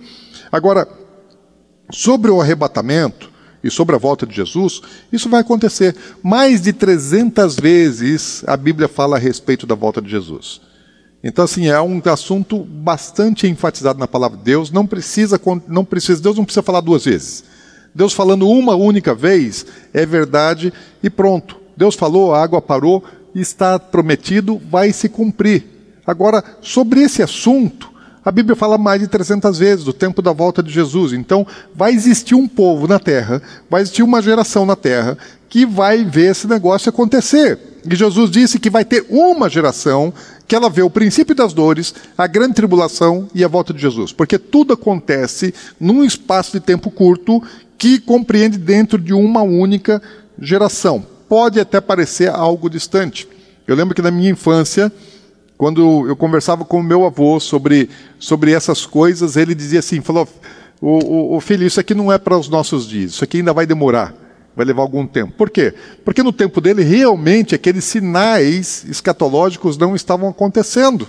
Agora, 0.50 0.88
sobre 1.90 2.30
o 2.30 2.40
arrebatamento 2.40 3.30
e 3.62 3.70
sobre 3.70 3.94
a 3.94 3.98
volta 3.98 4.26
de 4.26 4.34
Jesus, 4.34 4.80
isso 5.12 5.28
vai 5.28 5.40
acontecer. 5.40 5.94
Mais 6.22 6.62
de 6.62 6.72
300 6.72 7.56
vezes 7.56 8.42
a 8.46 8.56
Bíblia 8.56 8.88
fala 8.88 9.16
a 9.16 9.20
respeito 9.20 9.66
da 9.66 9.74
volta 9.74 10.00
de 10.00 10.08
Jesus. 10.08 10.60
Então, 11.22 11.44
assim, 11.44 11.66
é 11.66 11.80
um 11.80 12.00
assunto 12.04 12.58
bastante 12.58 13.46
enfatizado 13.46 13.98
na 13.98 14.06
palavra 14.06 14.38
de 14.38 14.44
Deus. 14.44 14.70
Não 14.70 14.86
precisa, 14.86 15.40
não 15.66 15.84
precisa, 15.84 16.22
Deus 16.22 16.36
não 16.36 16.44
precisa 16.44 16.62
falar 16.62 16.80
duas 16.80 17.04
vezes. 17.04 17.44
Deus 17.94 18.12
falando 18.12 18.48
uma 18.48 18.76
única 18.76 19.14
vez 19.14 19.66
é 19.92 20.06
verdade 20.06 20.72
e 21.02 21.10
pronto. 21.10 21.65
Deus 21.76 21.94
falou, 21.94 22.34
a 22.34 22.42
água 22.42 22.62
parou, 22.62 23.04
está 23.34 23.78
prometido, 23.78 24.60
vai 24.70 24.92
se 24.92 25.08
cumprir. 25.08 25.64
Agora, 26.06 26.42
sobre 26.62 27.02
esse 27.02 27.22
assunto, 27.22 27.90
a 28.24 28.32
Bíblia 28.32 28.56
fala 28.56 28.76
mais 28.76 29.00
de 29.00 29.06
300 29.06 29.58
vezes, 29.58 29.84
do 29.84 29.92
tempo 29.92 30.20
da 30.20 30.32
volta 30.32 30.62
de 30.62 30.72
Jesus. 30.72 31.12
Então, 31.12 31.46
vai 31.74 31.92
existir 31.92 32.34
um 32.34 32.48
povo 32.48 32.88
na 32.88 32.98
terra, 32.98 33.40
vai 33.70 33.82
existir 33.82 34.02
uma 34.02 34.20
geração 34.20 34.66
na 34.66 34.74
terra 34.74 35.16
que 35.48 35.64
vai 35.64 36.04
ver 36.04 36.32
esse 36.32 36.46
negócio 36.48 36.88
acontecer. 36.88 37.58
E 37.88 37.94
Jesus 37.94 38.30
disse 38.30 38.58
que 38.58 38.68
vai 38.68 38.84
ter 38.84 39.06
uma 39.08 39.48
geração 39.48 40.12
que 40.48 40.56
ela 40.56 40.68
vê 40.68 40.82
o 40.82 40.90
princípio 40.90 41.34
das 41.34 41.52
dores, 41.52 41.94
a 42.18 42.26
grande 42.26 42.54
tribulação 42.54 43.28
e 43.32 43.44
a 43.44 43.48
volta 43.48 43.72
de 43.72 43.80
Jesus. 43.80 44.12
Porque 44.12 44.38
tudo 44.38 44.72
acontece 44.72 45.54
num 45.78 46.02
espaço 46.02 46.52
de 46.52 46.60
tempo 46.60 46.90
curto 46.90 47.42
que 47.78 48.00
compreende 48.00 48.58
dentro 48.58 48.98
de 48.98 49.12
uma 49.12 49.42
única 49.42 50.02
geração. 50.40 51.06
Pode 51.28 51.58
até 51.60 51.80
parecer 51.80 52.30
algo 52.30 52.70
distante. 52.70 53.28
Eu 53.66 53.74
lembro 53.74 53.94
que 53.94 54.02
na 54.02 54.10
minha 54.10 54.30
infância, 54.30 54.92
quando 55.58 56.08
eu 56.08 56.16
conversava 56.16 56.64
com 56.64 56.80
o 56.80 56.82
meu 56.82 57.04
avô 57.04 57.40
sobre, 57.40 57.90
sobre 58.18 58.52
essas 58.52 58.86
coisas, 58.86 59.36
ele 59.36 59.54
dizia 59.54 59.80
assim, 59.80 60.00
falou, 60.00 60.28
o, 60.80 60.98
o, 61.04 61.36
o 61.36 61.40
filho, 61.40 61.66
isso 61.66 61.80
aqui 61.80 61.94
não 61.94 62.12
é 62.12 62.18
para 62.18 62.38
os 62.38 62.48
nossos 62.48 62.86
dias, 62.88 63.12
isso 63.12 63.24
aqui 63.24 63.38
ainda 63.38 63.52
vai 63.52 63.66
demorar 63.66 64.14
vai 64.56 64.64
levar 64.64 64.80
algum 64.80 65.06
tempo. 65.06 65.34
Por 65.36 65.50
quê? 65.50 65.74
Porque 66.02 66.22
no 66.22 66.32
tempo 66.32 66.62
dele, 66.62 66.82
realmente, 66.82 67.54
aqueles 67.54 67.84
sinais 67.84 68.86
escatológicos 68.88 69.76
não 69.76 69.94
estavam 69.94 70.30
acontecendo. 70.30 71.06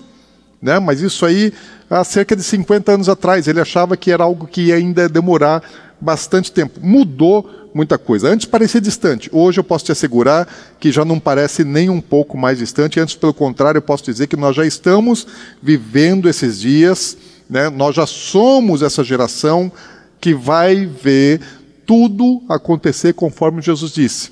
Né? 0.61 0.77
Mas 0.79 1.01
isso 1.01 1.25
aí, 1.25 1.53
há 1.89 2.03
cerca 2.03 2.35
de 2.35 2.43
50 2.43 2.91
anos 2.91 3.07
atrás, 3.07 3.47
ele 3.47 3.61
achava 3.61 3.95
que 3.95 4.11
era 4.11 4.25
algo 4.25 4.45
que 4.45 4.63
ia 4.63 4.75
ainda 4.75 5.07
demorar 5.07 5.63
bastante 5.99 6.51
tempo. 6.51 6.79
Mudou 6.83 7.66
muita 7.77 7.97
coisa. 7.97 8.27
Antes 8.27 8.47
parecia 8.47 8.81
distante, 8.81 9.29
hoje 9.31 9.59
eu 9.59 9.63
posso 9.63 9.85
te 9.85 9.91
assegurar 9.91 10.47
que 10.79 10.91
já 10.91 11.05
não 11.05 11.19
parece 11.19 11.63
nem 11.63 11.89
um 11.89 12.01
pouco 12.01 12.35
mais 12.35 12.57
distante. 12.57 12.99
Antes, 12.99 13.15
pelo 13.15 13.33
contrário, 13.33 13.77
eu 13.77 13.83
posso 13.83 14.03
dizer 14.03 14.25
que 14.25 14.35
nós 14.35 14.55
já 14.55 14.65
estamos 14.65 15.27
vivendo 15.61 16.27
esses 16.27 16.59
dias, 16.59 17.15
né? 17.47 17.69
nós 17.69 17.95
já 17.95 18.07
somos 18.07 18.81
essa 18.81 19.03
geração 19.03 19.71
que 20.19 20.33
vai 20.33 20.85
ver 20.87 21.39
tudo 21.85 22.41
acontecer 22.49 23.13
conforme 23.13 23.61
Jesus 23.61 23.91
disse. 23.93 24.31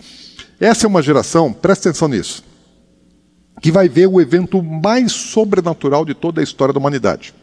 Essa 0.60 0.88
é 0.88 0.90
uma 0.90 1.02
geração, 1.02 1.54
presta 1.54 1.90
atenção 1.90 2.08
nisso, 2.08 2.44
que 3.62 3.72
vai 3.72 3.88
ver 3.88 4.08
o 4.08 4.20
evento 4.20 4.64
mais 4.64 5.12
sobrenatural 5.12 6.04
de 6.04 6.16
toda 6.16 6.42
a 6.42 6.44
história 6.44 6.74
da 6.74 6.80
humanidade. 6.80 7.34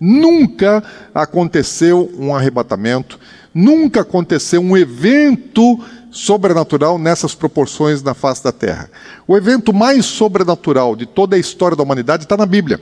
Nunca 0.00 0.82
aconteceu 1.14 2.12
um 2.18 2.34
arrebatamento, 2.34 3.18
nunca 3.54 4.00
aconteceu 4.02 4.60
um 4.60 4.76
evento 4.76 5.78
sobrenatural 6.10 6.98
nessas 6.98 7.34
proporções 7.34 8.02
na 8.02 8.14
face 8.14 8.44
da 8.44 8.52
terra. 8.52 8.90
O 9.26 9.36
evento 9.36 9.72
mais 9.72 10.04
sobrenatural 10.04 10.94
de 10.94 11.06
toda 11.06 11.36
a 11.36 11.38
história 11.38 11.76
da 11.76 11.82
humanidade 11.82 12.24
está 12.24 12.36
na 12.36 12.46
Bíblia, 12.46 12.80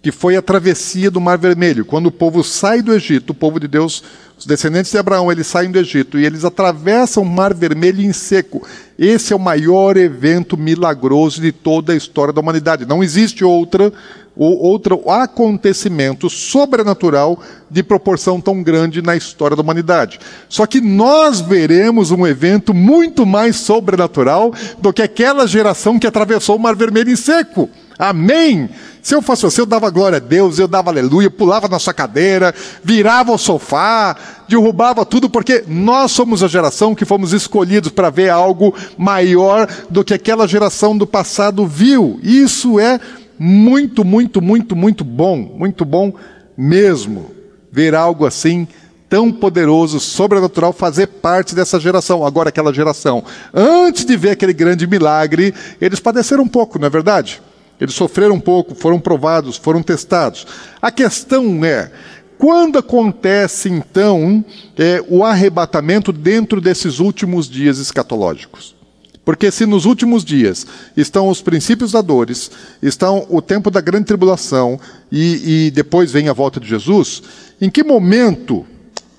que 0.00 0.12
foi 0.12 0.36
a 0.36 0.42
travessia 0.42 1.10
do 1.10 1.20
Mar 1.20 1.38
Vermelho, 1.38 1.84
quando 1.84 2.06
o 2.06 2.12
povo 2.12 2.44
sai 2.44 2.82
do 2.82 2.94
Egito, 2.94 3.30
o 3.30 3.34
povo 3.34 3.58
de 3.58 3.66
Deus 3.66 4.02
os 4.38 4.46
descendentes 4.46 4.92
de 4.92 4.98
Abraão, 4.98 5.32
eles 5.32 5.48
saem 5.48 5.68
do 5.68 5.80
Egito 5.80 6.16
e 6.16 6.24
eles 6.24 6.44
atravessam 6.44 7.24
o 7.24 7.26
Mar 7.26 7.52
Vermelho 7.52 8.00
em 8.00 8.12
seco. 8.12 8.64
Esse 8.96 9.32
é 9.32 9.36
o 9.36 9.40
maior 9.40 9.96
evento 9.96 10.56
milagroso 10.56 11.40
de 11.40 11.50
toda 11.50 11.92
a 11.92 11.96
história 11.96 12.32
da 12.32 12.40
humanidade. 12.40 12.86
Não 12.86 13.02
existe 13.02 13.44
outra 13.44 13.92
outro 14.40 15.10
acontecimento 15.10 16.30
sobrenatural 16.30 17.42
de 17.68 17.82
proporção 17.82 18.40
tão 18.40 18.62
grande 18.62 19.02
na 19.02 19.16
história 19.16 19.56
da 19.56 19.62
humanidade. 19.64 20.20
Só 20.48 20.64
que 20.64 20.80
nós 20.80 21.40
veremos 21.40 22.12
um 22.12 22.24
evento 22.24 22.72
muito 22.72 23.26
mais 23.26 23.56
sobrenatural 23.56 24.54
do 24.80 24.92
que 24.92 25.02
aquela 25.02 25.44
geração 25.44 25.98
que 25.98 26.06
atravessou 26.06 26.54
o 26.54 26.60
Mar 26.60 26.76
Vermelho 26.76 27.10
em 27.10 27.16
seco. 27.16 27.68
Amém? 27.98 28.70
Se 29.02 29.14
eu 29.14 29.20
fosse 29.20 29.42
você, 29.42 29.60
eu 29.60 29.66
dava 29.66 29.90
glória 29.90 30.16
a 30.16 30.20
Deus, 30.20 30.58
eu 30.58 30.68
dava 30.68 30.90
aleluia, 30.90 31.30
pulava 31.30 31.66
na 31.66 31.78
sua 31.78 31.92
cadeira, 31.92 32.54
virava 32.84 33.32
o 33.32 33.38
sofá, 33.38 34.16
derrubava 34.48 35.04
tudo, 35.04 35.28
porque 35.28 35.64
nós 35.66 36.12
somos 36.12 36.44
a 36.44 36.48
geração 36.48 36.94
que 36.94 37.04
fomos 37.04 37.32
escolhidos 37.32 37.90
para 37.90 38.10
ver 38.10 38.30
algo 38.30 38.74
maior 38.96 39.66
do 39.90 40.04
que 40.04 40.14
aquela 40.14 40.46
geração 40.46 40.96
do 40.96 41.06
passado 41.06 41.66
viu. 41.66 42.20
Isso 42.22 42.78
é 42.78 43.00
muito, 43.38 44.04
muito, 44.04 44.40
muito, 44.40 44.76
muito 44.76 45.02
bom, 45.04 45.36
muito 45.36 45.84
bom 45.84 46.12
mesmo. 46.56 47.32
Ver 47.72 47.94
algo 47.94 48.26
assim 48.26 48.68
tão 49.08 49.32
poderoso, 49.32 49.98
sobrenatural, 49.98 50.72
fazer 50.72 51.06
parte 51.06 51.54
dessa 51.54 51.80
geração. 51.80 52.24
Agora, 52.24 52.50
aquela 52.50 52.74
geração, 52.74 53.24
antes 53.54 54.04
de 54.04 54.16
ver 54.16 54.30
aquele 54.30 54.52
grande 54.52 54.86
milagre, 54.86 55.54
eles 55.80 55.98
padeceram 55.98 56.44
um 56.44 56.48
pouco, 56.48 56.78
não 56.78 56.86
é 56.86 56.90
verdade? 56.90 57.40
Eles 57.80 57.94
sofreram 57.94 58.34
um 58.34 58.40
pouco, 58.40 58.74
foram 58.74 58.98
provados, 58.98 59.56
foram 59.56 59.82
testados. 59.82 60.46
A 60.82 60.90
questão 60.90 61.64
é, 61.64 61.90
quando 62.38 62.78
acontece 62.78 63.68
então 63.68 64.44
é, 64.76 65.04
o 65.08 65.24
arrebatamento 65.24 66.12
dentro 66.12 66.60
desses 66.60 67.00
últimos 67.00 67.48
dias 67.48 67.78
escatológicos? 67.78 68.76
Porque 69.24 69.50
se 69.50 69.66
nos 69.66 69.84
últimos 69.84 70.24
dias 70.24 70.66
estão 70.96 71.28
os 71.28 71.42
princípios 71.42 71.92
da 71.92 72.00
dores, 72.00 72.50
estão 72.80 73.26
o 73.28 73.42
tempo 73.42 73.70
da 73.70 73.80
grande 73.80 74.06
tribulação 74.06 74.80
e, 75.12 75.66
e 75.66 75.70
depois 75.70 76.10
vem 76.10 76.28
a 76.28 76.32
volta 76.32 76.58
de 76.58 76.66
Jesus, 76.66 77.22
em 77.60 77.68
que 77.68 77.84
momento, 77.84 78.64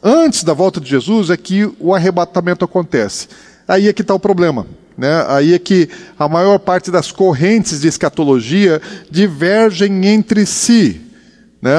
antes 0.01 0.43
da 0.43 0.53
volta 0.53 0.81
de 0.81 0.89
Jesus, 0.89 1.29
é 1.29 1.37
que 1.37 1.69
o 1.79 1.93
arrebatamento 1.93 2.65
acontece? 2.65 3.27
Aí 3.67 3.87
é 3.87 3.93
que 3.93 4.01
está 4.01 4.15
o 4.15 4.19
problema. 4.19 4.65
Né? 4.99 5.23
Aí 5.29 5.53
é 5.53 5.59
que 5.59 5.87
a 6.19 6.27
maior 6.27 6.59
parte 6.59 6.91
das 6.91 7.09
correntes 7.09 7.79
de 7.79 7.87
escatologia 7.87 8.81
divergem 9.09 10.05
entre 10.07 10.45
si. 10.45 10.99
Né? 11.61 11.71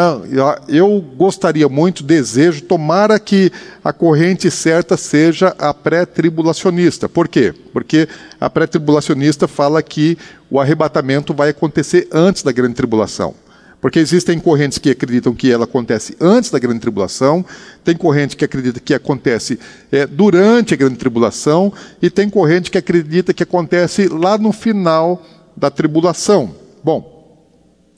Eu 0.67 1.05
gostaria 1.19 1.69
muito, 1.69 2.03
desejo, 2.03 2.63
tomara 2.63 3.19
que 3.19 3.53
a 3.85 3.93
corrente 3.93 4.51
certa 4.51 4.97
seja 4.97 5.55
a 5.59 5.75
pré-tribulacionista. 5.75 7.11
Por 7.11 7.29
quê? 7.29 7.53
Porque 7.75 8.09
a 8.41 8.49
pré-tribulacionista 8.49 9.47
fala 9.47 9.83
que 9.83 10.17
o 10.51 10.59
arrebatamento 10.59 11.35
vai 11.35 11.51
acontecer 11.51 12.09
antes 12.11 12.43
da 12.43 12.53
grande 12.53 12.75
tribulação. 12.75 13.35
Porque 13.81 13.99
existem 13.99 14.39
correntes 14.39 14.79
que 14.79 14.91
acreditam 14.91 15.35
que 15.35 15.51
ela 15.51 15.65
acontece 15.65 16.15
antes 16.21 16.51
da 16.51 16.59
grande 16.59 16.81
tribulação, 16.81 17.45
tem 17.83 17.97
corrente 17.97 18.37
que 18.37 18.45
acredita 18.45 18.79
que 18.79 18.93
acontece 18.93 19.59
é, 19.91 20.07
durante 20.07 20.75
a 20.75 20.77
grande 20.77 20.97
tribulação, 20.97 21.73
e 22.03 22.11
tem 22.11 22.29
corrente 22.29 22.71
que 22.71 22.77
acredita 22.77 23.33
que 23.33 23.43
acontece 23.43 24.07
lá 24.09 24.37
no 24.37 24.53
final 24.53 25.23
da 25.57 25.71
tribulação. 25.71 26.55
Bom, 26.85 27.21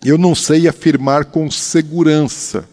eu 0.04 0.16
não 0.16 0.34
sei 0.34 0.68
afirmar 0.68 1.26
com 1.26 1.50
segurança 1.50 2.64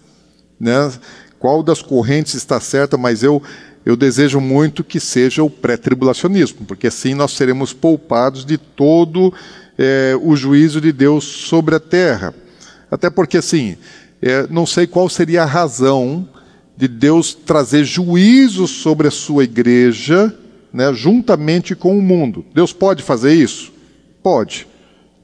né, 0.60 0.91
qual 1.39 1.64
das 1.64 1.82
correntes 1.82 2.36
está 2.36 2.60
certa, 2.60 2.97
mas 2.97 3.24
eu, 3.24 3.41
eu 3.86 3.95
desejo 3.95 4.39
muito 4.39 4.84
que 4.84 4.99
seja 4.99 5.41
o 5.43 5.49
pré-tribulacionismo, 5.49 6.66
porque 6.66 6.88
assim 6.88 7.16
nós 7.16 7.32
seremos 7.32 7.74
poupados 7.74 8.45
de 8.45 8.57
todo 8.57 9.34
é, 9.78 10.16
o 10.22 10.36
juízo 10.36 10.82
de 10.82 10.91
Deus 10.91 11.24
sobre 11.24 11.76
a 11.76 11.80
terra. 11.80 12.34
Até 12.92 13.10
porque, 13.10 13.38
assim, 13.38 13.78
é, 14.22 14.48
não 14.50 14.66
sei 14.66 14.88
qual 14.88 15.08
seria 15.10 15.44
a 15.44 15.46
razão 15.46 16.28
de 16.76 16.88
Deus 16.88 17.34
trazer 17.34 17.84
juízo 17.84 18.68
sobre 18.68 19.08
a 19.08 19.12
sua 19.12 19.44
igreja, 19.44 20.34
né, 20.72 20.94
juntamente 20.94 21.76
com 21.76 21.98
o 21.98 22.02
mundo. 22.02 22.46
Deus 22.54 22.72
pode 22.72 23.04
fazer 23.04 23.34
isso? 23.34 23.74
Pode. 24.24 24.68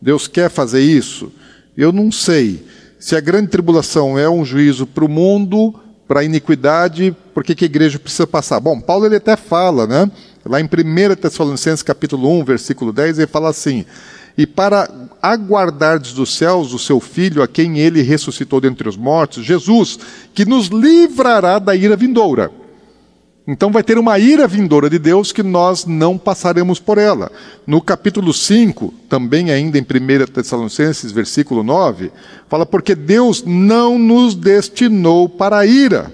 Deus 0.02 0.28
quer 0.28 0.50
fazer 0.50 0.82
isso? 0.82 1.32
Eu 1.78 1.92
não 1.92 2.12
sei. 2.12 2.66
Se 3.00 3.16
a 3.16 3.20
grande 3.20 3.48
tribulação 3.48 4.18
é 4.18 4.30
um 4.30 4.44
juízo 4.44 4.86
para 4.86 5.06
o 5.06 5.10
mundo, 5.10 5.74
para 6.08 6.22
a 6.22 6.24
iniquidade, 6.24 7.16
por 7.34 7.44
que, 7.44 7.64
a 7.64 7.66
igreja 7.66 8.00
precisa 8.00 8.28
passar? 8.28 8.60
Bom, 8.60 8.80
Paulo 8.80 9.06
ele 9.06 9.16
até 9.16 9.36
fala, 9.36 9.88
né? 9.88 10.10
Lá 10.46 10.62
em 10.62 10.66
1 10.66 11.16
Tessalonicenses 11.16 11.82
capítulo 11.82 12.30
1, 12.40 12.46
versículo 12.46 12.94
10, 12.94 13.20
ele 13.20 13.28
fala 13.28 13.50
assim: 13.50 13.86
e 14.38 14.46
para 14.46 14.90
aguardardes 15.22 16.14
dos 16.14 16.36
céus 16.36 16.74
o 16.74 16.80
seu 16.80 17.00
Filho, 17.00 17.42
a 17.42 17.48
quem 17.48 17.80
ele 17.80 18.02
ressuscitou 18.02 18.60
dentre 18.60 18.88
os 18.88 18.98
mortos, 18.98 19.46
Jesus, 19.46 19.98
que 20.34 20.46
nos 20.46 20.68
livrará 20.68 21.58
da 21.58 21.76
ira 21.76 21.96
vindoura. 21.96 22.52
Então 23.48 23.72
vai 23.72 23.84
ter 23.84 23.98
uma 24.00 24.18
ira 24.18 24.48
vindoura 24.48 24.90
de 24.90 24.98
Deus 24.98 25.32
que 25.32 25.44
nós 25.44 25.86
não 25.86 26.18
passaremos 26.18 26.80
por 26.80 26.98
ela. 26.98 27.32
No 27.66 27.80
capítulo 27.80 28.34
5, 28.34 28.92
também 29.08 29.52
ainda 29.52 29.78
em 29.78 29.84
1 29.84 30.32
Tessalonicenses, 30.34 31.12
versículo 31.12 31.64
9, 31.64 32.12
fala 32.50 32.66
porque 32.66 32.96
Deus 32.96 33.44
não 33.46 34.00
nos 34.00 34.34
destinou 34.34 35.30
para 35.30 35.60
a 35.60 35.66
ira. 35.66 36.12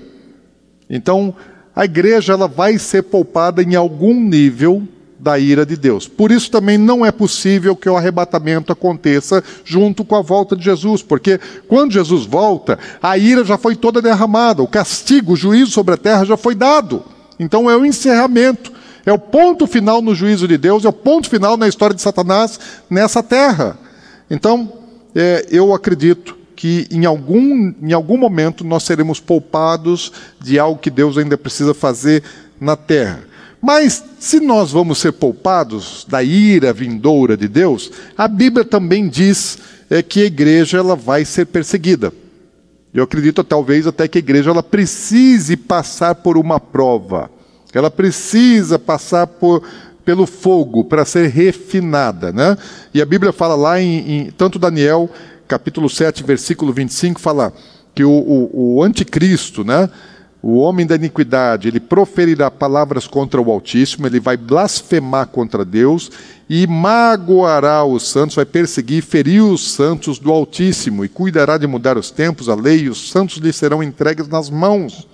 Então, 0.89 1.33
a 1.73 1.85
igreja 1.85 2.33
ela 2.33 2.49
vai 2.49 2.77
ser 2.77 3.03
poupada 3.03 3.63
em 3.63 3.75
algum 3.75 4.13
nível 4.13 4.85
da 5.21 5.37
ira 5.37 5.65
de 5.65 5.77
Deus. 5.77 6.07
Por 6.07 6.31
isso 6.31 6.49
também 6.49 6.77
não 6.77 7.05
é 7.05 7.11
possível 7.11 7.75
que 7.75 7.87
o 7.87 7.95
arrebatamento 7.95 8.73
aconteça 8.73 9.43
junto 9.63 10.03
com 10.03 10.15
a 10.15 10.21
volta 10.21 10.55
de 10.55 10.63
Jesus, 10.63 11.03
porque 11.03 11.39
quando 11.67 11.93
Jesus 11.93 12.25
volta, 12.25 12.79
a 13.01 13.17
ira 13.17 13.45
já 13.45 13.57
foi 13.57 13.75
toda 13.75 14.01
derramada, 14.01 14.63
o 14.63 14.67
castigo, 14.67 15.33
o 15.33 15.35
juízo 15.35 15.71
sobre 15.71 15.93
a 15.93 15.97
terra 15.97 16.25
já 16.25 16.35
foi 16.35 16.55
dado. 16.55 17.03
Então 17.39 17.69
é 17.69 17.77
o 17.77 17.85
encerramento, 17.85 18.71
é 19.05 19.13
o 19.13 19.19
ponto 19.19 19.67
final 19.67 20.01
no 20.01 20.15
juízo 20.15 20.47
de 20.47 20.57
Deus, 20.57 20.85
é 20.85 20.89
o 20.89 20.93
ponto 20.93 21.29
final 21.29 21.55
na 21.55 21.67
história 21.67 21.95
de 21.95 22.01
Satanás 22.01 22.59
nessa 22.89 23.21
terra. 23.21 23.77
Então, 24.29 24.73
é, 25.13 25.45
eu 25.51 25.73
acredito 25.73 26.35
que 26.55 26.87
em 26.91 27.05
algum, 27.05 27.73
em 27.81 27.93
algum 27.93 28.17
momento 28.17 28.63
nós 28.63 28.83
seremos 28.83 29.19
poupados 29.19 30.11
de 30.39 30.57
algo 30.57 30.79
que 30.79 30.89
Deus 30.89 31.17
ainda 31.17 31.37
precisa 31.37 31.73
fazer 31.73 32.23
na 32.59 32.75
terra. 32.75 33.30
Mas 33.61 34.03
se 34.19 34.39
nós 34.39 34.71
vamos 34.71 34.97
ser 34.97 35.11
poupados 35.11 36.05
da 36.09 36.23
ira 36.23 36.73
vindoura 36.73 37.37
de 37.37 37.47
Deus, 37.47 37.91
a 38.17 38.27
Bíblia 38.27 38.65
também 38.65 39.07
diz 39.07 39.59
é 39.89 40.01
que 40.01 40.21
a 40.21 40.25
igreja 40.25 40.77
ela 40.77 40.95
vai 40.95 41.25
ser 41.25 41.45
perseguida. 41.45 42.11
Eu 42.93 43.03
acredito 43.03 43.43
talvez 43.43 43.85
até 43.85 44.07
que 44.07 44.17
a 44.17 44.19
igreja 44.19 44.49
ela 44.49 44.63
precise 44.63 45.55
passar 45.55 46.15
por 46.15 46.37
uma 46.37 46.59
prova. 46.59 47.29
Ela 47.73 47.91
precisa 47.91 48.79
passar 48.79 49.27
por, 49.27 49.63
pelo 50.03 50.25
fogo 50.25 50.83
para 50.83 51.05
ser 51.05 51.29
refinada, 51.29 52.31
né? 52.31 52.57
E 52.93 53.01
a 53.01 53.05
Bíblia 53.05 53.31
fala 53.31 53.55
lá 53.55 53.79
em, 53.79 54.11
em 54.11 54.31
tanto 54.31 54.59
Daniel, 54.59 55.09
capítulo 55.47 55.89
7, 55.89 56.23
versículo 56.23 56.73
25, 56.73 57.19
fala 57.19 57.53
que 57.93 58.03
o, 58.03 58.11
o, 58.11 58.77
o 58.77 58.83
anticristo, 58.83 59.63
né? 59.63 59.89
O 60.43 60.57
homem 60.57 60.87
da 60.87 60.95
iniquidade, 60.95 61.67
ele 61.67 61.79
proferirá 61.79 62.49
palavras 62.49 63.05
contra 63.05 63.39
o 63.39 63.51
Altíssimo, 63.51 64.07
ele 64.07 64.19
vai 64.19 64.35
blasfemar 64.35 65.27
contra 65.27 65.63
Deus 65.63 66.09
e 66.49 66.65
magoará 66.65 67.85
os 67.85 68.09
santos, 68.09 68.35
vai 68.35 68.45
perseguir 68.45 68.97
e 68.97 69.01
ferir 69.01 69.43
os 69.43 69.71
santos 69.73 70.17
do 70.17 70.31
Altíssimo, 70.31 71.05
e 71.05 71.09
cuidará 71.09 71.57
de 71.57 71.67
mudar 71.67 71.95
os 71.95 72.09
tempos, 72.09 72.49
a 72.49 72.55
lei, 72.55 72.81
e 72.81 72.89
os 72.89 73.11
santos 73.11 73.37
lhe 73.37 73.53
serão 73.53 73.83
entregues 73.83 74.27
nas 74.27 74.49
mãos, 74.49 75.07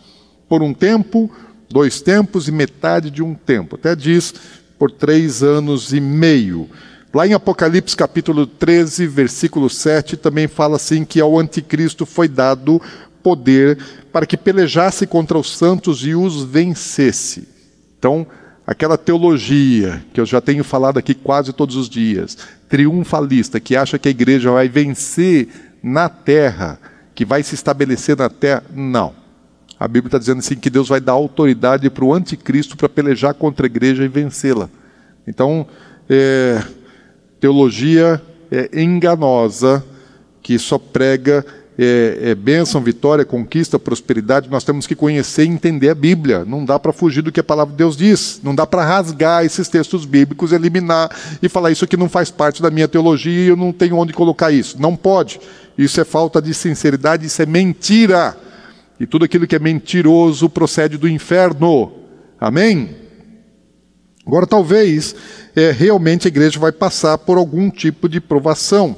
por 0.48 0.64
um 0.64 0.74
tempo, 0.74 1.30
dois 1.70 2.00
tempos 2.00 2.48
e 2.48 2.52
metade 2.52 3.12
de 3.12 3.22
um 3.22 3.34
tempo. 3.34 3.76
Até 3.76 3.96
diz, 3.96 4.34
por 4.80 4.90
três 4.90 5.44
anos 5.44 5.92
e 5.92 6.00
meio. 6.00 6.70
Lá 7.14 7.26
em 7.26 7.34
Apocalipse 7.34 7.96
capítulo 7.96 8.46
13, 8.46 9.08
versículo 9.08 9.70
7, 9.70 10.18
também 10.18 10.48
fala 10.48 10.76
assim 10.76 11.04
que 11.04 11.20
ao 11.20 11.40
anticristo 11.40 12.06
foi 12.06 12.28
dado 12.28 12.82
poder 13.28 13.78
para 14.10 14.26
que 14.26 14.38
pelejasse 14.38 15.06
contra 15.06 15.38
os 15.38 15.58
santos 15.58 16.06
e 16.06 16.16
os 16.16 16.46
vencesse. 16.46 17.46
Então, 18.00 18.26
aquela 18.66 18.98
teologia 18.98 20.02
que 20.14 20.22
eu 20.22 20.26
já 20.26 20.40
tenho 20.40 20.64
falado 20.64 20.98
aqui 20.98 21.14
quase 21.14 21.52
todos 21.52 21.76
os 21.76 21.90
dias, 21.90 22.38
triunfalista, 22.70 23.60
que 23.60 23.76
acha 23.76 24.00
que 24.00 24.08
a 24.08 24.12
igreja 24.12 24.50
vai 24.50 24.70
vencer 24.70 25.50
na 25.84 26.08
terra, 26.08 26.80
que 27.14 27.26
vai 27.26 27.44
se 27.44 27.54
estabelecer 27.54 28.16
na 28.16 28.30
terra, 28.30 28.64
não. 28.74 29.14
A 29.78 29.90
Bíblia 29.90 30.08
está 30.08 30.18
dizendo 30.18 30.40
assim 30.40 30.56
que 30.56 30.70
Deus 30.70 30.88
vai 30.88 31.02
dar 31.02 31.12
autoridade 31.12 31.90
para 31.90 32.06
o 32.06 32.14
anticristo 32.14 32.78
para 32.78 32.88
pelejar 32.88 33.34
contra 33.34 33.66
a 33.66 33.68
igreja 33.68 34.06
e 34.06 34.08
vencê-la. 34.08 34.70
Então, 35.28 35.68
é, 36.10 36.64
teologia 37.42 38.22
é 38.50 38.82
enganosa 38.82 39.84
que 40.42 40.58
só 40.58 40.80
prega 40.80 41.46
é, 41.78 42.32
é, 42.32 42.36
bênção, 42.36 42.82
vitória, 42.82 43.24
conquista, 43.24 43.78
prosperidade, 43.78 44.50
nós 44.50 44.64
temos 44.64 44.88
que 44.88 44.96
conhecer 44.96 45.46
e 45.46 45.48
entender 45.48 45.90
a 45.90 45.96
Bíblia. 45.96 46.44
Não 46.44 46.66
dá 46.66 46.80
para 46.80 46.92
fugir 46.92 47.22
do 47.22 47.32
que 47.32 47.40
a 47.40 47.44
palavra 47.44 47.72
de 47.72 47.78
Deus 47.78 47.96
diz. 47.96 48.40
Não 48.44 48.56
dá 48.56 48.66
para 48.66 48.84
rasgar 48.84 49.46
esses 49.46 49.68
textos 49.68 50.04
bíblicos, 50.04 50.52
eliminar 50.52 51.16
e 51.42 51.48
falar 51.48 51.72
isso 51.72 51.86
aqui 51.86 51.96
não 51.96 52.10
faz 52.10 52.32
parte 52.32 52.62
da 52.62 52.72
minha 52.72 52.88
teologia 52.88 53.46
e 53.46 53.48
eu 53.48 53.56
não 53.56 53.72
tenho 53.72 53.96
onde 53.96 54.12
colocar 54.12 54.52
isso. 54.52 54.82
Não 54.82 54.96
pode. 54.96 55.40
Isso 55.78 56.02
é 56.02 56.04
falta 56.04 56.42
de 56.42 56.54
sinceridade, 56.54 57.28
isso 57.28 57.42
é 57.42 57.46
mentira. 57.46 58.36
E 59.00 59.06
tudo 59.06 59.26
aquilo 59.26 59.46
que 59.46 59.56
é 59.56 59.60
mentiroso 59.60 60.50
procede 60.50 60.98
do 60.98 61.08
inferno. 61.08 61.92
Amém? 62.40 62.96
Agora, 64.26 64.48
talvez 64.48 65.16
é, 65.56 65.72
realmente 65.72 66.28
a 66.28 66.30
igreja 66.30 66.60
vai 66.60 66.72
passar 66.72 67.20
por 67.20 67.38
algum 67.38 67.70
tipo 67.70 68.10
de 68.10 68.20
provação. 68.20 68.96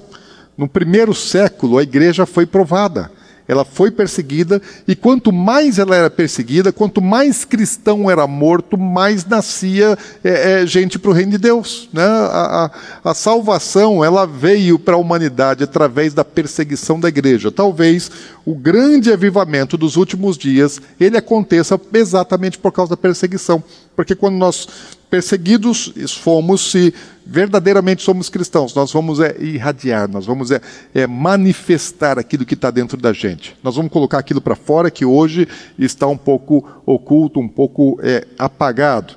No 0.60 0.68
primeiro 0.68 1.16
século, 1.16 1.78
a 1.78 1.84
igreja 1.84 2.26
foi 2.26 2.46
provada, 2.46 3.10
ela 3.48 3.64
foi 3.64 3.90
perseguida, 3.90 4.62
e 4.86 4.94
quanto 4.94 5.32
mais 5.32 5.80
ela 5.80 5.96
era 5.96 6.10
perseguida, 6.10 6.74
quanto 6.74 7.02
mais 7.02 7.46
cristão 7.46 8.12
era 8.12 8.28
morto, 8.28 8.78
mais 8.78 9.26
nascia 9.26 9.98
é, 10.22 10.64
é, 10.64 10.68
gente 10.68 11.00
para 11.00 11.12
o 11.12 11.14
reino 11.14 11.32
de 11.32 11.38
Deus. 11.38 11.88
Né? 11.94 12.04
A, 12.04 12.72
a, 13.06 13.10
a 13.12 13.14
salvação 13.14 14.04
ela 14.04 14.28
veio 14.28 14.78
para 14.78 14.96
a 14.96 15.00
humanidade 15.00 15.64
através 15.64 16.14
da 16.14 16.26
perseguição 16.26 17.00
da 17.00 17.08
igreja. 17.08 17.50
Talvez 17.50 18.12
o 18.46 18.54
grande 18.54 19.14
avivamento 19.14 19.78
dos 19.78 19.96
últimos 19.96 20.38
dias 20.38 20.82
ele 21.00 21.16
aconteça 21.16 21.80
exatamente 21.94 22.58
por 22.58 22.74
causa 22.74 22.90
da 22.90 22.98
perseguição, 22.98 23.64
porque 23.96 24.14
quando 24.14 24.36
nós 24.36 24.68
perseguidos 25.10 25.94
fomos 26.22 26.70
se 26.70 26.94
verdadeiramente 27.30 28.02
somos 28.02 28.28
cristãos. 28.28 28.74
Nós 28.74 28.92
vamos 28.92 29.20
é, 29.20 29.36
irradiar, 29.40 30.10
nós 30.10 30.26
vamos 30.26 30.50
é, 30.50 30.60
é 30.94 31.06
manifestar 31.06 32.18
aquilo 32.18 32.46
que 32.46 32.56
está 32.56 32.72
dentro 32.72 32.98
da 32.98 33.14
gente. 33.14 33.56
Nós 33.64 33.76
vamos 33.76 33.92
colocar 33.92 34.18
aquilo 34.18 34.42
para 34.42 34.56
fora 34.56 34.90
que 34.90 35.06
hoje 35.06 35.48
está 35.78 36.08
um 36.08 36.18
pouco 36.18 36.68
oculto, 36.86 37.40
um 37.40 37.48
pouco 37.48 38.00
é, 38.02 38.26
apagado. 38.38 39.14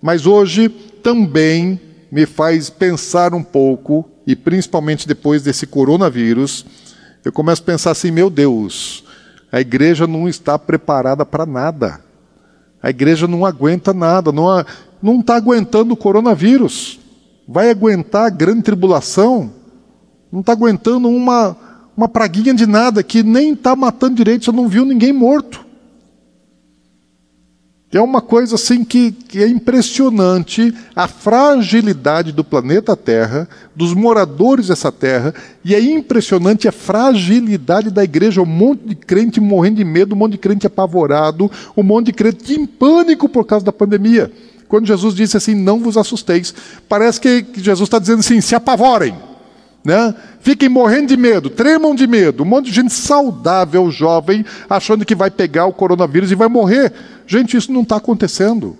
Mas 0.00 0.26
hoje 0.26 0.68
também 1.02 1.78
me 2.10 2.24
faz 2.24 2.70
pensar 2.70 3.34
um 3.34 3.42
pouco, 3.42 4.08
e 4.26 4.34
principalmente 4.34 5.06
depois 5.06 5.42
desse 5.42 5.66
coronavírus, 5.66 6.64
eu 7.24 7.32
começo 7.32 7.60
a 7.60 7.66
pensar 7.66 7.90
assim: 7.90 8.10
meu 8.10 8.30
Deus, 8.30 9.04
a 9.52 9.60
igreja 9.60 10.06
não 10.06 10.28
está 10.28 10.58
preparada 10.58 11.26
para 11.26 11.44
nada. 11.44 12.00
A 12.82 12.90
igreja 12.90 13.26
não 13.26 13.46
aguenta 13.46 13.94
nada, 13.94 14.30
não, 14.30 15.20
está 15.20 15.36
aguentando 15.36 15.94
o 15.94 15.96
coronavírus. 15.96 17.00
Vai 17.46 17.70
aguentar 17.70 18.26
a 18.26 18.30
grande 18.30 18.62
tribulação? 18.62 19.52
Não 20.32 20.40
está 20.40 20.52
aguentando 20.52 21.08
uma, 21.08 21.56
uma 21.96 22.08
praguinha 22.08 22.54
de 22.54 22.66
nada 22.66 23.02
que 23.02 23.22
nem 23.22 23.52
está 23.52 23.76
matando 23.76 24.16
direito, 24.16 24.46
você 24.46 24.52
não 24.52 24.68
viu 24.68 24.84
ninguém 24.84 25.12
morto. 25.12 25.64
É 27.92 28.00
uma 28.00 28.20
coisa 28.20 28.56
assim 28.56 28.82
que, 28.82 29.12
que, 29.12 29.40
é 29.40 29.46
impressionante 29.46 30.74
a 30.96 31.06
fragilidade 31.06 32.32
do 32.32 32.42
planeta 32.42 32.96
Terra, 32.96 33.48
dos 33.72 33.94
moradores 33.94 34.66
dessa 34.66 34.90
terra, 34.90 35.32
e 35.64 35.76
é 35.76 35.80
impressionante 35.80 36.66
a 36.66 36.72
fragilidade 36.72 37.90
da 37.90 38.02
igreja. 38.02 38.42
Um 38.42 38.46
monte 38.46 38.88
de 38.88 38.94
crente 38.96 39.40
morrendo 39.40 39.76
de 39.76 39.84
medo, 39.84 40.12
um 40.12 40.18
monte 40.18 40.32
de 40.32 40.38
crente 40.38 40.66
apavorado, 40.66 41.48
um 41.76 41.84
monte 41.84 42.06
de 42.06 42.14
crente 42.14 42.54
em 42.54 42.66
pânico 42.66 43.28
por 43.28 43.44
causa 43.46 43.64
da 43.64 43.72
pandemia 43.72 44.28
quando 44.74 44.88
Jesus 44.88 45.14
disse 45.14 45.36
assim: 45.36 45.54
Não 45.54 45.78
vos 45.78 45.96
assusteis, 45.96 46.52
parece 46.88 47.20
que 47.20 47.46
Jesus 47.54 47.86
está 47.86 48.00
dizendo 48.00 48.18
assim: 48.18 48.40
se 48.40 48.56
apavorem. 48.56 49.14
Né? 49.84 50.12
Fiquem 50.40 50.68
morrendo 50.68 51.06
de 51.08 51.16
medo, 51.16 51.48
tremam 51.48 51.94
de 51.94 52.08
medo. 52.08 52.42
Um 52.42 52.46
monte 52.46 52.66
de 52.66 52.72
gente 52.72 52.92
saudável, 52.92 53.88
jovem, 53.88 54.44
achando 54.68 55.04
que 55.04 55.14
vai 55.14 55.30
pegar 55.30 55.66
o 55.66 55.72
coronavírus 55.72 56.32
e 56.32 56.34
vai 56.34 56.48
morrer. 56.48 56.92
Gente, 57.24 57.56
isso 57.56 57.70
não 57.70 57.82
está 57.82 57.96
acontecendo. 57.96 58.76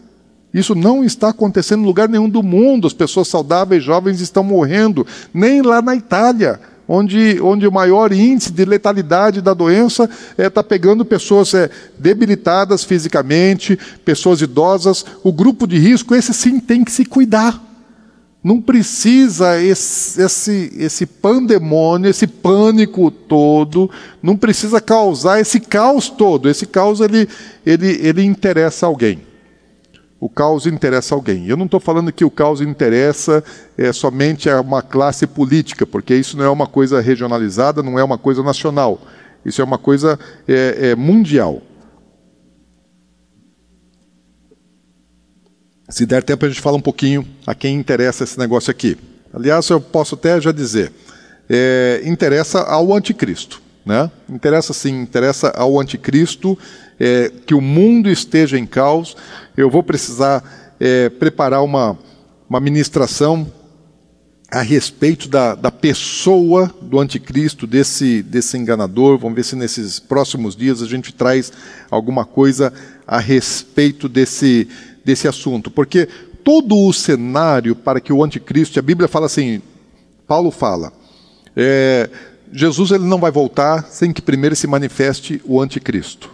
Isso 0.52 0.74
não 0.74 1.04
está 1.04 1.28
acontecendo 1.28 1.82
em 1.82 1.86
lugar 1.86 2.08
nenhum 2.08 2.28
do 2.28 2.42
mundo. 2.42 2.88
As 2.88 2.92
pessoas 2.92 3.28
saudáveis, 3.28 3.84
jovens, 3.84 4.20
estão 4.20 4.42
morrendo. 4.42 5.06
Nem 5.32 5.62
lá 5.62 5.80
na 5.80 5.94
Itália 5.94 6.58
onde, 6.88 7.40
onde 7.40 7.66
o 7.66 7.72
maior 7.72 8.12
índice 8.12 8.52
de 8.52 8.64
letalidade 8.64 9.40
da 9.40 9.54
doença 9.54 10.04
está 10.04 10.42
é, 10.42 10.50
tá 10.50 10.62
pegando 10.62 11.04
pessoas 11.04 11.54
é, 11.54 11.70
debilitadas 11.98 12.84
fisicamente, 12.84 13.78
pessoas 14.04 14.40
idosas. 14.40 15.04
O 15.22 15.32
grupo 15.32 15.66
de 15.66 15.78
risco, 15.78 16.14
esse 16.14 16.32
sim 16.34 16.60
tem 16.60 16.84
que 16.84 16.92
se 16.92 17.04
cuidar. 17.04 17.62
Não 18.42 18.60
precisa 18.60 19.58
esse, 19.62 20.20
esse, 20.20 20.72
esse 20.76 21.06
pandemônio, 21.06 22.10
esse 22.10 22.26
pânico 22.26 23.10
todo, 23.10 23.90
não 24.22 24.36
precisa 24.36 24.82
causar 24.82 25.40
esse 25.40 25.58
caos 25.58 26.10
todo. 26.10 26.48
Esse 26.48 26.66
caos 26.66 27.00
ele, 27.00 27.26
ele, 27.64 27.98
ele 28.02 28.22
interessa 28.22 28.84
alguém 28.84 29.33
o 30.24 30.28
caos 30.30 30.66
interessa 30.66 31.14
alguém. 31.14 31.46
Eu 31.46 31.54
não 31.54 31.66
estou 31.66 31.78
falando 31.78 32.10
que 32.10 32.24
o 32.24 32.30
caos 32.30 32.62
interessa 32.62 33.44
é, 33.76 33.92
somente 33.92 34.48
a 34.48 34.58
uma 34.58 34.80
classe 34.80 35.26
política, 35.26 35.84
porque 35.84 36.14
isso 36.14 36.38
não 36.38 36.46
é 36.46 36.48
uma 36.48 36.66
coisa 36.66 36.98
regionalizada, 36.98 37.82
não 37.82 37.98
é 37.98 38.02
uma 38.02 38.16
coisa 38.16 38.42
nacional. 38.42 39.02
Isso 39.44 39.60
é 39.60 39.64
uma 39.64 39.76
coisa 39.76 40.18
é, 40.48 40.92
é, 40.92 40.94
mundial. 40.94 41.60
Se 45.90 46.06
der 46.06 46.22
tempo, 46.22 46.46
a 46.46 46.48
gente 46.48 46.62
fala 46.62 46.78
um 46.78 46.80
pouquinho 46.80 47.28
a 47.46 47.54
quem 47.54 47.76
interessa 47.76 48.24
esse 48.24 48.38
negócio 48.38 48.70
aqui. 48.70 48.96
Aliás, 49.30 49.68
eu 49.68 49.78
posso 49.78 50.14
até 50.14 50.40
já 50.40 50.52
dizer, 50.52 50.90
é, 51.50 52.00
interessa 52.02 52.60
ao 52.60 52.94
anticristo. 52.94 53.60
Né? 53.84 54.10
Interessa 54.26 54.72
sim, 54.72 55.02
interessa 55.02 55.50
ao 55.50 55.78
anticristo 55.78 56.58
é, 56.98 57.30
que 57.46 57.54
o 57.54 57.60
mundo 57.60 58.08
esteja 58.08 58.58
em 58.58 58.66
caos. 58.66 59.16
Eu 59.56 59.70
vou 59.70 59.84
precisar 59.84 60.74
é, 60.80 61.08
preparar 61.08 61.62
uma, 61.62 61.96
uma 62.50 62.58
ministração 62.58 63.46
a 64.50 64.62
respeito 64.62 65.28
da, 65.28 65.54
da 65.54 65.70
pessoa 65.70 66.72
do 66.82 66.98
anticristo, 66.98 67.64
desse, 67.64 68.20
desse 68.20 68.58
enganador. 68.58 69.16
Vamos 69.16 69.36
ver 69.36 69.44
se 69.44 69.54
nesses 69.54 70.00
próximos 70.00 70.56
dias 70.56 70.82
a 70.82 70.86
gente 70.86 71.14
traz 71.14 71.52
alguma 71.88 72.24
coisa 72.24 72.72
a 73.06 73.20
respeito 73.20 74.08
desse, 74.08 74.66
desse 75.04 75.28
assunto. 75.28 75.70
Porque 75.70 76.08
todo 76.42 76.76
o 76.76 76.92
cenário 76.92 77.76
para 77.76 78.00
que 78.00 78.12
o 78.12 78.24
anticristo, 78.24 78.80
a 78.80 78.82
Bíblia 78.82 79.06
fala 79.06 79.26
assim, 79.26 79.62
Paulo 80.26 80.50
fala, 80.50 80.92
é, 81.54 82.10
Jesus 82.52 82.90
ele 82.90 83.04
não 83.04 83.20
vai 83.20 83.30
voltar 83.30 83.84
sem 83.84 84.12
que 84.12 84.20
primeiro 84.20 84.56
se 84.56 84.66
manifeste 84.66 85.40
o 85.44 85.60
anticristo 85.60 86.33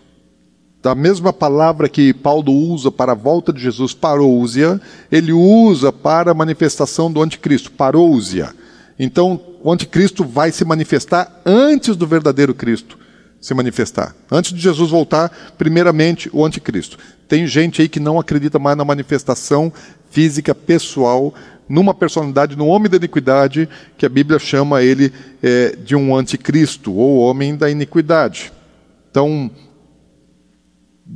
da 0.82 0.94
mesma 0.94 1.32
palavra 1.32 1.88
que 1.88 2.12
Paulo 2.14 2.52
usa 2.52 2.90
para 2.90 3.12
a 3.12 3.14
volta 3.14 3.52
de 3.52 3.60
Jesus, 3.60 3.92
parousia, 3.92 4.80
ele 5.12 5.32
usa 5.32 5.92
para 5.92 6.30
a 6.30 6.34
manifestação 6.34 7.12
do 7.12 7.22
anticristo, 7.22 7.70
parousia. 7.72 8.54
Então, 8.98 9.40
o 9.62 9.70
anticristo 9.70 10.24
vai 10.24 10.50
se 10.50 10.64
manifestar 10.64 11.42
antes 11.44 11.96
do 11.96 12.06
verdadeiro 12.06 12.54
Cristo 12.54 12.98
se 13.40 13.54
manifestar. 13.54 14.14
Antes 14.30 14.52
de 14.52 14.60
Jesus 14.60 14.90
voltar, 14.90 15.54
primeiramente 15.56 16.28
o 16.32 16.44
anticristo. 16.44 16.98
Tem 17.26 17.46
gente 17.46 17.80
aí 17.80 17.88
que 17.88 17.98
não 17.98 18.18
acredita 18.18 18.58
mais 18.58 18.76
na 18.76 18.84
manifestação 18.84 19.72
física 20.10 20.54
pessoal 20.54 21.32
numa 21.68 21.94
personalidade, 21.94 22.56
no 22.56 22.66
homem 22.66 22.90
da 22.90 22.96
iniquidade, 22.96 23.68
que 23.96 24.04
a 24.04 24.08
Bíblia 24.08 24.38
chama 24.38 24.82
ele 24.82 25.12
é, 25.40 25.76
de 25.76 25.94
um 25.94 26.14
anticristo, 26.14 26.92
ou 26.92 27.18
homem 27.18 27.56
da 27.56 27.70
iniquidade. 27.70 28.52
Então, 29.08 29.48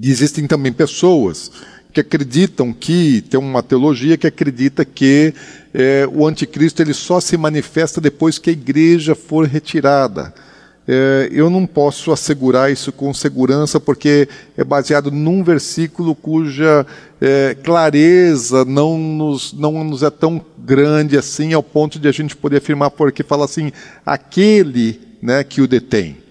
existem 0.02 0.46
também 0.46 0.72
pessoas 0.72 1.50
que 1.92 2.00
acreditam 2.00 2.72
que, 2.72 3.22
tem 3.22 3.38
uma 3.38 3.62
teologia 3.62 4.16
que 4.16 4.26
acredita 4.26 4.84
que 4.84 5.32
é, 5.72 6.08
o 6.12 6.26
anticristo 6.26 6.82
ele 6.82 6.92
só 6.92 7.20
se 7.20 7.36
manifesta 7.36 8.00
depois 8.00 8.36
que 8.36 8.50
a 8.50 8.52
igreja 8.52 9.14
for 9.14 9.46
retirada. 9.46 10.34
É, 10.86 11.28
eu 11.32 11.48
não 11.48 11.66
posso 11.66 12.12
assegurar 12.12 12.70
isso 12.70 12.92
com 12.92 13.14
segurança, 13.14 13.80
porque 13.80 14.28
é 14.56 14.64
baseado 14.64 15.10
num 15.10 15.42
versículo 15.42 16.14
cuja 16.14 16.84
é, 17.20 17.56
clareza 17.62 18.64
não 18.64 18.98
nos, 18.98 19.52
não 19.52 19.82
nos 19.84 20.02
é 20.02 20.10
tão 20.10 20.44
grande 20.58 21.16
assim, 21.16 21.54
ao 21.54 21.62
ponto 21.62 21.98
de 21.98 22.08
a 22.08 22.12
gente 22.12 22.36
poder 22.36 22.58
afirmar, 22.58 22.90
porque 22.90 23.22
fala 23.22 23.44
assim: 23.44 23.72
aquele 24.04 25.00
né, 25.22 25.42
que 25.42 25.62
o 25.62 25.68
detém. 25.68 26.23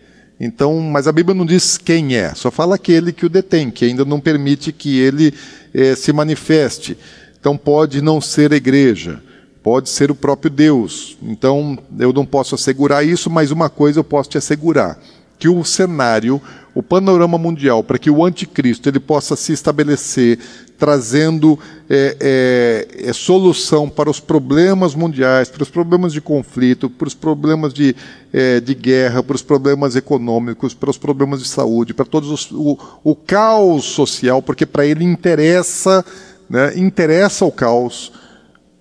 Então, 0.44 0.80
mas 0.82 1.08
a 1.08 1.12
Bíblia 1.12 1.34
não 1.34 1.46
diz 1.46 1.78
quem 1.78 2.16
é, 2.16 2.34
só 2.36 2.52
fala 2.52 2.76
aquele 2.76 3.14
que 3.14 3.26
o 3.26 3.30
detém, 3.30 3.72
que 3.72 3.86
ainda 3.86 4.04
não 4.04 4.20
permite 4.20 4.74
que 4.74 5.00
ele 5.00 5.34
é, 5.74 5.96
se 5.96 6.12
manifeste. 6.12 6.98
Então, 7.40 7.58
pode 7.58 8.02
não 8.02 8.20
ser 8.20 8.52
a 8.54 8.58
igreja 8.58 9.22
pode 9.64 9.90
ser 9.90 10.12
o 10.12 10.16
próprio 10.16 10.52
Deus. 10.52 11.18
Então, 11.24 11.80
eu 11.98 12.12
não 12.12 12.26
posso 12.26 12.54
assegurar 12.54 13.08
isso, 13.08 13.30
mas 13.30 13.50
uma 13.50 13.70
coisa 13.70 14.00
eu 14.00 14.04
posso 14.04 14.32
te 14.32 14.38
assegurar: 14.38 15.00
que 15.40 15.48
o 15.48 15.64
cenário, 15.64 16.42
o 16.76 16.82
panorama 16.82 17.38
mundial, 17.38 17.84
para 17.84 18.00
que 18.00 18.10
o 18.10 18.26
anticristo 18.26 18.90
ele 18.90 19.00
possa 19.00 19.36
se 19.36 19.54
estabelecer, 19.54 20.40
trazendo 20.78 21.58
é, 21.90 22.18
é, 22.20 23.10
é, 23.10 23.14
solução 23.14 23.88
para 23.88 24.10
os 24.10 24.20
problemas 24.20 24.96
mundiais, 24.96 25.50
para 25.50 25.64
os 25.64 25.70
problemas 25.70 26.12
de 26.12 26.20
conflito, 26.20 26.90
para 26.90 27.08
os 27.08 27.14
problemas 27.14 27.74
de, 27.74 27.96
é, 28.34 28.60
de 28.60 28.74
guerra, 28.74 29.22
para 29.22 29.36
os 29.36 29.44
problemas 29.44 29.96
econômicos, 29.96 30.74
para 30.74 30.90
os 30.90 30.98
problemas 30.98 31.42
de 31.42 31.48
saúde, 31.48 31.94
para 31.94 32.06
todos 32.06 32.30
os, 32.30 32.52
o, 32.52 32.78
o 33.04 33.16
caos 33.16 33.86
social, 33.86 34.42
porque 34.42 34.66
para 34.66 34.86
ele 34.86 35.04
interessa, 35.04 36.04
né, 36.50 36.74
interessa 36.76 37.46
o 37.46 37.52
caos 37.52 38.12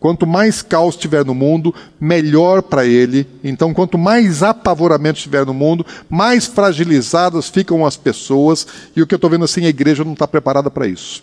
Quanto 0.02 0.26
mais 0.26 0.62
caos 0.62 0.96
tiver 0.96 1.24
no 1.24 1.32
mundo, 1.32 1.72
melhor 2.00 2.60
para 2.60 2.84
ele. 2.84 3.24
Então, 3.44 3.72
quanto 3.72 3.96
mais 3.96 4.42
apavoramento 4.42 5.20
tiver 5.20 5.46
no 5.46 5.54
mundo, 5.54 5.86
mais 6.10 6.44
fragilizadas 6.44 7.48
ficam 7.48 7.86
as 7.86 7.96
pessoas. 7.96 8.66
E 8.96 9.00
o 9.00 9.06
que 9.06 9.14
eu 9.14 9.16
estou 9.16 9.30
vendo 9.30 9.44
assim, 9.44 9.64
a 9.64 9.68
igreja 9.68 10.02
não 10.02 10.14
está 10.14 10.26
preparada 10.26 10.68
para 10.68 10.88
isso. 10.88 11.22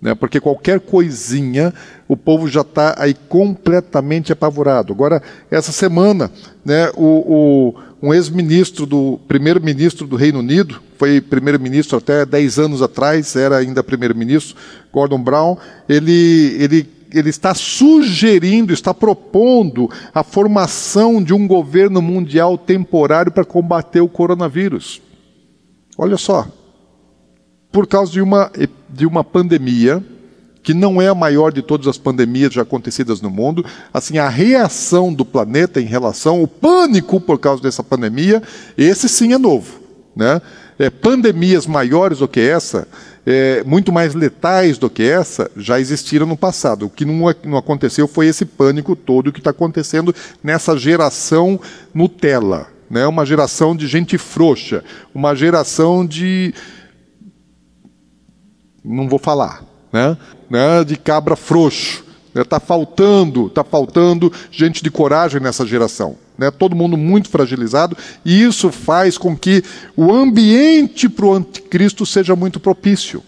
Né? 0.00 0.14
Porque 0.14 0.40
qualquer 0.40 0.80
coisinha, 0.80 1.74
o 2.08 2.16
povo 2.16 2.48
já 2.48 2.62
está 2.62 2.94
aí 2.96 3.12
completamente 3.28 4.32
apavorado. 4.32 4.94
Agora, 4.94 5.22
essa 5.50 5.70
semana, 5.70 6.32
né, 6.64 6.90
o, 6.96 7.74
o 8.00 8.08
um 8.08 8.14
ex-ministro 8.14 8.86
do 8.86 9.20
primeiro-ministro 9.28 10.06
do 10.06 10.16
Reino 10.16 10.38
Unido, 10.38 10.80
foi 10.96 11.20
primeiro-ministro 11.20 11.98
até 11.98 12.24
10 12.24 12.58
anos 12.60 12.80
atrás, 12.80 13.36
era 13.36 13.58
ainda 13.58 13.82
primeiro-ministro, 13.82 14.56
Gordon 14.90 15.22
Brown, 15.22 15.58
ele, 15.86 16.56
ele 16.58 16.99
ele 17.12 17.30
está 17.30 17.54
sugerindo, 17.54 18.72
está 18.72 18.94
propondo 18.94 19.90
a 20.14 20.22
formação 20.22 21.22
de 21.22 21.32
um 21.32 21.46
governo 21.46 22.00
mundial 22.00 22.56
temporário 22.56 23.32
para 23.32 23.44
combater 23.44 24.00
o 24.00 24.08
coronavírus. 24.08 25.00
Olha 25.98 26.16
só, 26.16 26.46
por 27.70 27.86
causa 27.86 28.12
de 28.12 28.20
uma, 28.20 28.50
de 28.88 29.06
uma 29.06 29.22
pandemia, 29.22 30.02
que 30.62 30.74
não 30.74 31.00
é 31.00 31.08
a 31.08 31.14
maior 31.14 31.52
de 31.52 31.62
todas 31.62 31.86
as 31.86 31.98
pandemias 31.98 32.52
já 32.52 32.62
acontecidas 32.62 33.20
no 33.20 33.30
mundo, 33.30 33.64
assim, 33.92 34.18
a 34.18 34.28
reação 34.28 35.12
do 35.12 35.24
planeta 35.24 35.80
em 35.80 35.86
relação 35.86 36.40
ao 36.40 36.46
pânico 36.46 37.20
por 37.20 37.38
causa 37.38 37.62
dessa 37.62 37.82
pandemia, 37.82 38.42
esse 38.76 39.08
sim 39.08 39.32
é 39.32 39.38
novo. 39.38 39.80
Né? 40.14 40.40
É, 40.78 40.90
pandemias 40.90 41.66
maiores 41.66 42.18
do 42.18 42.28
que 42.28 42.40
essa, 42.40 42.86
é, 43.30 43.62
muito 43.64 43.92
mais 43.92 44.14
letais 44.14 44.76
do 44.76 44.90
que 44.90 45.02
essa 45.02 45.50
já 45.56 45.78
existiram 45.78 46.26
no 46.26 46.36
passado. 46.36 46.86
O 46.86 46.90
que 46.90 47.04
não, 47.04 47.32
não 47.44 47.56
aconteceu 47.56 48.08
foi 48.08 48.26
esse 48.26 48.44
pânico 48.44 48.96
todo 48.96 49.32
que 49.32 49.38
está 49.38 49.50
acontecendo 49.50 50.14
nessa 50.42 50.76
geração 50.76 51.60
Nutella. 51.94 52.66
Né? 52.90 53.06
Uma 53.06 53.24
geração 53.24 53.76
de 53.76 53.86
gente 53.86 54.18
frouxa, 54.18 54.82
uma 55.14 55.34
geração 55.34 56.04
de. 56.04 56.52
Não 58.84 59.08
vou 59.08 59.18
falar, 59.18 59.62
né? 59.92 60.16
né? 60.48 60.82
De 60.84 60.96
cabra 60.96 61.36
frouxo. 61.36 62.04
Está 62.34 62.56
né? 62.58 62.64
faltando, 62.66 63.46
está 63.46 63.62
faltando 63.62 64.32
gente 64.50 64.82
de 64.82 64.90
coragem 64.90 65.40
nessa 65.40 65.64
geração. 65.64 66.16
Né? 66.40 66.50
Todo 66.50 66.74
mundo 66.74 66.96
muito 66.96 67.28
fragilizado, 67.28 67.94
e 68.24 68.42
isso 68.42 68.72
faz 68.72 69.18
com 69.18 69.36
que 69.36 69.62
o 69.94 70.10
ambiente 70.10 71.06
para 71.06 71.26
o 71.26 71.34
anticristo 71.34 72.06
seja 72.06 72.34
muito 72.34 72.58
propício, 72.58 73.22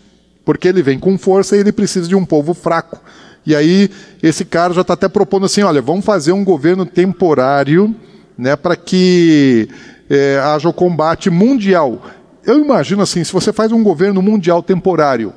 porque 0.46 0.66
ele 0.66 0.82
vem 0.82 0.98
com 0.98 1.18
força 1.18 1.54
e 1.54 1.60
ele 1.60 1.72
precisa 1.72 2.08
de 2.08 2.16
um 2.16 2.24
povo 2.24 2.54
fraco. 2.54 2.98
E 3.44 3.54
aí 3.54 3.90
esse 4.22 4.46
cara 4.46 4.72
já 4.72 4.80
está 4.80 4.94
até 4.94 5.08
propondo 5.08 5.44
assim, 5.44 5.60
olha, 5.62 5.82
vamos 5.82 6.06
fazer 6.06 6.32
um 6.32 6.42
governo 6.42 6.86
temporário, 6.86 7.94
né, 8.38 8.56
para 8.56 8.76
que 8.76 9.68
é, 10.08 10.38
haja 10.38 10.70
o 10.70 10.72
combate 10.72 11.28
mundial. 11.28 12.02
Eu 12.46 12.58
imagino 12.64 13.02
assim, 13.02 13.22
se 13.22 13.32
você 13.32 13.52
faz 13.52 13.72
um 13.72 13.82
governo 13.82 14.22
mundial 14.22 14.62
temporário, 14.62 15.34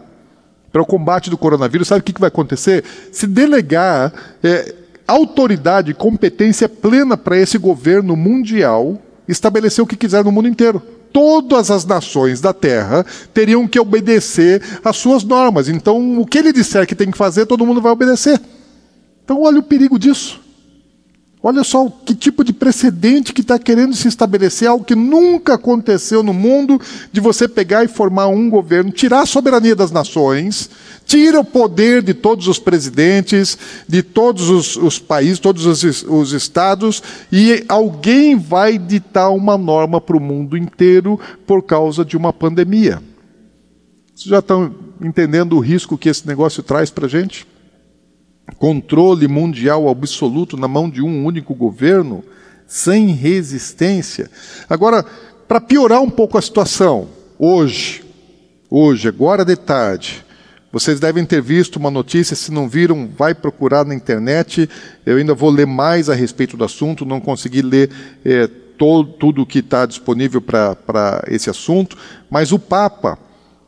para 0.72 0.82
o 0.82 0.86
combate 0.86 1.30
do 1.30 1.38
coronavírus, 1.38 1.90
sabe 1.90 2.00
o 2.00 2.04
que, 2.04 2.14
que 2.14 2.22
vai 2.22 2.30
acontecer? 2.30 2.86
Se 3.12 3.28
delegar 3.28 4.14
é, 4.42 4.74
autoridade 5.08 5.92
e 5.92 5.94
competência 5.94 6.68
plena 6.68 7.16
para 7.16 7.38
esse 7.38 7.58
governo 7.58 8.16
mundial 8.16 9.02
estabelecer 9.28 9.84
o 9.84 9.88
que 9.88 9.96
quiser 9.96 10.24
no 10.24 10.32
mundo 10.32 10.48
inteiro. 10.48 10.82
Todas 11.12 11.72
as 11.72 11.86
nações 11.86 12.42
da 12.42 12.54
Terra 12.54 13.06
teriam 13.34 13.68
que 13.68 13.80
obedecer 13.80 14.62
às 14.84 14.98
suas 14.98 15.24
normas. 15.24 15.70
Então, 15.70 16.20
o 16.20 16.26
que 16.26 16.38
ele 16.38 16.52
disser 16.52 16.86
que 16.86 16.96
tem 16.96 17.10
que 17.10 17.18
fazer, 17.18 17.46
todo 17.46 17.66
mundo 17.66 17.82
vai 17.82 17.92
obedecer. 17.92 18.40
Então, 19.24 19.42
olha 19.42 19.60
o 19.60 19.64
perigo 19.64 19.98
disso. 19.98 20.45
Olha 21.48 21.64
só 21.64 21.88
que 22.04 22.16
tipo 22.16 22.44
de 22.44 22.52
precedente 22.52 23.32
que 23.32 23.42
está 23.42 23.60
querendo 23.60 23.96
se 23.96 24.08
estabelecer, 24.08 24.68
algo 24.68 24.84
que 24.84 24.96
nunca 24.96 25.54
aconteceu 25.54 26.24
no 26.24 26.34
mundo, 26.34 26.82
de 27.12 27.22
você 27.22 27.48
pegar 27.48 27.84
e 27.84 27.88
formar 27.88 28.30
um 28.30 28.50
governo, 28.50 28.90
tirar 28.90 29.22
a 29.22 29.26
soberania 29.28 29.76
das 29.76 29.92
nações, 29.92 30.72
tira 31.06 31.40
o 31.40 31.46
poder 31.46 32.02
de 32.02 32.16
todos 32.16 32.48
os 32.48 32.58
presidentes, 32.58 33.60
de 33.88 34.02
todos 34.02 34.50
os, 34.50 34.76
os 34.76 34.98
países, 34.98 35.38
todos 35.38 35.68
os, 35.68 36.02
os 36.02 36.32
estados, 36.32 37.04
e 37.32 37.64
alguém 37.70 38.36
vai 38.36 38.80
ditar 38.80 39.30
uma 39.30 39.56
norma 39.56 40.02
para 40.02 40.18
o 40.18 40.20
mundo 40.20 40.58
inteiro 40.58 41.20
por 41.46 41.62
causa 41.62 42.04
de 42.04 42.18
uma 42.18 42.34
pandemia. 42.34 43.04
Vocês 44.16 44.32
já 44.32 44.40
estão 44.40 44.74
entendendo 45.00 45.56
o 45.56 45.60
risco 45.60 45.96
que 45.96 46.10
esse 46.10 46.26
negócio 46.26 46.64
traz 46.64 46.90
para 46.90 47.06
a 47.06 47.10
gente? 47.10 47.46
Controle 48.58 49.28
mundial 49.28 49.90
absoluto 49.90 50.58
na 50.58 50.68
mão 50.68 50.90
de 50.90 51.02
um 51.02 51.26
único 51.26 51.54
governo, 51.54 52.24
sem 52.68 53.08
resistência. 53.08 54.30
Agora, 54.70 55.06
para 55.48 55.62
piorar 55.62 56.02
um 56.02 56.10
pouco 56.10 56.38
a 56.38 56.42
situação, 56.42 57.08
hoje, 57.38 58.04
hoje, 58.70 59.08
agora 59.08 59.46
de 59.46 59.56
tarde, 59.56 60.26
vocês 60.72 61.00
devem 61.00 61.24
ter 61.24 61.42
visto 61.42 61.78
uma 61.78 61.90
notícia, 61.90 62.36
se 62.36 62.52
não 62.52 62.68
viram, 62.68 63.08
vai 63.18 63.34
procurar 63.34 63.86
na 63.86 63.96
internet. 63.96 64.70
Eu 65.06 65.18
ainda 65.18 65.34
vou 65.34 65.50
ler 65.50 65.66
mais 65.66 66.10
a 66.10 66.14
respeito 66.14 66.58
do 66.58 66.66
assunto, 66.66 67.06
não 67.06 67.22
consegui 67.22 67.62
ler 67.62 67.90
é, 68.26 68.48
todo, 68.78 69.14
tudo 69.14 69.42
o 69.42 69.46
que 69.46 69.60
está 69.60 69.86
disponível 69.86 70.42
para 70.42 71.24
esse 71.28 71.50
assunto, 71.50 71.98
mas 72.30 72.52
o 72.52 72.60
Papa, 72.60 73.18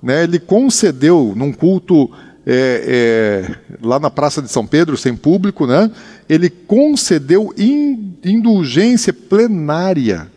né, 0.02 0.24
ele 0.24 0.38
concedeu 0.38 1.34
num 1.36 1.54
culto 1.54 2.12
é, 2.50 3.50
é, 3.50 3.76
lá 3.86 4.00
na 4.00 4.10
Praça 4.10 4.42
de 4.42 4.50
São 4.50 4.66
Pedro, 4.66 4.96
sem 4.96 5.14
público, 5.14 5.68
né, 5.68 5.92
ele 6.30 6.50
concedeu 6.50 7.54
indulgência 8.24 9.12
plenária. 9.12 10.32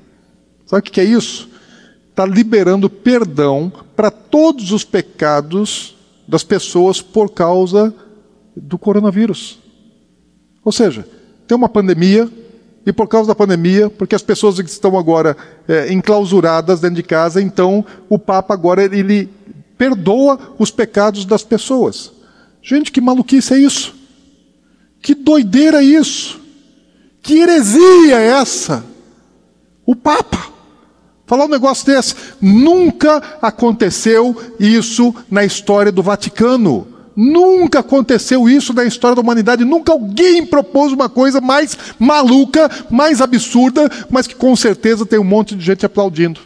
Sabe 0.67 0.81
o 0.81 0.91
que 0.91 1.01
é 1.01 1.05
isso? 1.05 1.49
Está 2.11 2.27
liberando 2.27 2.91
perdão 2.91 3.73
para 3.95 4.11
todos 4.11 4.73
os 4.73 4.83
pecados 4.83 5.97
das 6.27 6.43
pessoas 6.43 7.01
por 7.01 7.31
causa 7.31 7.95
do 8.57 8.77
coronavírus. 8.77 9.61
Ou 10.65 10.73
seja, 10.73 11.07
tem 11.47 11.57
uma 11.57 11.69
pandemia, 11.69 12.29
e 12.85 12.93
por 12.93 13.07
causa 13.07 13.29
da 13.29 13.35
pandemia, 13.37 13.89
porque 13.89 14.17
as 14.17 14.23
pessoas 14.23 14.59
estão 14.59 14.99
agora 14.99 15.37
é, 15.69 15.93
enclausuradas 15.93 16.81
dentro 16.81 16.97
de 16.97 17.03
casa, 17.05 17.41
então 17.41 17.85
o 18.09 18.19
Papa 18.19 18.53
agora 18.53 18.83
ele 18.83 19.29
perdoa 19.81 20.39
os 20.59 20.71
pecados 20.71 21.25
das 21.25 21.43
pessoas. 21.43 22.13
Gente, 22.63 22.93
que 22.93 23.01
maluquice 23.01 23.55
é 23.55 23.59
isso? 23.59 23.95
Que 25.01 25.15
doideira 25.15 25.83
é 25.83 25.85
isso? 25.85 26.39
Que 27.23 27.39
heresia 27.39 28.19
é 28.19 28.27
essa? 28.27 28.85
O 29.87 29.97
Papa. 29.97 30.51
Falar 31.27 31.47
um 31.47 31.49
negócio 31.49 31.87
desse. 31.87 32.15
Nunca 32.43 33.39
aconteceu 33.41 34.37
isso 34.61 35.15
na 35.31 35.47
história 35.47 35.91
do 35.91 36.03
Vaticano. 36.03 36.87
Nunca 37.17 37.79
aconteceu 37.79 38.51
isso 38.51 38.75
na 38.75 38.85
história 38.85 39.15
da 39.15 39.23
humanidade. 39.23 39.65
Nunca 39.65 39.93
alguém 39.93 40.45
propôs 40.45 40.93
uma 40.93 41.09
coisa 41.09 41.41
mais 41.41 41.79
maluca, 41.99 42.71
mais 42.91 43.23
absurda, 43.23 43.91
mas 44.11 44.27
que 44.27 44.35
com 44.35 44.55
certeza 44.55 45.07
tem 45.07 45.19
um 45.19 45.25
monte 45.25 45.55
de 45.55 45.65
gente 45.65 45.87
aplaudindo. 45.87 46.39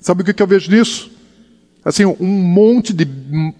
Sabe 0.00 0.22
o 0.22 0.24
que 0.24 0.40
eu 0.40 0.46
vejo 0.46 0.70
nisso? 0.70 1.10
Assim, 1.84 2.04
um 2.04 2.26
monte 2.26 2.92
de, 2.92 3.06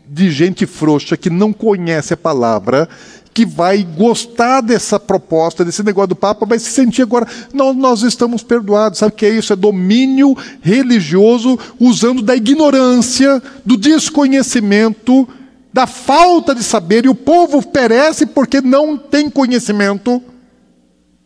de 0.07 0.31
gente 0.31 0.67
frouxa 0.67 1.17
que 1.17 1.31
não 1.31 1.53
conhece 1.53 2.13
a 2.13 2.17
palavra, 2.17 2.89
que 3.33 3.47
vai 3.47 3.83
gostar 3.83 4.61
dessa 4.61 4.99
proposta, 4.99 5.65
desse 5.65 5.83
negócio 5.83 6.09
do 6.09 6.17
Papa, 6.17 6.45
vai 6.45 6.59
se 6.59 6.71
sentir 6.71 7.03
agora, 7.03 7.27
não, 7.53 7.73
nós 7.73 8.03
estamos 8.03 8.43
perdoados. 8.43 8.99
Sabe 8.99 9.13
o 9.13 9.17
que 9.17 9.25
é 9.25 9.31
isso? 9.31 9.53
É 9.53 9.57
domínio 9.57 10.37
religioso 10.61 11.59
usando 11.79 12.23
da 12.23 12.37
ignorância, 12.37 13.43
do 13.65 13.77
desconhecimento, 13.77 15.27
da 15.73 15.87
falta 15.87 16.55
de 16.55 16.63
saber, 16.63 17.07
e 17.07 17.09
o 17.09 17.15
povo 17.15 17.63
perece 17.63 18.27
porque 18.27 18.61
não 18.61 18.99
tem 18.99 19.31
conhecimento, 19.31 20.21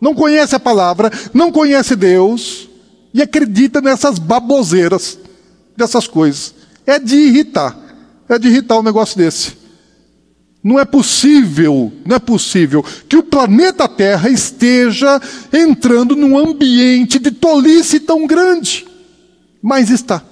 não 0.01 0.15
conhece 0.15 0.55
a 0.55 0.61
palavra, 0.61 1.11
não 1.33 1.51
conhece 1.51 1.97
Deus, 1.97 2.69
e 3.13 3.23
acredita 3.23 3.81
nessas 3.81 4.19
baboseiras, 4.19 5.19
dessas 5.77 6.07
coisas. 6.07 6.54
É 6.87 6.99
de 6.99 7.16
irritar, 7.16 7.76
é 8.28 8.39
de 8.39 8.49
irritar 8.49 8.78
um 8.78 8.82
negócio 8.82 9.16
desse. 9.16 9.64
Não 10.62 10.78
é 10.80 10.85
possível, 10.85 11.93
não 12.07 12.16
é 12.16 12.18
possível 12.18 12.82
que 13.07 13.16
o 13.16 13.22
planeta 13.22 13.87
Terra 13.87 14.30
esteja 14.30 15.20
entrando 15.53 16.16
num 16.16 16.39
ambiente 16.39 17.18
de 17.18 17.30
tolice 17.30 18.01
tão 18.01 18.26
grande. 18.26 18.87
Mas 19.62 19.91
está. 19.91 20.24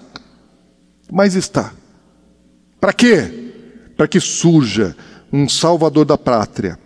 Mas 1.10 1.34
está. 1.34 1.74
Para 2.80 2.94
quê? 2.94 3.52
Para 3.94 4.08
que 4.08 4.18
surja 4.20 4.96
um 5.30 5.46
salvador 5.48 6.06
da 6.06 6.16
pátria. 6.16 6.78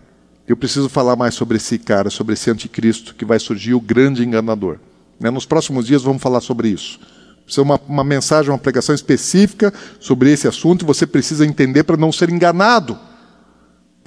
Eu 0.47 0.55
preciso 0.55 0.89
falar 0.89 1.15
mais 1.15 1.33
sobre 1.33 1.57
esse 1.57 1.77
cara, 1.77 2.09
sobre 2.09 2.33
esse 2.33 2.49
anticristo 2.49 3.15
que 3.15 3.25
vai 3.25 3.39
surgir, 3.39 3.73
o 3.73 3.81
grande 3.81 4.25
enganador. 4.25 4.79
Né, 5.19 5.29
nos 5.29 5.45
próximos 5.45 5.87
dias 5.87 6.03
vamos 6.03 6.21
falar 6.21 6.41
sobre 6.41 6.69
isso. 6.69 6.99
Precisa 7.47 7.63
uma, 7.63 7.81
uma 7.89 8.03
mensagem, 8.03 8.51
uma 8.51 8.59
pregação 8.59 8.93
específica 8.93 9.73
sobre 9.99 10.31
esse 10.31 10.47
assunto, 10.47 10.85
você 10.85 11.07
precisa 11.07 11.43
entender 11.43 11.83
para 11.83 11.97
não 11.97 12.11
ser 12.11 12.29
enganado 12.29 12.95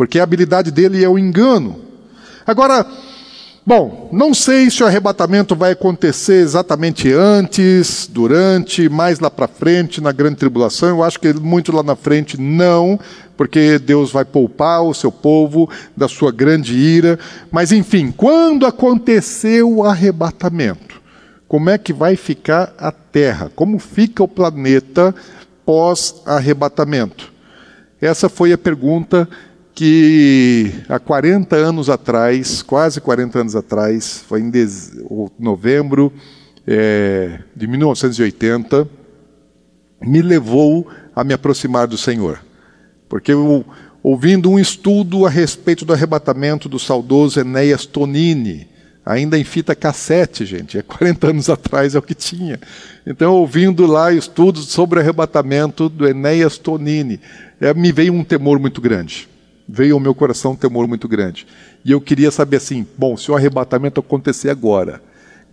porque 0.01 0.18
a 0.18 0.22
habilidade 0.22 0.70
dele 0.70 1.05
é 1.05 1.09
o 1.11 1.18
engano. 1.18 1.78
Agora, 2.47 2.86
bom, 3.66 4.09
não 4.11 4.32
sei 4.32 4.70
se 4.70 4.82
o 4.82 4.86
arrebatamento 4.86 5.55
vai 5.55 5.72
acontecer 5.72 6.41
exatamente 6.41 7.12
antes, 7.12 8.09
durante, 8.11 8.88
mais 8.88 9.20
lá 9.20 9.30
para 9.30 9.47
frente, 9.47 10.01
na 10.01 10.11
grande 10.11 10.36
tribulação. 10.36 10.88
Eu 10.88 11.05
acho 11.05 11.20
que 11.20 11.34
muito 11.34 11.70
lá 11.70 11.82
na 11.82 11.95
frente 11.95 12.41
não, 12.41 12.99
porque 13.36 13.78
Deus 13.78 14.11
vai 14.11 14.24
poupar 14.24 14.82
o 14.82 14.95
seu 14.95 15.12
povo 15.12 15.68
da 15.95 16.09
sua 16.09 16.32
grande 16.32 16.74
ira. 16.74 17.18
Mas 17.53 17.70
enfim, 17.70 18.11
quando 18.11 18.64
acontecer 18.64 19.62
o 19.62 19.84
arrebatamento, 19.84 20.99
como 21.51 21.68
é 21.68 21.76
que 21.76 21.92
vai 21.92 22.14
ficar 22.14 22.72
a 22.78 22.92
Terra? 22.92 23.51
Como 23.57 23.80
fica 23.80 24.22
o 24.22 24.28
planeta 24.28 25.12
pós-arrebatamento? 25.66 27.32
Essa 28.01 28.28
foi 28.28 28.53
a 28.53 28.57
pergunta 28.57 29.28
que 29.74 30.72
há 30.88 31.01
40 31.01 31.57
anos 31.57 31.90
atrás, 31.90 32.62
quase 32.62 33.01
40 33.01 33.40
anos 33.40 33.57
atrás, 33.57 34.24
foi 34.28 34.42
em 34.42 34.53
novembro 35.40 36.12
é, 36.64 37.40
de 37.57 37.66
1980, 37.66 38.88
me 40.01 40.22
levou 40.22 40.86
a 41.16 41.24
me 41.24 41.34
aproximar 41.34 41.88
do 41.88 41.98
Senhor. 41.98 42.40
Porque 43.09 43.32
eu, 43.32 43.64
ouvindo 44.05 44.48
um 44.53 44.59
estudo 44.61 45.26
a 45.26 45.28
respeito 45.28 45.84
do 45.84 45.92
arrebatamento 45.92 46.68
do 46.68 46.78
saudoso 46.78 47.40
Enéas 47.40 47.86
Tonini, 47.86 48.70
ainda 49.05 49.38
em 49.38 49.44
fita 49.44 49.74
cassete, 49.74 50.44
gente, 50.44 50.78
é 50.78 50.82
40 50.82 51.28
anos 51.28 51.51
atrás 51.51 51.94
é 51.94 51.98
o 51.98 52.03
que 52.03 52.14
tinha. 52.14 52.61
Então, 53.07 53.34
ouvindo 53.34 53.86
lá 53.86 54.12
estudos 54.12 54.68
sobre 54.68 54.98
o 54.98 55.03
arrebatamento 55.03 55.88
do 55.88 56.07
Enéas 56.07 56.59
Tonini, 56.59 57.20
é, 57.61 57.72
me 57.74 57.92
veio 57.92 58.12
um 58.12 58.24
temor 58.24 58.59
muito 58.59 58.80
grande 58.80 59.30
veio 59.70 59.94
ao 59.94 60.01
meu 60.01 60.14
coração 60.14 60.53
um 60.53 60.57
temor 60.57 60.88
muito 60.88 61.07
grande. 61.07 61.46
E 61.84 61.92
eu 61.92 62.01
queria 62.01 62.30
saber 62.30 62.57
assim, 62.57 62.86
bom, 62.98 63.16
se 63.16 63.30
o 63.30 63.36
arrebatamento 63.36 64.01
acontecer 64.01 64.51
agora, 64.51 65.01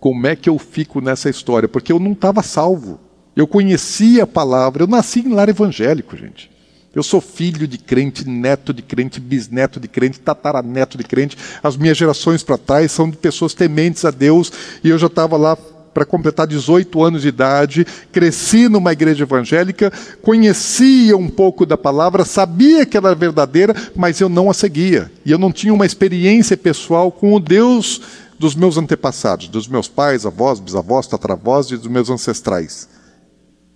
como 0.00 0.26
é 0.26 0.34
que 0.34 0.48
eu 0.48 0.58
fico 0.58 1.00
nessa 1.00 1.30
história? 1.30 1.68
Porque 1.68 1.92
eu 1.92 1.98
não 1.98 2.12
estava 2.12 2.42
salvo. 2.42 3.00
Eu 3.36 3.46
conhecia 3.46 4.24
a 4.24 4.26
palavra, 4.26 4.82
eu 4.82 4.86
nasci 4.86 5.20
em 5.20 5.32
lar 5.32 5.48
evangélico, 5.48 6.16
gente. 6.16 6.50
Eu 6.98 7.02
sou 7.04 7.20
filho 7.20 7.68
de 7.68 7.78
crente, 7.78 8.28
neto 8.28 8.74
de 8.74 8.82
crente, 8.82 9.20
bisneto 9.20 9.78
de 9.78 9.86
crente, 9.86 10.18
tataraneto 10.18 10.98
de 10.98 11.04
crente. 11.04 11.38
As 11.62 11.76
minhas 11.76 11.96
gerações 11.96 12.42
para 12.42 12.58
trás 12.58 12.90
são 12.90 13.08
de 13.08 13.16
pessoas 13.16 13.54
tementes 13.54 14.04
a 14.04 14.10
Deus 14.10 14.50
e 14.82 14.88
eu 14.88 14.98
já 14.98 15.06
estava 15.06 15.36
lá 15.36 15.56
para 15.94 16.04
completar 16.04 16.44
18 16.48 17.00
anos 17.04 17.22
de 17.22 17.28
idade, 17.28 17.86
cresci 18.10 18.68
numa 18.68 18.92
igreja 18.92 19.22
evangélica, 19.22 19.92
conhecia 20.22 21.16
um 21.16 21.28
pouco 21.28 21.64
da 21.64 21.76
palavra, 21.76 22.24
sabia 22.24 22.84
que 22.84 22.96
ela 22.96 23.10
era 23.10 23.16
verdadeira, 23.16 23.76
mas 23.94 24.20
eu 24.20 24.28
não 24.28 24.50
a 24.50 24.54
seguia. 24.54 25.08
E 25.24 25.30
eu 25.30 25.38
não 25.38 25.52
tinha 25.52 25.72
uma 25.72 25.86
experiência 25.86 26.56
pessoal 26.56 27.12
com 27.12 27.32
o 27.32 27.38
Deus 27.38 28.00
dos 28.40 28.56
meus 28.56 28.76
antepassados, 28.76 29.46
dos 29.46 29.68
meus 29.68 29.86
pais, 29.86 30.26
avós, 30.26 30.58
bisavós, 30.58 31.06
tatravós 31.06 31.70
e 31.70 31.76
dos 31.76 31.86
meus 31.86 32.10
ancestrais. 32.10 32.88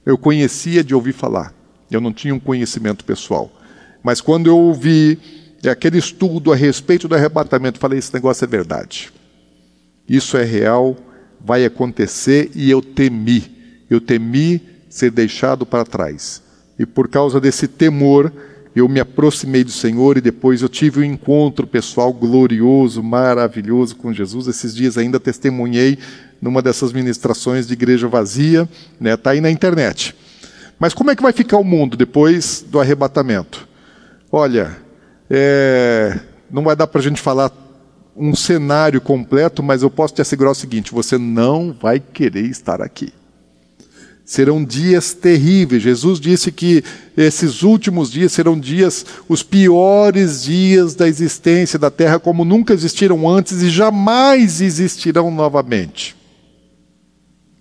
Eu 0.04 0.18
conhecia 0.18 0.82
de 0.82 0.92
ouvir 0.92 1.12
falar, 1.12 1.61
eu 1.95 2.01
não 2.01 2.12
tinha 2.12 2.34
um 2.34 2.40
conhecimento 2.40 3.05
pessoal. 3.05 3.51
Mas 4.03 4.20
quando 4.20 4.49
eu 4.49 4.59
ouvi 4.59 5.18
aquele 5.70 5.99
estudo 5.99 6.53
a 6.53 6.57
respeito 6.57 7.07
do 7.07 7.14
arrebatamento, 7.14 7.78
falei: 7.78 7.99
esse 7.99 8.12
negócio 8.12 8.45
é 8.45 8.49
verdade. 8.49 9.12
Isso 10.09 10.36
é 10.36 10.45
real 10.45 10.97
vai 11.45 11.64
acontecer 11.64 12.51
e 12.55 12.70
eu 12.70 12.80
temi. 12.80 13.84
Eu 13.90 14.01
temi 14.01 14.61
ser 14.88 15.11
deixado 15.11 15.66
para 15.66 15.84
trás. 15.84 16.43
E 16.78 16.86
por 16.86 17.09
causa 17.09 17.40
desse 17.40 17.66
temor, 17.66 18.32
eu 18.74 18.88
me 18.88 19.01
aproximei 19.01 19.64
do 19.64 19.70
Senhor 19.70 20.16
e 20.16 20.20
depois 20.20 20.62
eu 20.62 20.68
tive 20.68 21.01
um 21.01 21.05
encontro 21.05 21.66
pessoal 21.66 22.12
glorioso, 22.12 23.03
maravilhoso 23.03 23.97
com 23.97 24.12
Jesus. 24.12 24.47
Esses 24.47 24.74
dias 24.74 24.97
ainda 24.97 25.20
testemunhei 25.20 25.99
numa 26.40 26.62
dessas 26.62 26.93
ministrações 26.93 27.66
de 27.66 27.74
igreja 27.74 28.09
vazia, 28.09 28.68
né? 29.01 29.16
Tá 29.16 29.30
aí 29.30 29.40
na 29.40 29.51
internet. 29.51 30.14
Mas 30.82 30.92
como 30.92 31.12
é 31.12 31.14
que 31.14 31.22
vai 31.22 31.32
ficar 31.32 31.58
o 31.58 31.64
mundo 31.64 31.96
depois 31.96 32.60
do 32.68 32.80
arrebatamento? 32.80 33.68
Olha, 34.32 34.76
é... 35.30 36.18
não 36.50 36.64
vai 36.64 36.74
dar 36.74 36.88
para 36.88 37.00
a 37.00 37.04
gente 37.04 37.20
falar 37.20 37.52
um 38.16 38.34
cenário 38.34 39.00
completo, 39.00 39.62
mas 39.62 39.84
eu 39.84 39.88
posso 39.88 40.14
te 40.14 40.20
assegurar 40.20 40.50
o 40.50 40.56
seguinte: 40.56 40.90
você 40.90 41.16
não 41.16 41.72
vai 41.72 42.00
querer 42.00 42.46
estar 42.46 42.82
aqui. 42.82 43.12
Serão 44.24 44.64
dias 44.64 45.14
terríveis. 45.14 45.84
Jesus 45.84 46.18
disse 46.18 46.50
que 46.50 46.82
esses 47.16 47.62
últimos 47.62 48.10
dias 48.10 48.32
serão 48.32 48.58
dias, 48.58 49.06
os 49.28 49.40
piores 49.40 50.42
dias 50.42 50.96
da 50.96 51.06
existência 51.06 51.78
da 51.78 51.92
terra, 51.92 52.18
como 52.18 52.44
nunca 52.44 52.74
existiram 52.74 53.30
antes 53.30 53.62
e 53.62 53.70
jamais 53.70 54.60
existirão 54.60 55.30
novamente. 55.30 56.16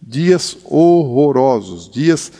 Dias 0.02 0.58
horrorosos, 0.66 1.88
dias 1.88 2.32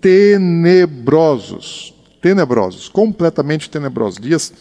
tenebrosos, 0.00 1.94
tenebrosos, 2.20 2.88
completamente 2.88 3.68
tenebrosos, 3.70 4.20
dias 4.20 4.52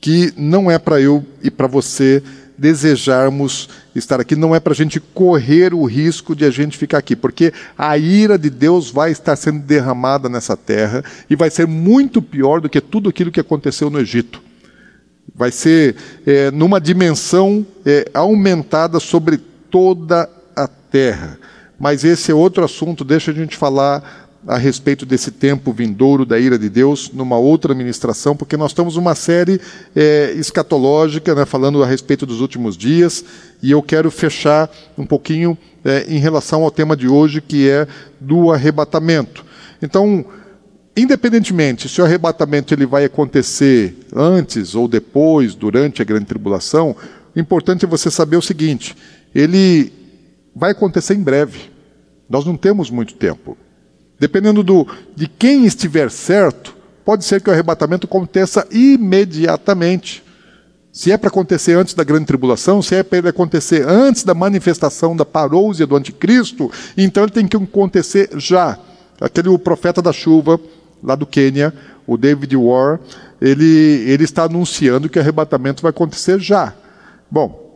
que 0.00 0.32
não 0.36 0.70
é 0.70 0.78
para 0.78 1.00
eu 1.00 1.24
e 1.42 1.50
para 1.50 1.66
você 1.66 2.22
desejarmos 2.58 3.68
estar 3.94 4.20
aqui, 4.20 4.34
não 4.34 4.54
é 4.54 4.60
para 4.60 4.72
a 4.72 4.76
gente 4.76 4.98
correr 4.98 5.74
o 5.74 5.84
risco 5.84 6.34
de 6.34 6.44
a 6.44 6.50
gente 6.50 6.76
ficar 6.76 6.98
aqui, 6.98 7.14
porque 7.14 7.52
a 7.76 7.96
ira 7.98 8.38
de 8.38 8.48
Deus 8.48 8.90
vai 8.90 9.10
estar 9.10 9.36
sendo 9.36 9.60
derramada 9.60 10.28
nessa 10.28 10.56
terra 10.56 11.04
e 11.28 11.36
vai 11.36 11.50
ser 11.50 11.66
muito 11.66 12.22
pior 12.22 12.60
do 12.60 12.68
que 12.68 12.80
tudo 12.80 13.08
aquilo 13.08 13.30
que 13.30 13.40
aconteceu 13.40 13.90
no 13.90 14.00
Egito. 14.00 14.42
Vai 15.34 15.50
ser 15.50 15.96
é, 16.26 16.50
numa 16.50 16.80
dimensão 16.80 17.66
é, 17.84 18.08
aumentada 18.14 18.98
sobre 19.00 19.38
toda 19.70 20.30
a 20.54 20.66
terra. 20.66 21.38
Mas 21.78 22.04
esse 22.04 22.30
é 22.30 22.34
outro 22.34 22.64
assunto, 22.64 23.04
deixa 23.04 23.32
a 23.32 23.34
gente 23.34 23.56
falar 23.56 24.25
a 24.46 24.56
respeito 24.56 25.04
desse 25.04 25.32
tempo 25.32 25.72
vindouro 25.72 26.24
da 26.24 26.38
ira 26.38 26.58
de 26.58 26.68
Deus 26.68 27.10
numa 27.12 27.36
outra 27.36 27.74
ministração, 27.74 28.36
porque 28.36 28.56
nós 28.56 28.70
estamos 28.70 28.94
numa 28.94 29.14
série 29.14 29.60
é, 29.94 30.32
escatológica, 30.36 31.34
né, 31.34 31.44
falando 31.44 31.82
a 31.82 31.86
respeito 31.86 32.24
dos 32.24 32.40
últimos 32.40 32.76
dias, 32.76 33.24
e 33.60 33.72
eu 33.72 33.82
quero 33.82 34.10
fechar 34.10 34.70
um 34.96 35.04
pouquinho 35.04 35.58
é, 35.84 36.06
em 36.08 36.18
relação 36.18 36.62
ao 36.62 36.70
tema 36.70 36.96
de 36.96 37.08
hoje, 37.08 37.40
que 37.40 37.68
é 37.68 37.88
do 38.20 38.52
arrebatamento. 38.52 39.44
Então, 39.82 40.24
independentemente 40.96 41.88
se 41.88 42.00
o 42.00 42.04
arrebatamento 42.04 42.72
ele 42.72 42.86
vai 42.86 43.04
acontecer 43.04 43.96
antes 44.14 44.76
ou 44.76 44.86
depois, 44.86 45.56
durante 45.56 46.00
a 46.00 46.04
grande 46.04 46.26
tribulação, 46.26 46.94
o 47.34 47.38
importante 47.40 47.84
é 47.84 47.88
você 47.88 48.10
saber 48.10 48.36
o 48.36 48.42
seguinte: 48.42 48.96
ele 49.34 49.92
vai 50.54 50.70
acontecer 50.70 51.14
em 51.14 51.22
breve. 51.22 51.70
Nós 52.30 52.44
não 52.44 52.56
temos 52.56 52.90
muito 52.90 53.14
tempo. 53.14 53.56
Dependendo 54.18 54.62
do, 54.62 54.86
de 55.14 55.28
quem 55.28 55.64
estiver 55.66 56.10
certo, 56.10 56.74
pode 57.04 57.24
ser 57.24 57.40
que 57.40 57.50
o 57.50 57.52
arrebatamento 57.52 58.06
aconteça 58.06 58.66
imediatamente. 58.70 60.24
Se 60.90 61.12
é 61.12 61.18
para 61.18 61.28
acontecer 61.28 61.74
antes 61.74 61.92
da 61.92 62.02
grande 62.02 62.24
tribulação, 62.24 62.80
se 62.80 62.94
é 62.94 63.02
para 63.02 63.28
acontecer 63.28 63.86
antes 63.86 64.24
da 64.24 64.32
manifestação 64.32 65.14
da 65.14 65.26
parousia 65.26 65.86
do 65.86 65.94
anticristo, 65.94 66.72
então 66.96 67.22
ele 67.22 67.32
tem 67.32 67.46
que 67.46 67.56
acontecer 67.56 68.30
já. 68.36 68.78
Aquele 69.20 69.56
profeta 69.58 70.00
da 70.00 70.12
chuva, 70.12 70.58
lá 71.02 71.14
do 71.14 71.26
Quênia, 71.26 71.74
o 72.06 72.16
David 72.16 72.56
War, 72.56 72.98
ele, 73.40 74.04
ele 74.06 74.24
está 74.24 74.44
anunciando 74.44 75.08
que 75.08 75.18
o 75.18 75.22
arrebatamento 75.22 75.82
vai 75.82 75.90
acontecer 75.90 76.40
já. 76.40 76.74
Bom, 77.30 77.66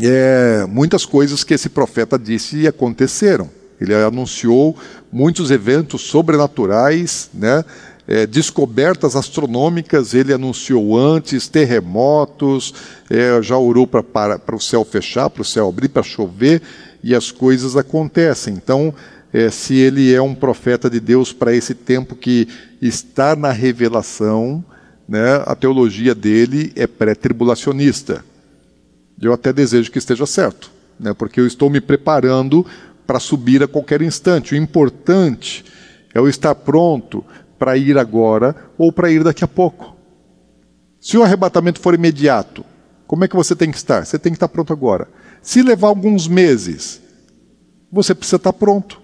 é, 0.00 0.64
muitas 0.68 1.04
coisas 1.04 1.42
que 1.42 1.54
esse 1.54 1.68
profeta 1.68 2.18
disse 2.18 2.66
aconteceram. 2.66 3.50
Ele 3.80 3.94
anunciou 3.94 4.76
muitos 5.12 5.50
eventos 5.50 6.02
sobrenaturais, 6.02 7.30
né? 7.32 7.64
É, 8.08 8.24
descobertas 8.24 9.16
astronômicas, 9.16 10.14
ele 10.14 10.32
anunciou 10.32 10.96
antes, 10.96 11.48
terremotos, 11.48 12.72
é, 13.10 13.42
já 13.42 13.58
orou 13.58 13.84
para 13.84 14.54
o 14.54 14.60
céu 14.60 14.84
fechar, 14.84 15.28
para 15.28 15.42
o 15.42 15.44
céu 15.44 15.68
abrir, 15.68 15.88
para 15.88 16.04
chover, 16.04 16.62
e 17.02 17.16
as 17.16 17.32
coisas 17.32 17.76
acontecem. 17.76 18.54
Então, 18.54 18.94
é, 19.32 19.50
se 19.50 19.74
ele 19.74 20.14
é 20.14 20.22
um 20.22 20.34
profeta 20.34 20.88
de 20.88 21.00
Deus 21.00 21.32
para 21.32 21.52
esse 21.52 21.74
tempo 21.74 22.14
que 22.14 22.46
está 22.80 23.34
na 23.34 23.50
revelação, 23.50 24.64
né, 25.08 25.42
a 25.44 25.54
teologia 25.54 26.14
dele 26.14 26.72
é 26.76 26.86
pré-tribulacionista. 26.86 28.24
Eu 29.20 29.32
até 29.32 29.52
desejo 29.52 29.90
que 29.90 29.98
esteja 29.98 30.26
certo, 30.26 30.70
né, 30.98 31.12
porque 31.12 31.40
eu 31.40 31.46
estou 31.46 31.68
me 31.68 31.80
preparando 31.80 32.64
para 33.06 33.20
subir 33.20 33.62
a 33.62 33.68
qualquer 33.68 34.02
instante. 34.02 34.54
O 34.54 34.58
importante 34.58 35.64
é 36.14 36.18
eu 36.18 36.28
estar 36.28 36.54
pronto 36.54 37.24
para 37.58 37.76
ir 37.76 37.96
agora 37.96 38.54
ou 38.76 38.92
para 38.92 39.10
ir 39.10 39.22
daqui 39.22 39.44
a 39.44 39.48
pouco. 39.48 39.96
Se 41.00 41.16
o 41.16 41.22
arrebatamento 41.22 41.80
for 41.80 41.94
imediato, 41.94 42.64
como 43.06 43.24
é 43.24 43.28
que 43.28 43.36
você 43.36 43.54
tem 43.54 43.70
que 43.70 43.76
estar? 43.76 44.04
Você 44.04 44.18
tem 44.18 44.32
que 44.32 44.36
estar 44.36 44.48
pronto 44.48 44.72
agora. 44.72 45.08
Se 45.40 45.62
levar 45.62 45.88
alguns 45.88 46.26
meses, 46.26 47.00
você 47.90 48.14
precisa 48.14 48.36
estar 48.36 48.52
pronto. 48.52 49.00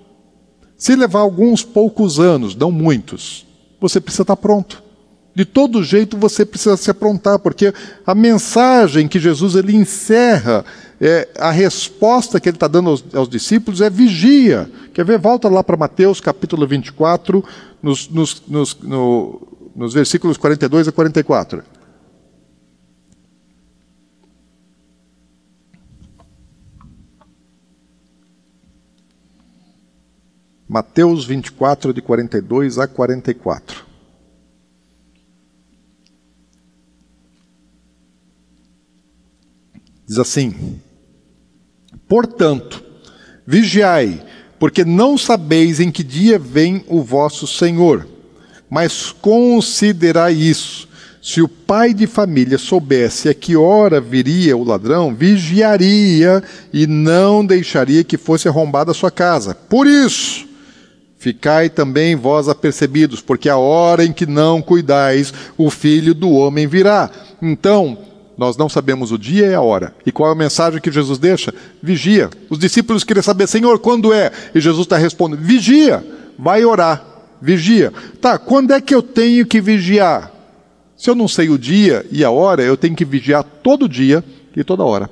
Se 0.76 0.96
levar 0.96 1.20
alguns 1.20 1.62
poucos 1.64 2.18
anos, 2.18 2.57
não 2.57 2.72
muitos, 2.72 3.46
você 3.80 4.00
precisa 4.00 4.22
estar 4.22 4.36
pronto. 4.36 4.82
De 5.35 5.45
todo 5.47 5.83
jeito 5.83 6.16
você 6.16 6.45
precisa 6.45 6.76
se 6.76 6.91
aprontar, 6.91 7.39
porque 7.39 7.72
a 8.07 8.14
mensagem 8.14 9.09
que 9.09 9.18
Jesus 9.18 9.55
ele 9.55 9.74
encerra, 9.74 10.64
é, 11.01 11.28
a 11.39 11.51
resposta 11.51 12.39
que 12.39 12.49
ele 12.49 12.57
está 12.57 12.68
dando 12.68 12.91
aos, 12.91 13.05
aos, 13.14 13.28
discípulos 13.28 13.80
é 13.80 13.89
vigia. 13.89 14.70
Quer 14.93 15.05
ver? 15.05 15.18
Volta 15.18 15.49
lá 15.49 15.64
para 15.64 15.76
Mateus 15.76 16.20
capítulo 16.20 16.66
24, 16.66 17.43
nos, 17.83 18.09
nos, 18.11 18.43
nos, 18.47 18.78
no, 18.80 19.41
nos 19.74 19.95
versículos 19.95 20.37
42 20.37 20.89
a 20.89 20.93
44. 20.93 21.62
Mateus 30.68 31.24
24, 31.24 31.93
de 31.93 32.01
42 32.03 32.78
a 32.78 32.87
44. 32.87 33.91
Diz 40.13 40.19
assim: 40.19 40.79
Portanto, 42.07 42.85
vigiai, 43.47 44.23
porque 44.59 44.85
não 44.85 45.17
sabeis 45.17 45.81
em 45.81 45.91
que 45.91 46.05
dia 46.05 46.39
vem 46.39 46.85
o 46.87 47.01
vosso 47.01 47.47
Senhor. 47.47 48.07
Mas 48.69 49.11
considerai 49.11 50.35
isso: 50.35 50.87
se 51.23 51.41
o 51.41 51.49
pai 51.49 51.95
de 51.95 52.07
família 52.07 52.59
soubesse 52.59 53.31
a 53.31 53.33
que 53.33 53.57
hora 53.57 54.03
viria 54.03 54.55
o 54.55 54.63
ladrão, 54.63 55.15
vigiaria 55.15 56.43
e 56.75 56.87
não 56.87 57.43
deixaria 57.43 58.05
que 58.05 58.19
fosse 58.19 58.47
arrombada 58.47 58.91
a 58.91 58.95
sua 58.95 59.11
casa. 59.11 59.55
Por 59.55 59.87
isso, 59.87 60.47
ficai 61.17 61.71
também 61.71 62.17
vós 62.17 62.51
apercebidos, 62.51 63.23
porque 63.23 63.49
a 63.49 63.57
hora 63.57 64.05
em 64.05 64.13
que 64.13 64.27
não 64.27 64.61
cuidais, 64.61 65.33
o 65.57 65.71
filho 65.71 66.13
do 66.13 66.31
homem 66.33 66.67
virá. 66.67 67.11
Então, 67.41 68.12
nós 68.43 68.57
não 68.57 68.68
sabemos 68.68 69.12
o 69.12 69.18
dia 69.18 69.47
e 69.47 69.55
a 69.55 69.61
hora. 69.61 69.95
E 70.05 70.11
qual 70.11 70.28
é 70.28 70.32
a 70.32 70.34
mensagem 70.34 70.80
que 70.80 70.90
Jesus 70.90 71.16
deixa? 71.16 71.55
Vigia. 71.80 72.28
Os 72.51 72.59
discípulos 72.59 73.05
queriam 73.05 73.22
saber, 73.22 73.47
Senhor, 73.47 73.78
quando 73.78 74.12
é? 74.12 74.32
E 74.53 74.61
Jesus 74.61 74.84
está 74.84 74.97
respondendo: 74.97 75.38
vigia, 75.40 76.05
vai 76.36 76.64
orar, 76.64 77.05
vigia. 77.40 77.93
Tá, 78.20 78.38
quando 78.38 78.72
é 78.72 78.80
que 78.80 78.93
eu 78.93 79.01
tenho 79.01 79.47
que 79.47 79.61
vigiar? 79.61 80.32
Se 80.97 81.09
eu 81.09 81.14
não 81.14 81.28
sei 81.28 81.51
o 81.51 81.59
dia 81.59 82.05
e 82.11 82.24
a 82.24 82.32
hora, 82.32 82.64
eu 82.64 82.76
tenho 82.76 82.97
que 82.97 83.05
vigiar 83.05 83.45
todo 83.45 83.88
dia 83.88 84.24
e 84.57 84.64
toda 84.64 84.82
hora. 84.82 85.09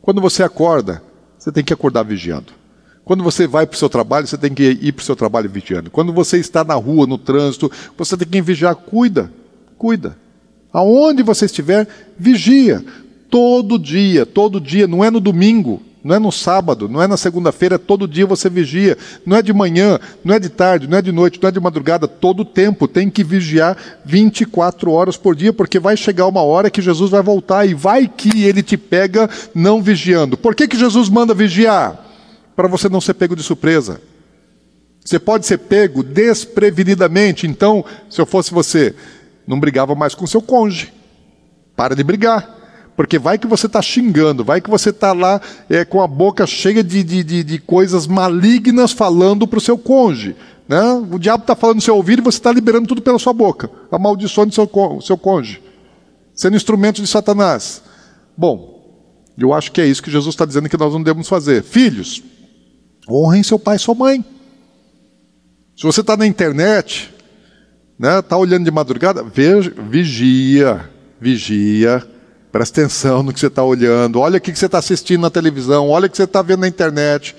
Quando 0.00 0.20
você 0.20 0.44
acorda, 0.44 1.02
você 1.36 1.50
tem 1.50 1.64
que 1.64 1.72
acordar 1.72 2.04
vigiando. 2.04 2.52
Quando 3.04 3.24
você 3.24 3.48
vai 3.48 3.66
para 3.66 3.74
o 3.74 3.78
seu 3.78 3.88
trabalho, 3.88 4.28
você 4.28 4.38
tem 4.38 4.54
que 4.54 4.62
ir 4.62 4.92
para 4.92 5.02
o 5.02 5.04
seu 5.04 5.16
trabalho 5.16 5.50
vigiando. 5.50 5.90
Quando 5.90 6.12
você 6.12 6.38
está 6.38 6.62
na 6.62 6.74
rua, 6.74 7.08
no 7.08 7.18
trânsito, 7.18 7.70
você 7.98 8.16
tem 8.16 8.28
que 8.28 8.40
vigiar. 8.40 8.76
Cuida, 8.76 9.32
cuida. 9.76 10.21
Aonde 10.72 11.22
você 11.22 11.44
estiver, 11.46 11.86
vigia. 12.18 12.84
Todo 13.30 13.78
dia, 13.78 14.26
todo 14.26 14.60
dia, 14.60 14.86
não 14.86 15.02
é 15.02 15.10
no 15.10 15.18
domingo, 15.18 15.80
não 16.04 16.16
é 16.16 16.18
no 16.18 16.32
sábado, 16.32 16.88
não 16.88 17.00
é 17.00 17.06
na 17.06 17.16
segunda-feira, 17.16 17.78
todo 17.78 18.08
dia 18.08 18.26
você 18.26 18.50
vigia. 18.50 18.98
Não 19.24 19.36
é 19.36 19.42
de 19.42 19.52
manhã, 19.52 20.00
não 20.24 20.34
é 20.34 20.38
de 20.38 20.48
tarde, 20.48 20.88
não 20.88 20.98
é 20.98 21.02
de 21.02 21.12
noite, 21.12 21.38
não 21.40 21.48
é 21.48 21.52
de 21.52 21.60
madrugada, 21.60 22.08
todo 22.08 22.44
tempo. 22.44 22.88
Tem 22.88 23.08
que 23.08 23.22
vigiar 23.22 23.76
24 24.04 24.90
horas 24.90 25.16
por 25.16 25.36
dia, 25.36 25.52
porque 25.52 25.78
vai 25.78 25.96
chegar 25.96 26.26
uma 26.26 26.42
hora 26.42 26.70
que 26.70 26.82
Jesus 26.82 27.10
vai 27.10 27.22
voltar 27.22 27.64
e 27.66 27.72
vai 27.72 28.08
que 28.08 28.44
ele 28.44 28.62
te 28.62 28.76
pega 28.76 29.30
não 29.54 29.80
vigiando. 29.80 30.36
Por 30.36 30.54
que, 30.54 30.66
que 30.66 30.76
Jesus 30.76 31.08
manda 31.08 31.32
vigiar? 31.32 32.04
Para 32.56 32.68
você 32.68 32.88
não 32.88 33.00
ser 33.00 33.14
pego 33.14 33.36
de 33.36 33.42
surpresa. 33.42 34.00
Você 35.04 35.18
pode 35.18 35.46
ser 35.46 35.58
pego 35.58 36.02
desprevenidamente. 36.02 37.46
Então, 37.46 37.84
se 38.10 38.20
eu 38.20 38.26
fosse 38.26 38.52
você, 38.52 38.94
não 39.46 39.58
brigava 39.58 39.94
mais 39.94 40.14
com 40.14 40.26
seu 40.26 40.42
cônjuge. 40.42 40.92
Para 41.76 41.94
de 41.94 42.02
brigar. 42.02 42.60
Porque 42.96 43.18
vai 43.18 43.38
que 43.38 43.46
você 43.46 43.66
está 43.66 43.80
xingando, 43.80 44.44
vai 44.44 44.60
que 44.60 44.68
você 44.68 44.90
está 44.90 45.12
lá 45.12 45.40
é, 45.68 45.84
com 45.84 46.02
a 46.02 46.06
boca 46.06 46.46
cheia 46.46 46.84
de, 46.84 47.02
de, 47.02 47.24
de, 47.24 47.42
de 47.42 47.58
coisas 47.58 48.06
malignas 48.06 48.92
falando 48.92 49.46
para 49.46 49.58
o 49.58 49.62
seu 49.62 49.78
cônjuge. 49.78 50.36
Né? 50.68 50.80
O 51.10 51.18
diabo 51.18 51.42
está 51.42 51.56
falando 51.56 51.76
no 51.76 51.82
seu 51.82 51.96
ouvido 51.96 52.20
e 52.20 52.24
você 52.24 52.38
está 52.38 52.52
liberando 52.52 52.86
tudo 52.86 53.02
pela 53.02 53.18
sua 53.18 53.32
boca, 53.32 53.70
amaldiçoando 53.90 54.54
seu, 54.54 54.70
seu 55.00 55.16
cônjuge, 55.16 55.62
sendo 56.34 56.56
instrumento 56.56 57.00
de 57.00 57.06
Satanás. 57.06 57.82
Bom, 58.36 58.72
eu 59.36 59.52
acho 59.52 59.72
que 59.72 59.80
é 59.80 59.86
isso 59.86 60.02
que 60.02 60.10
Jesus 60.10 60.34
está 60.34 60.44
dizendo 60.44 60.68
que 60.68 60.76
nós 60.76 60.92
não 60.92 61.02
devemos 61.02 61.28
fazer. 61.28 61.62
Filhos, 61.62 62.22
honrem 63.08 63.42
seu 63.42 63.58
pai 63.58 63.76
e 63.76 63.78
sua 63.78 63.94
mãe. 63.94 64.24
Se 65.76 65.84
você 65.84 66.02
está 66.02 66.16
na 66.16 66.26
internet, 66.26 67.12
né? 68.02 68.20
Tá 68.20 68.36
olhando 68.36 68.64
de 68.64 68.70
madrugada, 68.72 69.22
veja, 69.22 69.72
vigia, 69.88 70.80
vigia, 71.20 72.02
presta 72.50 72.80
atenção 72.80 73.22
no 73.22 73.32
que 73.32 73.38
você 73.38 73.46
está 73.46 73.62
olhando, 73.62 74.18
olha 74.18 74.38
o 74.38 74.40
que 74.40 74.52
você 74.52 74.66
está 74.66 74.78
assistindo 74.78 75.20
na 75.20 75.30
televisão, 75.30 75.88
olha 75.88 76.06
o 76.06 76.10
que 76.10 76.16
você 76.16 76.24
está 76.24 76.42
vendo 76.42 76.62
na 76.62 76.68
internet, 76.68 77.36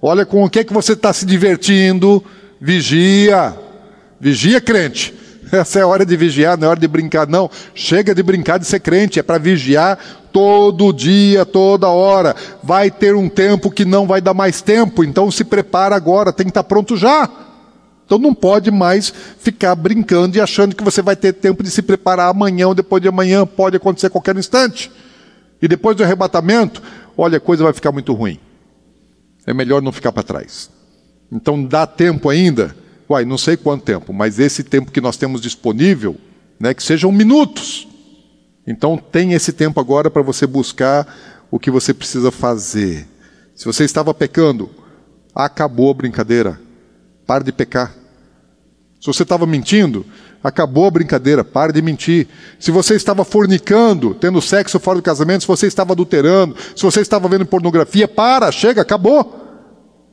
olha 0.00 0.24
com 0.24 0.42
o 0.42 0.48
que, 0.48 0.64
que 0.64 0.72
você 0.72 0.94
está 0.94 1.12
se 1.12 1.26
divertindo, 1.26 2.24
vigia, 2.58 3.54
vigia 4.18 4.62
crente. 4.62 5.14
Essa 5.52 5.80
é 5.80 5.82
a 5.82 5.86
hora 5.86 6.06
de 6.06 6.16
vigiar, 6.16 6.56
não 6.56 6.68
é 6.68 6.70
hora 6.70 6.80
de 6.80 6.88
brincar, 6.88 7.26
não. 7.26 7.50
Chega 7.74 8.14
de 8.14 8.22
brincar 8.22 8.58
de 8.58 8.66
ser 8.66 8.80
crente, 8.80 9.20
é 9.20 9.22
para 9.22 9.36
vigiar 9.36 9.98
todo 10.32 10.90
dia, 10.90 11.44
toda 11.44 11.86
hora. 11.88 12.34
Vai 12.62 12.90
ter 12.90 13.14
um 13.14 13.28
tempo 13.28 13.70
que 13.70 13.84
não 13.84 14.06
vai 14.06 14.22
dar 14.22 14.32
mais 14.32 14.62
tempo, 14.62 15.04
então 15.04 15.30
se 15.30 15.44
prepara 15.44 15.94
agora, 15.94 16.32
tem 16.32 16.46
que 16.46 16.50
estar 16.50 16.62
tá 16.62 16.68
pronto 16.68 16.96
já. 16.96 17.47
Então 18.08 18.16
não 18.16 18.34
pode 18.34 18.70
mais 18.70 19.12
ficar 19.38 19.74
brincando 19.74 20.34
e 20.34 20.40
achando 20.40 20.74
que 20.74 20.82
você 20.82 21.02
vai 21.02 21.14
ter 21.14 21.34
tempo 21.34 21.62
de 21.62 21.70
se 21.70 21.82
preparar 21.82 22.30
amanhã 22.30 22.68
ou 22.68 22.74
depois 22.74 23.02
de 23.02 23.08
amanhã, 23.08 23.44
pode 23.44 23.76
acontecer 23.76 24.06
a 24.06 24.10
qualquer 24.10 24.34
instante. 24.34 24.90
E 25.60 25.68
depois 25.68 25.94
do 25.94 26.02
arrebatamento, 26.02 26.82
olha, 27.14 27.36
a 27.36 27.40
coisa 27.40 27.64
vai 27.64 27.74
ficar 27.74 27.92
muito 27.92 28.14
ruim. 28.14 28.40
É 29.46 29.52
melhor 29.52 29.82
não 29.82 29.92
ficar 29.92 30.10
para 30.10 30.22
trás. 30.22 30.70
Então 31.30 31.62
dá 31.62 31.86
tempo 31.86 32.30
ainda? 32.30 32.74
Uai, 33.10 33.26
não 33.26 33.36
sei 33.36 33.58
quanto 33.58 33.84
tempo, 33.84 34.10
mas 34.10 34.38
esse 34.38 34.64
tempo 34.64 34.90
que 34.90 35.02
nós 35.02 35.18
temos 35.18 35.42
disponível, 35.42 36.16
né, 36.58 36.72
que 36.72 36.82
sejam 36.82 37.12
minutos. 37.12 37.86
Então 38.66 38.96
tem 38.96 39.34
esse 39.34 39.52
tempo 39.52 39.78
agora 39.80 40.10
para 40.10 40.22
você 40.22 40.46
buscar 40.46 41.06
o 41.50 41.58
que 41.58 41.70
você 41.70 41.92
precisa 41.92 42.30
fazer. 42.30 43.06
Se 43.54 43.66
você 43.66 43.84
estava 43.84 44.14
pecando, 44.14 44.70
acabou 45.34 45.90
a 45.90 45.94
brincadeira. 45.94 46.67
Pare 47.28 47.44
de 47.44 47.52
pecar. 47.52 47.94
Se 49.00 49.06
você 49.06 49.22
estava 49.22 49.46
mentindo, 49.46 50.04
Acabou 50.42 50.86
a 50.86 50.90
brincadeira, 50.90 51.42
pare 51.42 51.72
de 51.72 51.82
mentir. 51.82 52.28
Se 52.60 52.70
você 52.70 52.94
estava 52.94 53.24
fornicando, 53.24 54.14
tendo 54.14 54.40
sexo 54.40 54.78
fora 54.78 54.98
do 54.98 55.02
casamento, 55.02 55.40
se 55.40 55.48
você 55.48 55.66
estava 55.66 55.92
adulterando, 55.92 56.54
se 56.76 56.82
você 56.82 57.00
estava 57.00 57.28
vendo 57.28 57.44
pornografia, 57.44 58.06
para, 58.06 58.52
chega, 58.52 58.82
acabou. 58.82 59.46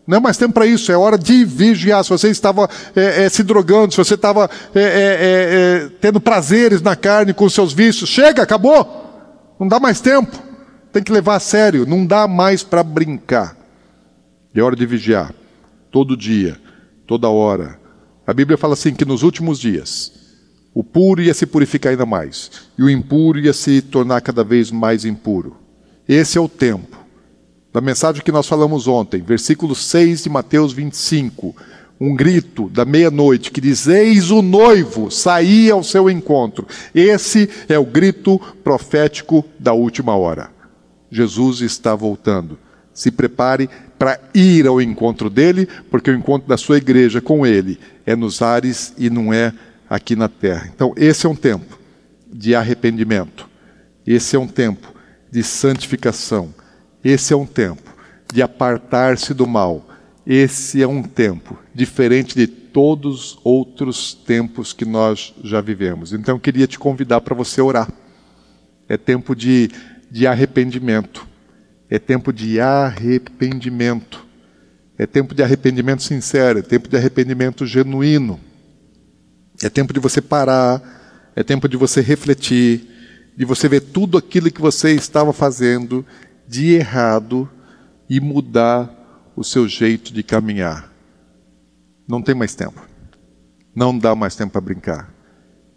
Não 0.08 0.18
é 0.18 0.20
mais 0.20 0.38
tempo 0.38 0.54
para 0.54 0.66
isso, 0.66 0.92
é 0.92 0.98
hora 0.98 1.18
de 1.18 1.46
vigiar. 1.46 2.04
Se 2.04 2.10
você 2.10 2.30
estava 2.30 2.68
é, 2.96 3.26
é, 3.26 3.30
se 3.30 3.44
drogando, 3.44 3.92
se 3.92 3.98
você 3.98 4.16
estava 4.16 4.50
é, 4.74 4.80
é, 4.80 4.84
é, 4.84 5.86
é 5.86 5.90
tendo 6.02 6.20
prazeres 6.20 6.82
na 6.82 6.96
carne 6.96 7.34
com 7.34 7.48
seus 7.48 7.72
vícios, 7.72 8.10
chega, 8.10 8.42
acabou. 8.42 9.54
Não 9.60 9.68
dá 9.68 9.80
mais 9.80 10.02
tempo. 10.02 10.38
Tem 10.92 11.04
que 11.04 11.12
levar 11.12 11.36
a 11.36 11.40
sério, 11.40 11.86
não 11.86 12.06
dá 12.06 12.28
mais 12.28 12.64
para 12.64 12.82
brincar. 12.82 13.56
É 14.56 14.62
hora 14.62 14.76
de 14.76 14.86
vigiar, 14.86 15.34
todo 15.92 16.18
dia, 16.18 16.58
toda 17.06 17.30
hora. 17.30 17.80
A 18.26 18.34
Bíblia 18.34 18.58
fala 18.58 18.74
assim 18.74 18.94
que 18.94 19.06
nos 19.06 19.24
últimos 19.24 19.60
dias 19.60 20.12
o 20.74 20.84
puro 20.84 21.22
ia 21.22 21.34
se 21.34 21.46
purificar 21.46 21.92
ainda 21.92 22.06
mais 22.06 22.52
e 22.78 22.84
o 22.84 22.90
impuro 22.90 23.40
ia 23.40 23.54
se 23.54 23.82
tornar 23.82 24.22
cada 24.22 24.44
vez 24.44 24.72
mais 24.72 25.06
impuro. 25.06 25.56
Esse 26.08 26.38
é 26.38 26.42
o 26.42 26.50
tempo. 26.50 26.98
Da 27.72 27.82
mensagem 27.82 28.24
que 28.24 28.32
nós 28.32 28.48
falamos 28.48 28.88
ontem, 28.88 29.22
versículo 29.22 29.76
6 29.76 30.24
de 30.24 30.30
Mateus 30.30 30.72
25, 30.72 31.56
um 32.00 32.16
grito 32.16 32.70
da 32.70 32.86
meia-noite 32.86 33.52
que 33.52 33.62
diz: 33.62 33.88
Eis 33.88 34.32
o 34.32 34.42
noivo 34.42 35.10
sair 35.10 35.72
ao 35.72 35.84
seu 35.84 36.10
encontro. 36.10 36.68
Esse 36.94 37.50
é 37.68 37.78
o 37.78 37.86
grito 37.86 38.40
profético 38.64 39.46
da 39.60 39.74
última 39.74 40.16
hora. 40.16 40.52
Jesus 41.10 41.62
está 41.62 41.96
voltando. 41.96 42.58
Se 42.94 43.12
prepare 43.12 43.70
para 43.98 44.20
ir 44.34 44.68
ao 44.68 44.82
encontro 44.82 45.30
dele, 45.30 45.68
porque 45.90 46.12
o 46.12 46.16
encontro 46.16 46.48
da 46.48 46.58
sua 46.58 46.78
igreja 46.78 47.22
com 47.22 47.46
ele 47.46 47.80
é 48.06 48.16
nos 48.16 48.42
ares 48.42 48.94
e 48.98 49.10
não 49.10 49.34
é 49.34 49.54
aqui 49.90 50.16
na 50.16 50.28
terra. 50.28 50.70
Então, 50.74 50.94
esse 50.98 51.26
é 51.26 51.30
um 51.30 51.36
tempo 51.36 51.80
de 52.32 52.56
arrependimento. 52.56 53.48
Esse 54.06 54.36
é 54.36 54.40
um 54.40 54.48
tempo 54.48 54.94
de 55.32 55.42
santificação. 55.44 56.54
Esse 57.04 57.34
é 57.34 57.36
um 57.38 57.46
tempo 57.46 57.96
de 58.34 58.42
apartar-se 58.42 59.34
do 59.34 59.48
mal. 59.48 59.88
Esse 60.26 60.82
é 60.82 60.88
um 60.88 61.04
tempo 61.04 61.58
diferente 61.74 62.36
de 62.36 62.48
todos 62.48 63.34
os 63.34 63.40
outros 63.44 64.14
tempos 64.14 64.74
que 64.74 64.86
nós 64.86 65.34
já 65.44 65.62
vivemos. 65.62 66.12
Então, 66.14 66.36
eu 66.36 66.40
queria 66.40 66.68
te 66.68 66.78
convidar 66.78 67.22
para 67.22 67.36
você 67.36 67.62
orar. 67.62 67.90
É 68.90 68.98
tempo 68.98 69.36
de, 69.36 69.72
de 70.12 70.28
arrependimento. 70.28 71.26
É 71.90 72.00
tempo 72.00 72.34
de 72.34 72.60
arrependimento. 72.60 74.26
É 74.98 75.06
tempo 75.06 75.36
de 75.36 75.44
arrependimento 75.44 76.04
sincero, 76.04 76.60
é 76.60 76.62
tempo 76.62 76.88
de 76.88 76.96
arrependimento 76.96 77.66
genuíno. 77.66 78.40
É 79.62 79.70
tempo 79.70 79.94
de 79.94 80.00
você 80.00 80.22
parar, 80.22 81.32
é 81.36 81.44
tempo 81.44 81.68
de 81.68 81.76
você 81.76 82.02
refletir, 82.02 82.88
de 83.36 83.46
você 83.46 83.68
ver 83.68 83.82
tudo 83.82 84.18
aquilo 84.18 84.52
que 84.52 84.62
você 84.62 84.94
estava 84.94 85.34
fazendo 85.34 86.06
de 86.48 86.74
errado 86.74 87.50
e 88.10 88.20
mudar 88.20 89.34
o 89.36 89.44
seu 89.44 89.68
jeito 89.68 90.14
de 90.14 90.24
caminhar. 90.24 90.92
Não 92.08 92.22
tem 92.22 92.36
mais 92.36 92.56
tempo. 92.56 92.82
Não 93.76 93.98
dá 93.98 94.16
mais 94.16 94.36
tempo 94.36 94.54
para 94.54 94.62
brincar. 94.62 95.14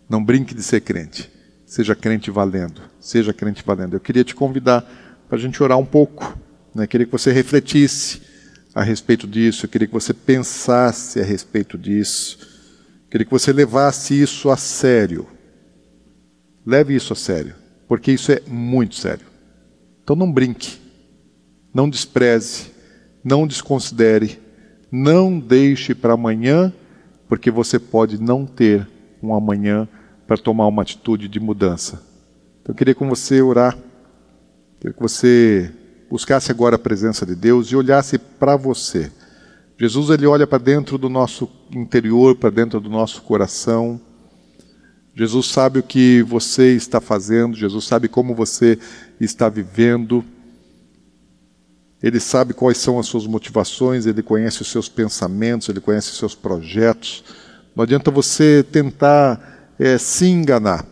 Não 0.08 0.24
brinque 0.24 0.54
de 0.54 0.62
ser 0.62 0.80
crente. 0.80 1.30
Seja 1.66 1.94
crente 1.94 2.30
valendo. 2.30 2.80
Seja 3.00 3.32
crente 3.32 3.64
valendo. 3.66 3.94
Eu 3.94 4.00
queria 4.00 4.22
te 4.22 4.34
convidar 4.34 4.88
para 5.28 5.36
a 5.36 5.40
gente 5.40 5.62
orar 5.62 5.78
um 5.78 5.84
pouco. 5.84 6.36
Né? 6.74 6.86
Queria 6.86 7.06
que 7.06 7.12
você 7.12 7.30
refletisse 7.30 8.22
a 8.74 8.82
respeito 8.82 9.26
disso, 9.26 9.66
eu 9.66 9.70
queria 9.70 9.88
que 9.88 9.94
você 9.94 10.14
pensasse 10.14 11.20
a 11.20 11.24
respeito 11.24 11.76
disso, 11.76 12.38
queria 13.10 13.24
que 13.24 13.30
você 13.30 13.52
levasse 13.52 14.20
isso 14.20 14.50
a 14.50 14.56
sério. 14.56 15.26
Leve 16.64 16.94
isso 16.94 17.12
a 17.12 17.16
sério, 17.16 17.54
porque 17.88 18.12
isso 18.12 18.30
é 18.30 18.40
muito 18.46 18.94
sério. 18.94 19.26
Então 20.04 20.14
não 20.14 20.30
brinque, 20.30 20.78
não 21.74 21.88
despreze, 21.88 22.70
não 23.24 23.46
desconsidere, 23.46 24.38
não 24.90 25.38
deixe 25.38 25.94
para 25.94 26.12
amanhã, 26.14 26.72
porque 27.28 27.50
você 27.50 27.78
pode 27.78 28.20
não 28.20 28.46
ter 28.46 28.86
um 29.22 29.34
amanhã 29.34 29.88
para 30.26 30.36
tomar 30.36 30.66
uma 30.66 30.82
atitude 30.82 31.28
de 31.28 31.40
mudança. 31.40 32.02
Então 32.62 32.72
eu 32.72 32.76
queria 32.76 32.94
com 32.94 33.08
você 33.08 33.40
orar, 33.42 33.76
queria 34.80 34.94
que 34.94 35.02
você 35.02 35.70
buscasse 36.08 36.50
agora 36.50 36.76
a 36.76 36.78
presença 36.78 37.26
de 37.26 37.34
Deus 37.34 37.68
e 37.68 37.76
olhasse 37.76 38.18
para 38.18 38.56
você. 38.56 39.10
Jesus 39.78 40.10
ele 40.10 40.26
olha 40.26 40.46
para 40.46 40.58
dentro 40.58 40.96
do 40.96 41.08
nosso 41.08 41.48
interior, 41.72 42.36
para 42.36 42.50
dentro 42.50 42.80
do 42.80 42.88
nosso 42.88 43.22
coração. 43.22 44.00
Jesus 45.14 45.46
sabe 45.46 45.80
o 45.80 45.82
que 45.82 46.22
você 46.22 46.74
está 46.74 47.00
fazendo, 47.00 47.56
Jesus 47.56 47.84
sabe 47.84 48.08
como 48.08 48.34
você 48.34 48.78
está 49.20 49.48
vivendo. 49.48 50.24
Ele 52.00 52.20
sabe 52.20 52.54
quais 52.54 52.78
são 52.78 53.00
as 53.00 53.06
suas 53.06 53.26
motivações, 53.26 54.06
ele 54.06 54.22
conhece 54.22 54.62
os 54.62 54.70
seus 54.70 54.88
pensamentos, 54.88 55.68
ele 55.68 55.80
conhece 55.80 56.12
os 56.12 56.18
seus 56.18 56.34
projetos. 56.36 57.24
Não 57.74 57.82
adianta 57.82 58.10
você 58.12 58.64
tentar 58.70 59.74
é, 59.78 59.98
se 59.98 60.26
enganar, 60.26 60.86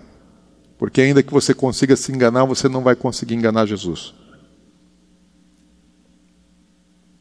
porque 0.79 1.01
ainda 1.01 1.22
que 1.22 1.33
você 1.33 1.55
consiga 1.55 1.97
se 1.97 2.12
enganar, 2.12 2.45
você 2.45 2.68
não 2.68 2.83
vai 2.83 2.95
conseguir 2.95 3.35
enganar 3.35 3.66
Jesus. 3.66 4.14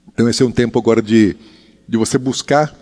Então, 0.07 0.29
esse 0.29 0.41
é 0.43 0.45
um 0.45 0.51
tempo 0.51 0.79
agora 0.79 1.01
de, 1.01 1.35
de 1.87 1.97
você 1.97 2.17
buscar 2.17 2.73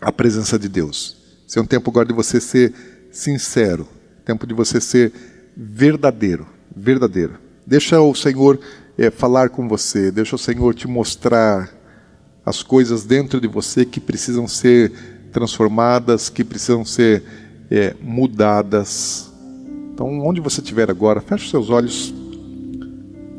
a 0.00 0.12
presença 0.12 0.58
de 0.58 0.68
Deus. 0.68 1.16
Esse 1.48 1.58
é 1.58 1.62
um 1.62 1.66
tempo 1.66 1.90
agora 1.90 2.06
de 2.06 2.12
você 2.12 2.40
ser 2.40 2.74
sincero, 3.10 3.88
tempo 4.24 4.46
de 4.46 4.52
você 4.52 4.80
ser 4.80 5.12
verdadeiro, 5.56 6.46
verdadeiro. 6.74 7.38
Deixa 7.66 8.00
o 8.00 8.14
Senhor 8.14 8.60
é, 8.98 9.10
falar 9.10 9.48
com 9.48 9.68
você, 9.68 10.10
deixa 10.10 10.36
o 10.36 10.38
Senhor 10.38 10.74
te 10.74 10.86
mostrar 10.86 11.70
as 12.44 12.62
coisas 12.62 13.04
dentro 13.04 13.40
de 13.40 13.48
você 13.48 13.84
que 13.84 13.98
precisam 13.98 14.46
ser 14.46 14.92
transformadas, 15.32 16.28
que 16.28 16.44
precisam 16.44 16.84
ser 16.84 17.22
é, 17.70 17.94
mudadas. 18.00 19.32
Então, 19.96 20.20
onde 20.20 20.42
você 20.42 20.60
estiver 20.60 20.90
agora, 20.90 21.22
feche 21.22 21.48
seus 21.48 21.70
olhos, 21.70 22.12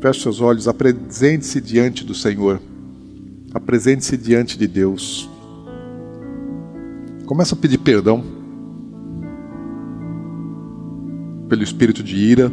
feche 0.00 0.22
seus 0.22 0.40
olhos, 0.40 0.66
apresente-se 0.66 1.60
diante 1.60 2.04
do 2.04 2.16
Senhor. 2.16 2.60
Apresente-se 3.54 4.16
diante 4.16 4.58
de 4.58 4.66
Deus. 4.66 5.30
Começa 7.26 7.54
a 7.54 7.58
pedir 7.58 7.78
perdão 7.78 8.24
pelo 11.48 11.62
espírito 11.62 12.02
de 12.02 12.16
ira, 12.16 12.52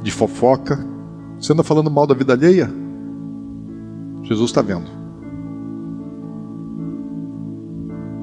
de 0.00 0.12
fofoca. 0.12 0.78
Você 1.40 1.52
anda 1.52 1.64
falando 1.64 1.90
mal 1.90 2.06
da 2.06 2.14
vida 2.14 2.34
alheia? 2.34 2.70
Jesus 4.22 4.50
está 4.50 4.62
vendo. 4.62 4.88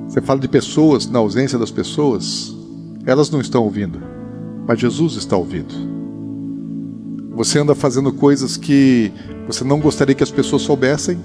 Você 0.08 0.22
fala 0.22 0.40
de 0.40 0.48
pessoas, 0.48 1.06
na 1.06 1.20
ausência 1.20 1.60
das 1.60 1.70
pessoas, 1.70 2.56
elas 3.06 3.30
não 3.30 3.42
estão 3.42 3.66
ouvindo, 3.66 4.00
mas 4.72 4.80
Jesus 4.80 5.18
está 5.18 5.36
ouvindo. 5.36 5.76
Você 7.36 7.60
anda 7.60 7.76
fazendo 7.76 8.14
coisas 8.14 8.56
que 8.56 9.12
você 9.46 9.66
não 9.66 9.82
gostaria 9.82 10.16
que 10.16 10.24
as 10.24 10.32
pessoas 10.32 10.62
soubessem? 10.62 11.20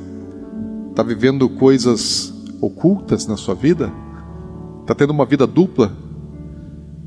Está 0.91 1.05
vivendo 1.05 1.49
coisas 1.49 2.35
ocultas 2.61 3.25
na 3.29 3.37
sua 3.37 3.55
vida? 3.55 3.93
Está 4.81 4.97
tendo 4.97 5.11
uma 5.11 5.25
vida 5.25 5.47
dupla? 5.47 5.93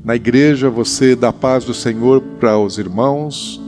Na 0.02 0.16
igreja 0.16 0.70
você 0.70 1.14
dá 1.14 1.30
paz 1.30 1.66
do 1.66 1.74
Senhor 1.74 2.22
para 2.40 2.58
os 2.58 2.78
irmãos, 2.78 3.60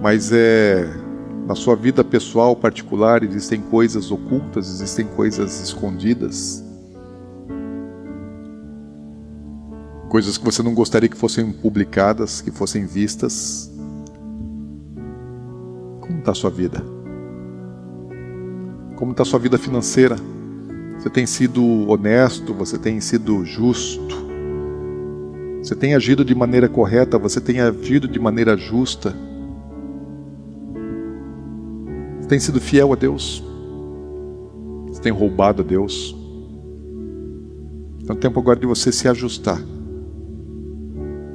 mas 0.00 0.32
é 0.32 0.98
na 1.46 1.54
sua 1.54 1.76
vida 1.76 2.02
pessoal 2.02 2.56
particular 2.56 3.22
existem 3.22 3.60
coisas 3.60 4.10
ocultas, 4.10 4.70
existem 4.70 5.04
coisas 5.08 5.60
escondidas. 5.60 6.64
Coisas 10.08 10.38
que 10.38 10.44
você 10.44 10.62
não 10.62 10.72
gostaria 10.72 11.08
que 11.08 11.16
fossem 11.16 11.50
publicadas, 11.50 12.40
que 12.40 12.50
fossem 12.50 12.86
vistas. 12.86 13.70
Como 16.00 16.20
está 16.20 16.30
a 16.30 16.34
sua 16.34 16.50
vida? 16.50 16.82
Como 18.94 19.10
está 19.10 19.24
a 19.24 19.26
sua 19.26 19.38
vida 19.38 19.58
financeira? 19.58 20.16
Você 20.98 21.10
tem 21.10 21.26
sido 21.26 21.88
honesto? 21.90 22.54
Você 22.54 22.78
tem 22.78 23.00
sido 23.00 23.44
justo? 23.44 24.26
Você 25.60 25.74
tem 25.74 25.94
agido 25.94 26.24
de 26.24 26.34
maneira 26.34 26.68
correta? 26.68 27.18
Você 27.18 27.40
tem 27.40 27.60
agido 27.60 28.06
de 28.06 28.20
maneira 28.20 28.56
justa? 28.56 29.14
Você 32.20 32.28
tem 32.28 32.38
sido 32.38 32.60
fiel 32.60 32.92
a 32.92 32.96
Deus? 32.96 33.42
Você 34.88 35.00
tem 35.00 35.12
roubado 35.12 35.62
a 35.62 35.64
Deus? 35.64 36.16
É 38.08 38.12
o 38.12 38.16
tempo 38.16 38.38
agora 38.38 38.58
de 38.58 38.66
você 38.66 38.92
se 38.92 39.08
ajustar. 39.08 39.60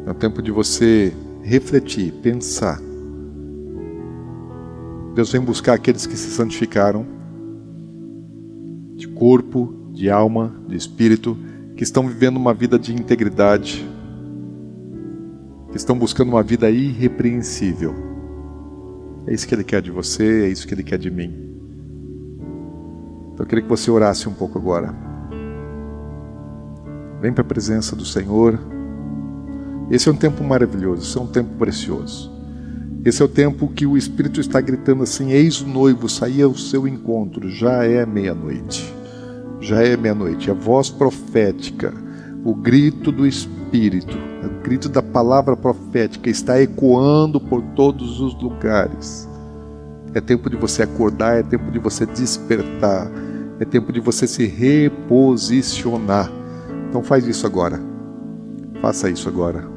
É 0.06 0.12
o 0.12 0.14
tempo 0.14 0.42
de 0.42 0.52
você 0.52 1.14
refletir, 1.44 2.12
pensar 2.22 2.80
Deus 5.14 5.32
vem 5.32 5.42
buscar 5.42 5.74
aqueles 5.74 6.06
que 6.06 6.16
se 6.16 6.30
santificaram 6.32 7.06
de 8.96 9.08
corpo, 9.08 9.74
de 9.92 10.10
alma, 10.10 10.56
de 10.68 10.76
espírito, 10.76 11.38
que 11.76 11.84
estão 11.84 12.08
vivendo 12.08 12.38
uma 12.38 12.54
vida 12.54 12.80
de 12.80 12.94
integridade, 12.94 13.88
que 15.70 15.78
estão 15.78 15.98
buscando 15.98 16.30
uma 16.30 16.44
vida 16.44 16.70
irrepreensível. 16.70 17.94
É 19.28 19.34
isso 19.34 19.48
que 19.48 19.54
Ele 19.54 19.64
quer 19.64 19.82
de 19.82 19.92
você, 19.92 20.46
é 20.46 20.48
isso 20.48 20.66
que 20.66 20.74
Ele 20.74 20.84
quer 20.84 20.98
de 20.98 21.12
mim. 21.12 21.34
Então 23.34 23.40
eu 23.40 23.46
queria 23.46 23.64
que 23.64 23.70
você 23.70 23.92
orasse 23.92 24.30
um 24.30 24.34
pouco 24.34 24.58
agora. 24.58 24.96
Vem 27.20 27.34
para 27.34 27.42
a 27.42 27.46
presença 27.46 27.96
do 27.96 28.06
Senhor. 28.06 28.60
Esse 29.92 30.08
é 30.08 30.12
um 30.12 30.16
tempo 30.16 30.42
maravilhoso, 30.42 31.02
esse 31.02 31.18
é 31.18 31.22
um 31.22 31.28
tempo 31.28 31.50
precioso. 31.60 32.32
Esse 33.04 33.22
é 33.22 33.26
o 33.26 33.28
tempo 33.28 33.68
que 33.68 33.86
o 33.86 33.98
Espírito 33.98 34.40
está 34.40 34.62
gritando 34.62 35.04
assim: 35.04 35.32
Eis 35.32 35.60
o 35.60 35.68
noivo, 35.68 36.08
saia 36.08 36.46
ao 36.46 36.56
seu 36.56 36.88
encontro, 36.88 37.50
já 37.50 37.84
é 37.84 38.06
meia-noite. 38.06 38.94
Já 39.60 39.84
é 39.84 39.98
meia-noite. 39.98 40.50
A 40.50 40.54
voz 40.54 40.90
profética, 40.90 41.94
o 42.46 42.56
grito 42.56 43.12
do 43.12 43.28
Espírito, 43.28 44.18
o 44.44 44.64
grito 44.64 44.88
da 44.88 45.02
palavra 45.02 45.58
profética 45.58 46.30
está 46.30 46.62
ecoando 46.62 47.42
por 47.42 47.62
todos 47.76 48.22
os 48.22 48.40
lugares. 48.42 49.28
É 50.14 50.22
tempo 50.22 50.50
de 50.50 50.56
você 50.56 50.84
acordar, 50.84 51.38
é 51.38 51.44
tempo 51.44 51.70
de 51.70 51.80
você 51.80 52.06
despertar, 52.06 53.12
é 53.60 53.66
tempo 53.66 53.92
de 53.92 54.00
você 54.00 54.26
se 54.26 54.46
reposicionar. 54.46 56.32
Então 56.88 57.04
faz 57.04 57.28
isso 57.28 57.46
agora. 57.46 57.80
Faça 58.82 59.10
isso 59.10 59.28
agora. 59.28 59.71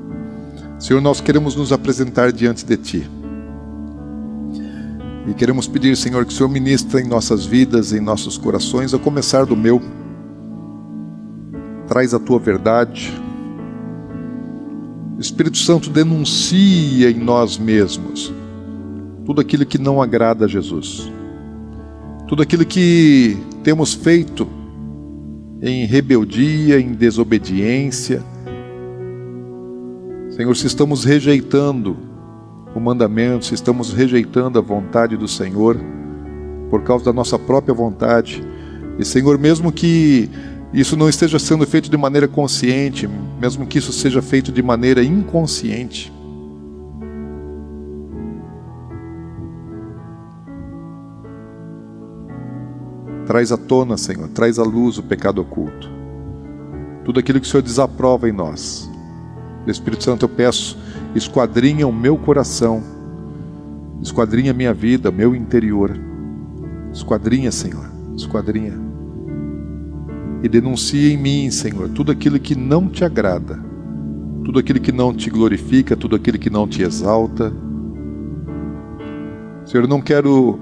Senhor, 0.78 1.00
nós 1.00 1.20
queremos 1.20 1.54
nos 1.54 1.72
apresentar 1.72 2.32
diante 2.32 2.64
de 2.64 2.76
Ti. 2.76 3.10
E 5.26 5.32
queremos 5.32 5.66
pedir, 5.66 5.96
Senhor, 5.96 6.24
que 6.26 6.32
o 6.32 6.36
Senhor 6.36 6.48
ministre 6.48 7.00
em 7.00 7.08
nossas 7.08 7.46
vidas, 7.46 7.92
em 7.92 8.00
nossos 8.00 8.36
corações, 8.36 8.92
a 8.92 8.98
começar 8.98 9.46
do 9.46 9.56
meu. 9.56 9.80
Traz 11.86 12.12
a 12.12 12.18
Tua 12.18 12.38
verdade. 12.38 13.12
Espírito 15.18 15.56
Santo 15.56 15.88
denuncia 15.88 17.10
em 17.10 17.18
nós 17.18 17.56
mesmos 17.56 18.32
tudo 19.24 19.40
aquilo 19.40 19.64
que 19.64 19.78
não 19.78 20.02
agrada 20.02 20.44
a 20.44 20.48
Jesus. 20.48 21.10
Tudo 22.28 22.42
aquilo 22.42 22.64
que 22.64 23.36
temos 23.62 23.94
feito 23.94 24.46
em 25.62 25.86
rebeldia, 25.86 26.78
em 26.78 26.92
desobediência, 26.92 28.22
Senhor, 30.34 30.56
se 30.56 30.66
estamos 30.66 31.04
rejeitando 31.04 31.96
o 32.74 32.80
mandamento, 32.80 33.44
se 33.44 33.54
estamos 33.54 33.92
rejeitando 33.92 34.58
a 34.58 34.62
vontade 34.62 35.16
do 35.16 35.28
Senhor 35.28 35.78
por 36.70 36.82
causa 36.82 37.04
da 37.04 37.12
nossa 37.12 37.38
própria 37.38 37.72
vontade, 37.72 38.42
e 38.98 39.04
Senhor, 39.04 39.38
mesmo 39.38 39.70
que 39.70 40.28
isso 40.72 40.96
não 40.96 41.08
esteja 41.08 41.38
sendo 41.38 41.64
feito 41.64 41.88
de 41.88 41.96
maneira 41.96 42.26
consciente, 42.26 43.08
mesmo 43.40 43.64
que 43.64 43.78
isso 43.78 43.92
seja 43.92 44.20
feito 44.20 44.50
de 44.50 44.60
maneira 44.60 45.04
inconsciente, 45.04 46.12
Traz 53.24 53.50
à 53.50 53.56
tona, 53.56 53.96
Senhor, 53.96 54.28
traz 54.28 54.58
à 54.58 54.62
luz 54.62 54.98
o 54.98 55.02
pecado 55.02 55.40
oculto. 55.40 55.88
Tudo 57.06 57.18
aquilo 57.18 57.40
que 57.40 57.46
o 57.46 57.50
Senhor 57.50 57.62
desaprova 57.62 58.28
em 58.28 58.32
nós. 58.32 58.90
Espírito 59.70 60.04
Santo, 60.04 60.24
eu 60.24 60.28
peço, 60.28 60.76
esquadrinha 61.14 61.86
o 61.86 61.92
meu 61.92 62.16
coração, 62.16 62.82
esquadrinha 64.02 64.52
minha 64.52 64.74
vida, 64.74 65.10
meu 65.10 65.34
interior. 65.34 65.96
Esquadrinha, 66.92 67.50
Senhor, 67.50 67.90
esquadrinha. 68.16 68.78
E 70.42 70.48
denuncia 70.48 71.12
em 71.12 71.16
mim, 71.16 71.50
Senhor, 71.50 71.88
tudo 71.88 72.12
aquilo 72.12 72.38
que 72.38 72.54
não 72.54 72.88
te 72.88 73.04
agrada, 73.04 73.58
tudo 74.44 74.58
aquilo 74.58 74.78
que 74.78 74.92
não 74.92 75.14
te 75.14 75.30
glorifica, 75.30 75.96
tudo 75.96 76.14
aquilo 76.14 76.38
que 76.38 76.50
não 76.50 76.68
te 76.68 76.82
exalta. 76.82 77.50
Senhor, 79.64 79.84
eu 79.84 79.88
não 79.88 80.02
quero 80.02 80.60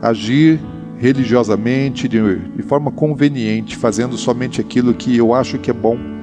agir 0.00 0.58
religiosamente, 0.96 2.08
de, 2.08 2.18
de 2.38 2.62
forma 2.62 2.90
conveniente, 2.90 3.76
fazendo 3.76 4.16
somente 4.16 4.60
aquilo 4.60 4.94
que 4.94 5.16
eu 5.16 5.34
acho 5.34 5.58
que 5.58 5.70
é 5.70 5.74
bom 5.74 6.17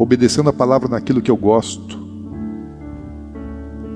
obedecendo 0.00 0.48
a 0.48 0.52
palavra 0.52 0.88
naquilo 0.88 1.20
que 1.20 1.30
eu 1.30 1.36
gosto. 1.36 2.00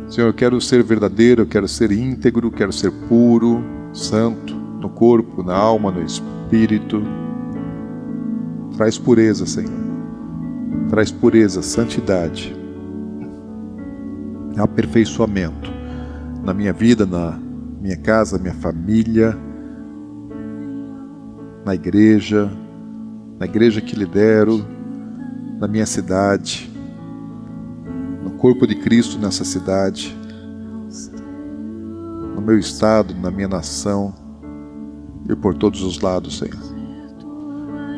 Senhor, 0.06 0.28
eu 0.28 0.35
quero 0.35 0.60
ser 0.60 0.82
verdadeiro, 0.82 1.40
eu 1.40 1.47
quero 1.47 1.66
ser 1.66 1.90
íntegro, 1.90 2.51
quero 2.51 2.70
ser 2.70 2.93
puro, 3.09 3.64
santo, 3.90 4.55
no 4.55 4.90
corpo, 4.90 5.43
na 5.43 5.56
alma, 5.56 5.90
no 5.90 6.02
espírito. 6.02 7.02
Traz 8.76 8.98
pureza, 8.98 9.47
Senhor. 9.47 9.72
Traz 10.90 11.10
pureza, 11.10 11.62
santidade, 11.62 12.55
aperfeiçoamento 14.59 15.72
na 16.44 16.52
minha 16.52 16.74
vida, 16.74 17.06
na 17.06 17.39
minha 17.81 17.97
casa, 17.97 18.39
minha 18.39 18.52
família, 18.52 19.35
na 21.64 21.74
igreja, 21.74 22.52
na 23.39 23.47
igreja 23.47 23.81
que 23.81 23.97
lidero, 23.97 24.73
na 25.59 25.68
minha 25.68 25.86
cidade, 25.86 26.70
no 28.22 28.32
corpo 28.32 28.66
de 28.66 28.74
Cristo 28.74 29.18
nessa 29.18 29.44
cidade, 29.44 30.16
no 32.35 32.40
meu 32.40 32.59
estado, 32.59 33.14
na 33.14 33.31
minha 33.31 33.48
nação 33.48 34.14
e 35.28 35.35
por 35.36 35.55
todos 35.55 35.82
os 35.82 36.01
lados, 36.01 36.39
Senhor. 36.39 36.74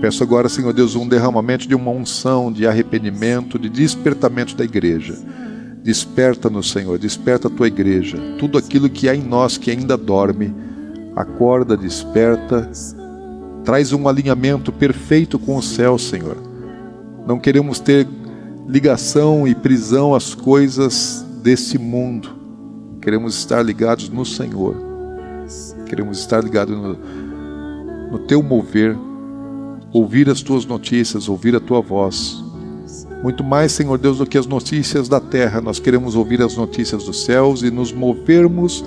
Peço 0.01 0.23
agora, 0.23 0.49
Senhor 0.49 0.73
Deus, 0.73 0.95
um 0.95 1.09
derramamento 1.09 1.67
de 1.67 1.75
uma 1.75 1.91
unção, 1.91 2.53
de 2.53 2.67
arrependimento, 2.67 3.59
de 3.59 3.69
despertamento 3.69 4.55
da 4.55 4.63
igreja. 4.63 5.17
Desperta-nos, 5.83 6.71
Senhor, 6.71 6.99
desperta 6.99 7.49
a 7.49 7.51
tua 7.51 7.69
igreja. 7.69 8.19
Tudo 8.39 8.59
aquilo 8.59 8.91
que 8.91 9.09
há 9.09 9.15
em 9.15 9.23
nós 9.23 9.57
que 9.57 9.71
ainda 9.71 9.97
dorme, 9.97 10.55
acorda, 11.15 11.77
desperta, 11.77 12.71
traz 13.65 13.93
um 13.93 14.07
alinhamento 14.07 14.71
perfeito 14.71 15.39
com 15.39 15.57
o 15.57 15.63
céu, 15.63 15.97
Senhor 15.97 16.46
não 17.27 17.39
queremos 17.39 17.81
ter 17.81 18.07
ligação 18.69 19.47
e 19.47 19.55
prisão 19.55 20.15
às 20.15 20.35
coisas 20.35 21.25
desse 21.43 21.77
mundo. 21.77 22.31
Queremos 23.03 23.37
estar 23.37 23.63
ligados 23.63 24.09
no 24.09 24.25
Senhor. 24.25 24.77
Queremos 25.87 26.19
estar 26.19 26.43
ligados 26.43 26.77
no, 26.77 26.99
no 28.11 28.19
teu 28.21 28.43
mover, 28.43 28.97
ouvir 29.93 30.29
as 30.29 30.41
tuas 30.41 30.65
notícias, 30.65 31.29
ouvir 31.29 31.55
a 31.57 31.61
tua 31.61 31.81
voz. 31.81 32.43
Muito 33.23 33.43
mais, 33.43 33.73
Senhor 33.73 33.99
Deus, 33.99 34.19
do 34.19 34.27
que 34.27 34.39
as 34.39 34.47
notícias 34.47 35.09
da 35.09 35.21
terra, 35.21 35.61
nós 35.61 35.81
queremos 35.81 36.15
ouvir 36.15 36.43
as 36.43 36.57
notícias 36.57 37.05
dos 37.05 37.25
céus 37.25 37.63
e 37.63 37.71
nos 37.71 37.93
movermos 37.93 38.85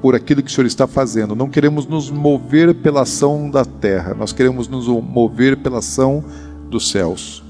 por 0.00 0.14
aquilo 0.14 0.42
que 0.42 0.50
o 0.50 0.54
Senhor 0.54 0.66
está 0.66 0.86
fazendo. 0.86 1.34
Não 1.34 1.48
queremos 1.48 1.86
nos 1.86 2.10
mover 2.10 2.74
pela 2.74 3.02
ação 3.02 3.50
da 3.50 3.64
terra, 3.64 4.14
nós 4.14 4.32
queremos 4.32 4.68
nos 4.68 4.86
mover 4.86 5.56
pela 5.56 5.78
ação 5.78 6.22
dos 6.74 6.90
céus. 6.90 7.42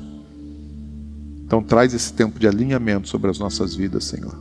Então 1.45 1.63
traz 1.63 1.95
esse 1.95 2.13
tempo 2.13 2.39
de 2.39 2.47
alinhamento 2.47 3.09
sobre 3.09 3.31
as 3.31 3.39
nossas 3.39 3.75
vidas, 3.75 4.05
Senhor. 4.05 4.35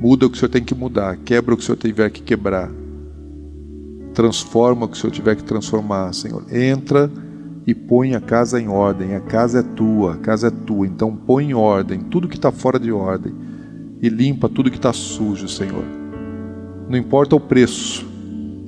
Muda 0.00 0.26
o 0.26 0.30
que 0.30 0.36
o 0.36 0.38
Senhor 0.38 0.50
tem 0.50 0.64
que 0.64 0.74
mudar, 0.74 1.16
quebra 1.18 1.54
o 1.54 1.56
que 1.56 1.62
o 1.62 1.66
Senhor 1.66 1.78
tiver 1.78 2.10
que 2.10 2.22
quebrar. 2.22 2.70
Transforma 4.14 4.86
o 4.86 4.88
que 4.88 4.96
o 4.96 5.00
Senhor 5.00 5.12
tiver 5.12 5.36
que 5.36 5.44
transformar, 5.44 6.12
Senhor. 6.12 6.44
Entra 6.52 7.10
e 7.66 7.74
põe 7.74 8.14
a 8.14 8.20
casa 8.20 8.60
em 8.60 8.68
ordem. 8.68 9.14
A 9.14 9.20
casa 9.20 9.60
é 9.60 9.62
tua, 9.62 10.14
a 10.14 10.16
casa 10.16 10.48
é 10.48 10.50
tua. 10.50 10.86
Então 10.86 11.14
põe 11.14 11.50
em 11.50 11.54
ordem 11.54 12.00
tudo 12.00 12.28
que 12.28 12.36
está 12.36 12.50
fora 12.50 12.80
de 12.80 12.90
ordem 12.90 13.32
e 14.02 14.08
limpa 14.08 14.48
tudo 14.48 14.70
que 14.70 14.76
está 14.76 14.92
sujo, 14.92 15.46
Senhor. 15.46 15.84
Não 16.88 16.98
importa 16.98 17.36
o 17.36 17.40
preço, 17.40 18.04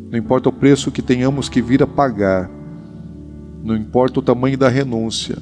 não 0.09 0.19
importa 0.19 0.51
o 0.51 0.53
preço 0.53 0.93
que 0.93 1.03
tenhamos 1.03 1.49
que 1.49 1.61
vir 1.61 1.83
a 1.83 1.87
pagar 1.87 2.62
não 3.63 3.77
importa 3.77 4.19
o 4.19 4.23
tamanho 4.23 4.59
da 4.59 4.69
renúncia, 4.69 5.37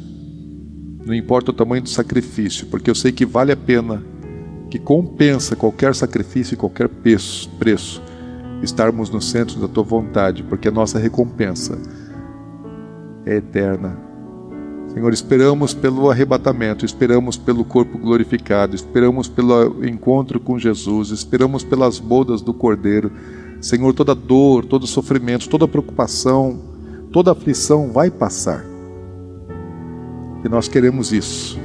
não 1.04 1.14
importa 1.14 1.50
o 1.50 1.54
tamanho 1.54 1.82
do 1.82 1.88
sacrifício, 1.88 2.66
porque 2.66 2.90
eu 2.90 2.94
sei 2.94 3.10
que 3.10 3.24
vale 3.24 3.50
a 3.50 3.56
pena, 3.56 4.02
que 4.70 4.78
compensa 4.78 5.56
qualquer 5.56 5.94
sacrifício 5.94 6.54
e 6.54 6.56
qualquer 6.56 6.88
preço, 6.88 8.02
estarmos 8.62 9.08
no 9.08 9.20
centro 9.20 9.58
da 9.58 9.66
tua 9.66 9.82
vontade, 9.82 10.42
porque 10.42 10.68
a 10.68 10.70
nossa 10.70 10.98
recompensa 10.98 11.78
é 13.24 13.36
eterna. 13.36 13.98
Senhor, 14.92 15.12
esperamos 15.12 15.72
pelo 15.72 16.10
arrebatamento, 16.10 16.84
esperamos 16.84 17.36
pelo 17.36 17.64
corpo 17.64 17.96
glorificado, 17.96 18.74
esperamos 18.74 19.28
pelo 19.28 19.84
encontro 19.86 20.40
com 20.40 20.58
Jesus, 20.58 21.10
esperamos 21.10 21.62
pelas 21.62 21.98
bodas 21.98 22.42
do 22.42 22.52
Cordeiro. 22.52 23.10
Senhor, 23.60 23.94
toda 23.94 24.14
dor, 24.14 24.64
todo 24.64 24.86
sofrimento, 24.86 25.48
toda 25.48 25.68
preocupação, 25.68 26.69
toda 27.12 27.32
aflição 27.32 27.90
vai 27.90 28.10
passar. 28.10 28.64
E 30.44 30.48
nós 30.48 30.68
queremos 30.68 31.12
isso. 31.12 31.58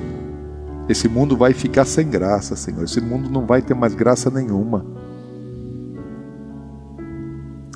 Esse 0.87 1.07
mundo 1.07 1.35
vai 1.35 1.53
ficar 1.53 1.85
sem 1.85 2.09
graça, 2.09 2.55
Senhor. 2.55 2.83
Esse 2.83 3.01
mundo 3.01 3.29
não 3.29 3.45
vai 3.45 3.61
ter 3.61 3.73
mais 3.73 3.95
graça 3.95 4.29
nenhuma. 4.29 4.85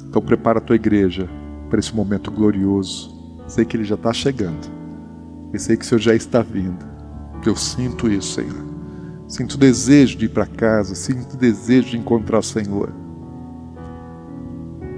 Então 0.08 0.22
prepara 0.22 0.60
a 0.60 0.62
tua 0.62 0.76
igreja 0.76 1.30
para 1.70 1.80
esse 1.80 1.96
momento 1.96 2.32
glorioso. 2.32 3.18
Sei 3.48 3.66
que 3.66 3.78
ele 3.78 3.84
já 3.84 3.96
está 3.96 4.14
chegando. 4.14 4.70
E 5.54 5.60
sei 5.60 5.78
que 5.78 5.84
o 5.84 5.88
Senhor 5.88 6.02
já 6.02 6.16
está 6.16 6.42
vindo. 6.42 6.86
Eu 7.46 7.56
sinto 7.56 8.10
isso, 8.10 8.34
Senhor. 8.34 8.68
Sinto 9.28 9.58
desejo 9.58 10.18
de 10.18 10.26
ir 10.26 10.30
para 10.30 10.46
casa, 10.46 10.96
sinto 10.96 11.38
desejo 11.38 11.92
de 11.92 11.98
encontrar 11.98 12.40
o 12.40 12.44
Senhor. 12.44 12.92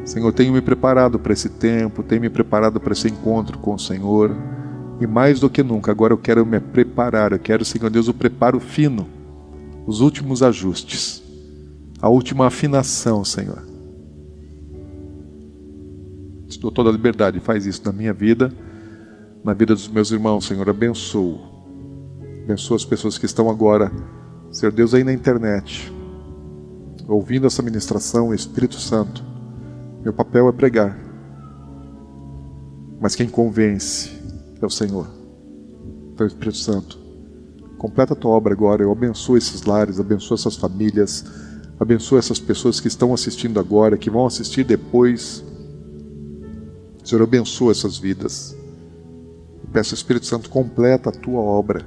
Senhor, 0.03 0.31
tenho 0.33 0.53
me 0.53 0.61
preparado 0.61 1.19
para 1.19 1.33
esse 1.33 1.47
tempo, 1.47 2.03
tenho 2.03 2.21
me 2.21 2.29
preparado 2.29 2.79
para 2.79 2.93
esse 2.93 3.07
encontro 3.07 3.57
com 3.57 3.75
o 3.75 3.79
Senhor. 3.79 4.35
E 4.99 5.07
mais 5.07 5.39
do 5.39 5.49
que 5.49 5.63
nunca, 5.63 5.91
agora 5.91 6.13
eu 6.13 6.17
quero 6.17 6.45
me 6.45 6.59
preparar, 6.59 7.31
eu 7.31 7.39
quero, 7.39 7.65
Senhor 7.65 7.89
Deus, 7.89 8.07
o 8.07 8.13
preparo 8.13 8.59
fino, 8.59 9.07
os 9.85 9.99
últimos 9.99 10.43
ajustes, 10.43 11.23
a 11.99 12.07
última 12.07 12.47
afinação, 12.47 13.23
Senhor. 13.25 13.63
Te 16.47 16.59
dou 16.59 16.71
toda 16.71 16.89
a 16.89 16.91
liberdade, 16.91 17.39
faz 17.39 17.65
isso 17.65 17.81
na 17.85 17.91
minha 17.91 18.13
vida, 18.13 18.53
na 19.43 19.53
vida 19.53 19.73
dos 19.73 19.87
meus 19.87 20.11
irmãos, 20.11 20.45
Senhor. 20.45 20.69
Abençoo. 20.69 21.39
Abençoa 22.43 22.77
as 22.77 22.85
pessoas 22.85 23.17
que 23.17 23.25
estão 23.25 23.49
agora, 23.49 23.91
Senhor 24.51 24.71
Deus, 24.71 24.93
aí 24.93 25.03
na 25.03 25.13
internet, 25.13 25.91
ouvindo 27.07 27.47
essa 27.47 27.63
ministração, 27.63 28.33
Espírito 28.33 28.75
Santo. 28.75 29.30
Meu 30.03 30.13
papel 30.13 30.49
é 30.49 30.51
pregar. 30.51 30.97
Mas 32.99 33.15
quem 33.15 33.29
convence 33.29 34.11
é 34.59 34.65
o 34.65 34.69
Senhor. 34.69 35.07
Então, 36.13 36.25
Espírito 36.25 36.57
Santo, 36.57 36.99
completa 37.77 38.13
a 38.13 38.15
tua 38.15 38.31
obra 38.31 38.53
agora. 38.53 38.83
Eu 38.83 38.91
abençoo 38.91 39.37
esses 39.37 39.63
lares, 39.63 39.99
abençoo 39.99 40.35
essas 40.35 40.55
famílias, 40.55 41.23
abençoo 41.79 42.17
essas 42.17 42.39
pessoas 42.39 42.79
que 42.79 42.87
estão 42.87 43.13
assistindo 43.13 43.59
agora, 43.59 43.97
que 43.97 44.09
vão 44.09 44.25
assistir 44.25 44.63
depois. 44.63 45.43
Senhor, 47.03 47.23
abençoa 47.23 47.71
essas 47.71 47.97
vidas. 47.97 48.55
peço, 49.71 49.93
Espírito 49.93 50.25
Santo, 50.25 50.49
completa 50.49 51.09
a 51.09 51.13
tua 51.13 51.39
obra. 51.41 51.85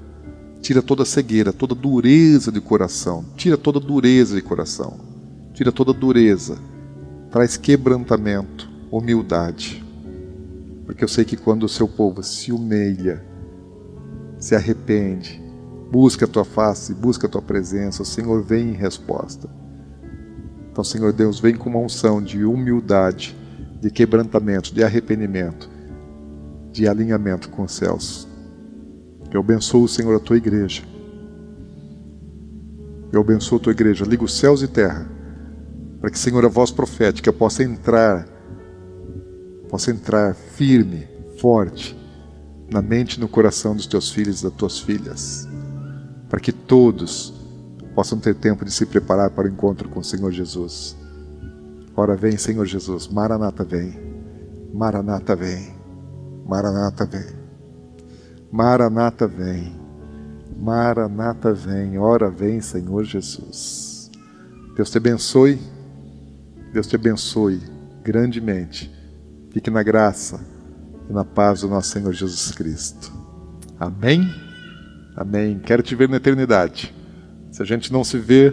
Tira 0.61 0.81
toda 0.81 1.05
cegueira, 1.05 1.53
toda 1.53 1.75
dureza 1.75 2.51
de 2.51 2.61
coração. 2.61 3.25
Tira 3.37 3.59
toda 3.59 3.79
dureza 3.79 4.37
de 4.37 4.43
coração. 4.43 4.99
Tira 5.53 5.71
toda 5.71 5.93
dureza. 5.93 6.59
Traz 7.35 7.57
quebrantamento, 7.57 8.71
humildade. 8.93 9.85
Porque 10.87 11.03
eu 11.03 11.09
sei 11.09 11.25
que 11.25 11.37
quando 11.37 11.65
o 11.65 11.69
seu 11.69 11.89
povo 11.89 12.23
se 12.23 12.53
humilha, 12.53 13.25
se 14.39 14.55
arrepende, 14.55 15.43
busca 15.91 16.27
a 16.27 16.29
tua 16.29 16.45
face, 16.45 16.95
busca 16.95 17.27
a 17.27 17.29
tua 17.29 17.43
presença, 17.43 18.05
o 18.05 18.07
Senhor 18.07 18.41
vem 18.41 18.69
em 18.69 18.75
resposta. 18.75 19.51
Então, 20.71 20.85
Senhor 20.85 21.13
Deus, 21.13 21.41
vem 21.41 21.57
com 21.57 21.69
uma 21.69 21.81
unção 21.81 22.23
de 22.23 22.45
humildade, 22.45 23.37
de 23.81 23.91
quebrantamento, 23.91 24.73
de 24.73 24.85
arrependimento, 24.85 25.69
de 26.71 26.87
alinhamento 26.87 27.49
com 27.49 27.65
os 27.65 27.73
céus. 27.73 28.29
Eu 29.33 29.41
abençoo, 29.41 29.89
Senhor, 29.89 30.15
a 30.15 30.21
tua 30.21 30.37
igreja. 30.37 30.85
Eu 33.13 33.23
abençoo 33.23 33.59
a 33.59 33.61
tua 33.61 33.73
igreja. 33.73 34.05
Liga 34.05 34.23
os 34.23 34.39
céus 34.39 34.63
e 34.63 34.69
terra. 34.69 35.14
Para 36.05 36.11
que, 36.11 36.19
Senhor, 36.19 36.45
a 36.45 36.49
voz 36.49 36.71
profética 36.71 37.33
possa 37.33 37.63
entrar 37.65 38.29
possa 39.71 39.91
entrar 39.91 40.35
firme, 40.35 41.09
forte, 41.41 41.99
na 42.71 42.83
mente 42.83 43.15
e 43.15 43.21
no 43.21 43.27
coração 43.27 43.75
dos 43.75 43.87
teus 43.87 44.11
filhos 44.11 44.41
e 44.41 44.45
das 44.45 44.53
tuas 44.53 44.81
filhas, 44.81 45.49
para 46.29 46.41
que 46.41 46.53
todos 46.53 47.33
possam 47.95 48.19
ter 48.21 48.35
tempo 48.35 48.67
de 48.67 48.71
se 48.71 48.85
preparar 48.85 49.31
para 49.31 49.49
o 49.49 49.51
encontro 49.51 49.89
com 49.89 50.01
o 50.01 50.05
Senhor 50.05 50.31
Jesus. 50.31 50.95
Ora, 51.97 52.15
vem, 52.15 52.37
Senhor 52.37 52.67
Jesus, 52.67 53.09
Maranata 53.09 53.65
vem, 53.65 53.99
Maranata 54.75 55.35
vem, 55.35 55.75
Maranata 56.47 57.07
vem, 57.07 57.35
Maranata 58.53 59.27
vem, 59.27 59.73
Maranata 60.55 61.55
vem, 61.55 61.97
ora, 61.97 62.29
vem, 62.29 62.61
Senhor 62.61 63.05
Jesus. 63.05 64.11
Deus 64.77 64.91
te 64.91 64.99
abençoe, 64.99 65.59
Deus 66.75 66.87
te 66.87 66.97
abençoe 66.97 67.63
grandemente 68.03 68.93
Fique 69.55 69.71
na 69.71 69.85
graça 69.85 70.45
e 71.09 71.13
na 71.13 71.25
paz 71.25 71.61
do 71.61 71.69
nosso 71.69 71.91
Senhor 71.91 72.13
Jesus 72.13 72.51
Cristo. 72.51 73.13
Amém? 73.79 74.29
Amém. 75.15 75.61
Quero 75.61 75.81
te 75.81 75.95
ver 75.95 76.09
na 76.09 76.17
eternidade. 76.17 76.93
Se 77.53 77.63
a 77.63 77.65
gente 77.65 77.93
não 77.93 78.03
se 78.03 78.19
vê 78.19 78.53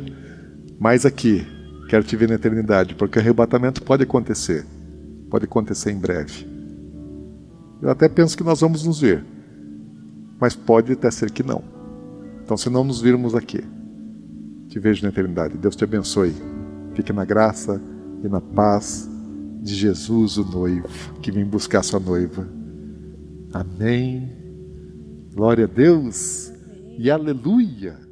mais 0.80 1.04
aqui, 1.04 1.44
quero 1.90 2.04
te 2.04 2.16
ver 2.16 2.30
na 2.30 2.36
eternidade, 2.36 2.94
porque 2.94 3.18
o 3.18 3.22
arrebatamento 3.22 3.82
pode 3.82 4.04
acontecer. 4.04 4.64
Pode 5.28 5.46
acontecer 5.46 5.92
em 5.92 5.98
breve. 5.98 6.48
Eu 7.82 7.90
até 7.90 8.08
penso 8.08 8.38
que 8.38 8.44
nós 8.44 8.62
vamos 8.62 8.86
nos 8.86 9.02
ver, 9.02 9.26
mas 10.40 10.56
pode 10.56 10.92
até 10.92 11.10
ser 11.10 11.32
que 11.32 11.42
não. 11.42 11.64
Então, 12.44 12.56
se 12.56 12.70
não 12.70 12.84
nos 12.84 13.02
virmos 13.02 13.34
aqui, 13.34 13.64
te 14.68 14.78
vejo 14.78 15.02
na 15.02 15.10
eternidade. 15.10 15.58
Deus 15.58 15.76
te 15.76 15.84
abençoe. 15.84 16.36
Fique 16.94 17.12
na 17.12 17.26
graça 17.26 17.82
e 18.24 18.28
na 18.28 18.42
paz 18.42 19.10
de 19.62 19.76
Jesus, 19.76 20.38
o 20.38 20.44
noivo, 20.44 21.14
que 21.22 21.32
vem 21.32 21.46
buscar 21.46 21.84
sua 21.84 22.00
noiva. 22.00 22.48
Amém. 23.54 24.32
Glória 25.34 25.66
a 25.66 25.68
Deus 25.68 26.52
e 26.98 27.10
aleluia. 27.10 28.11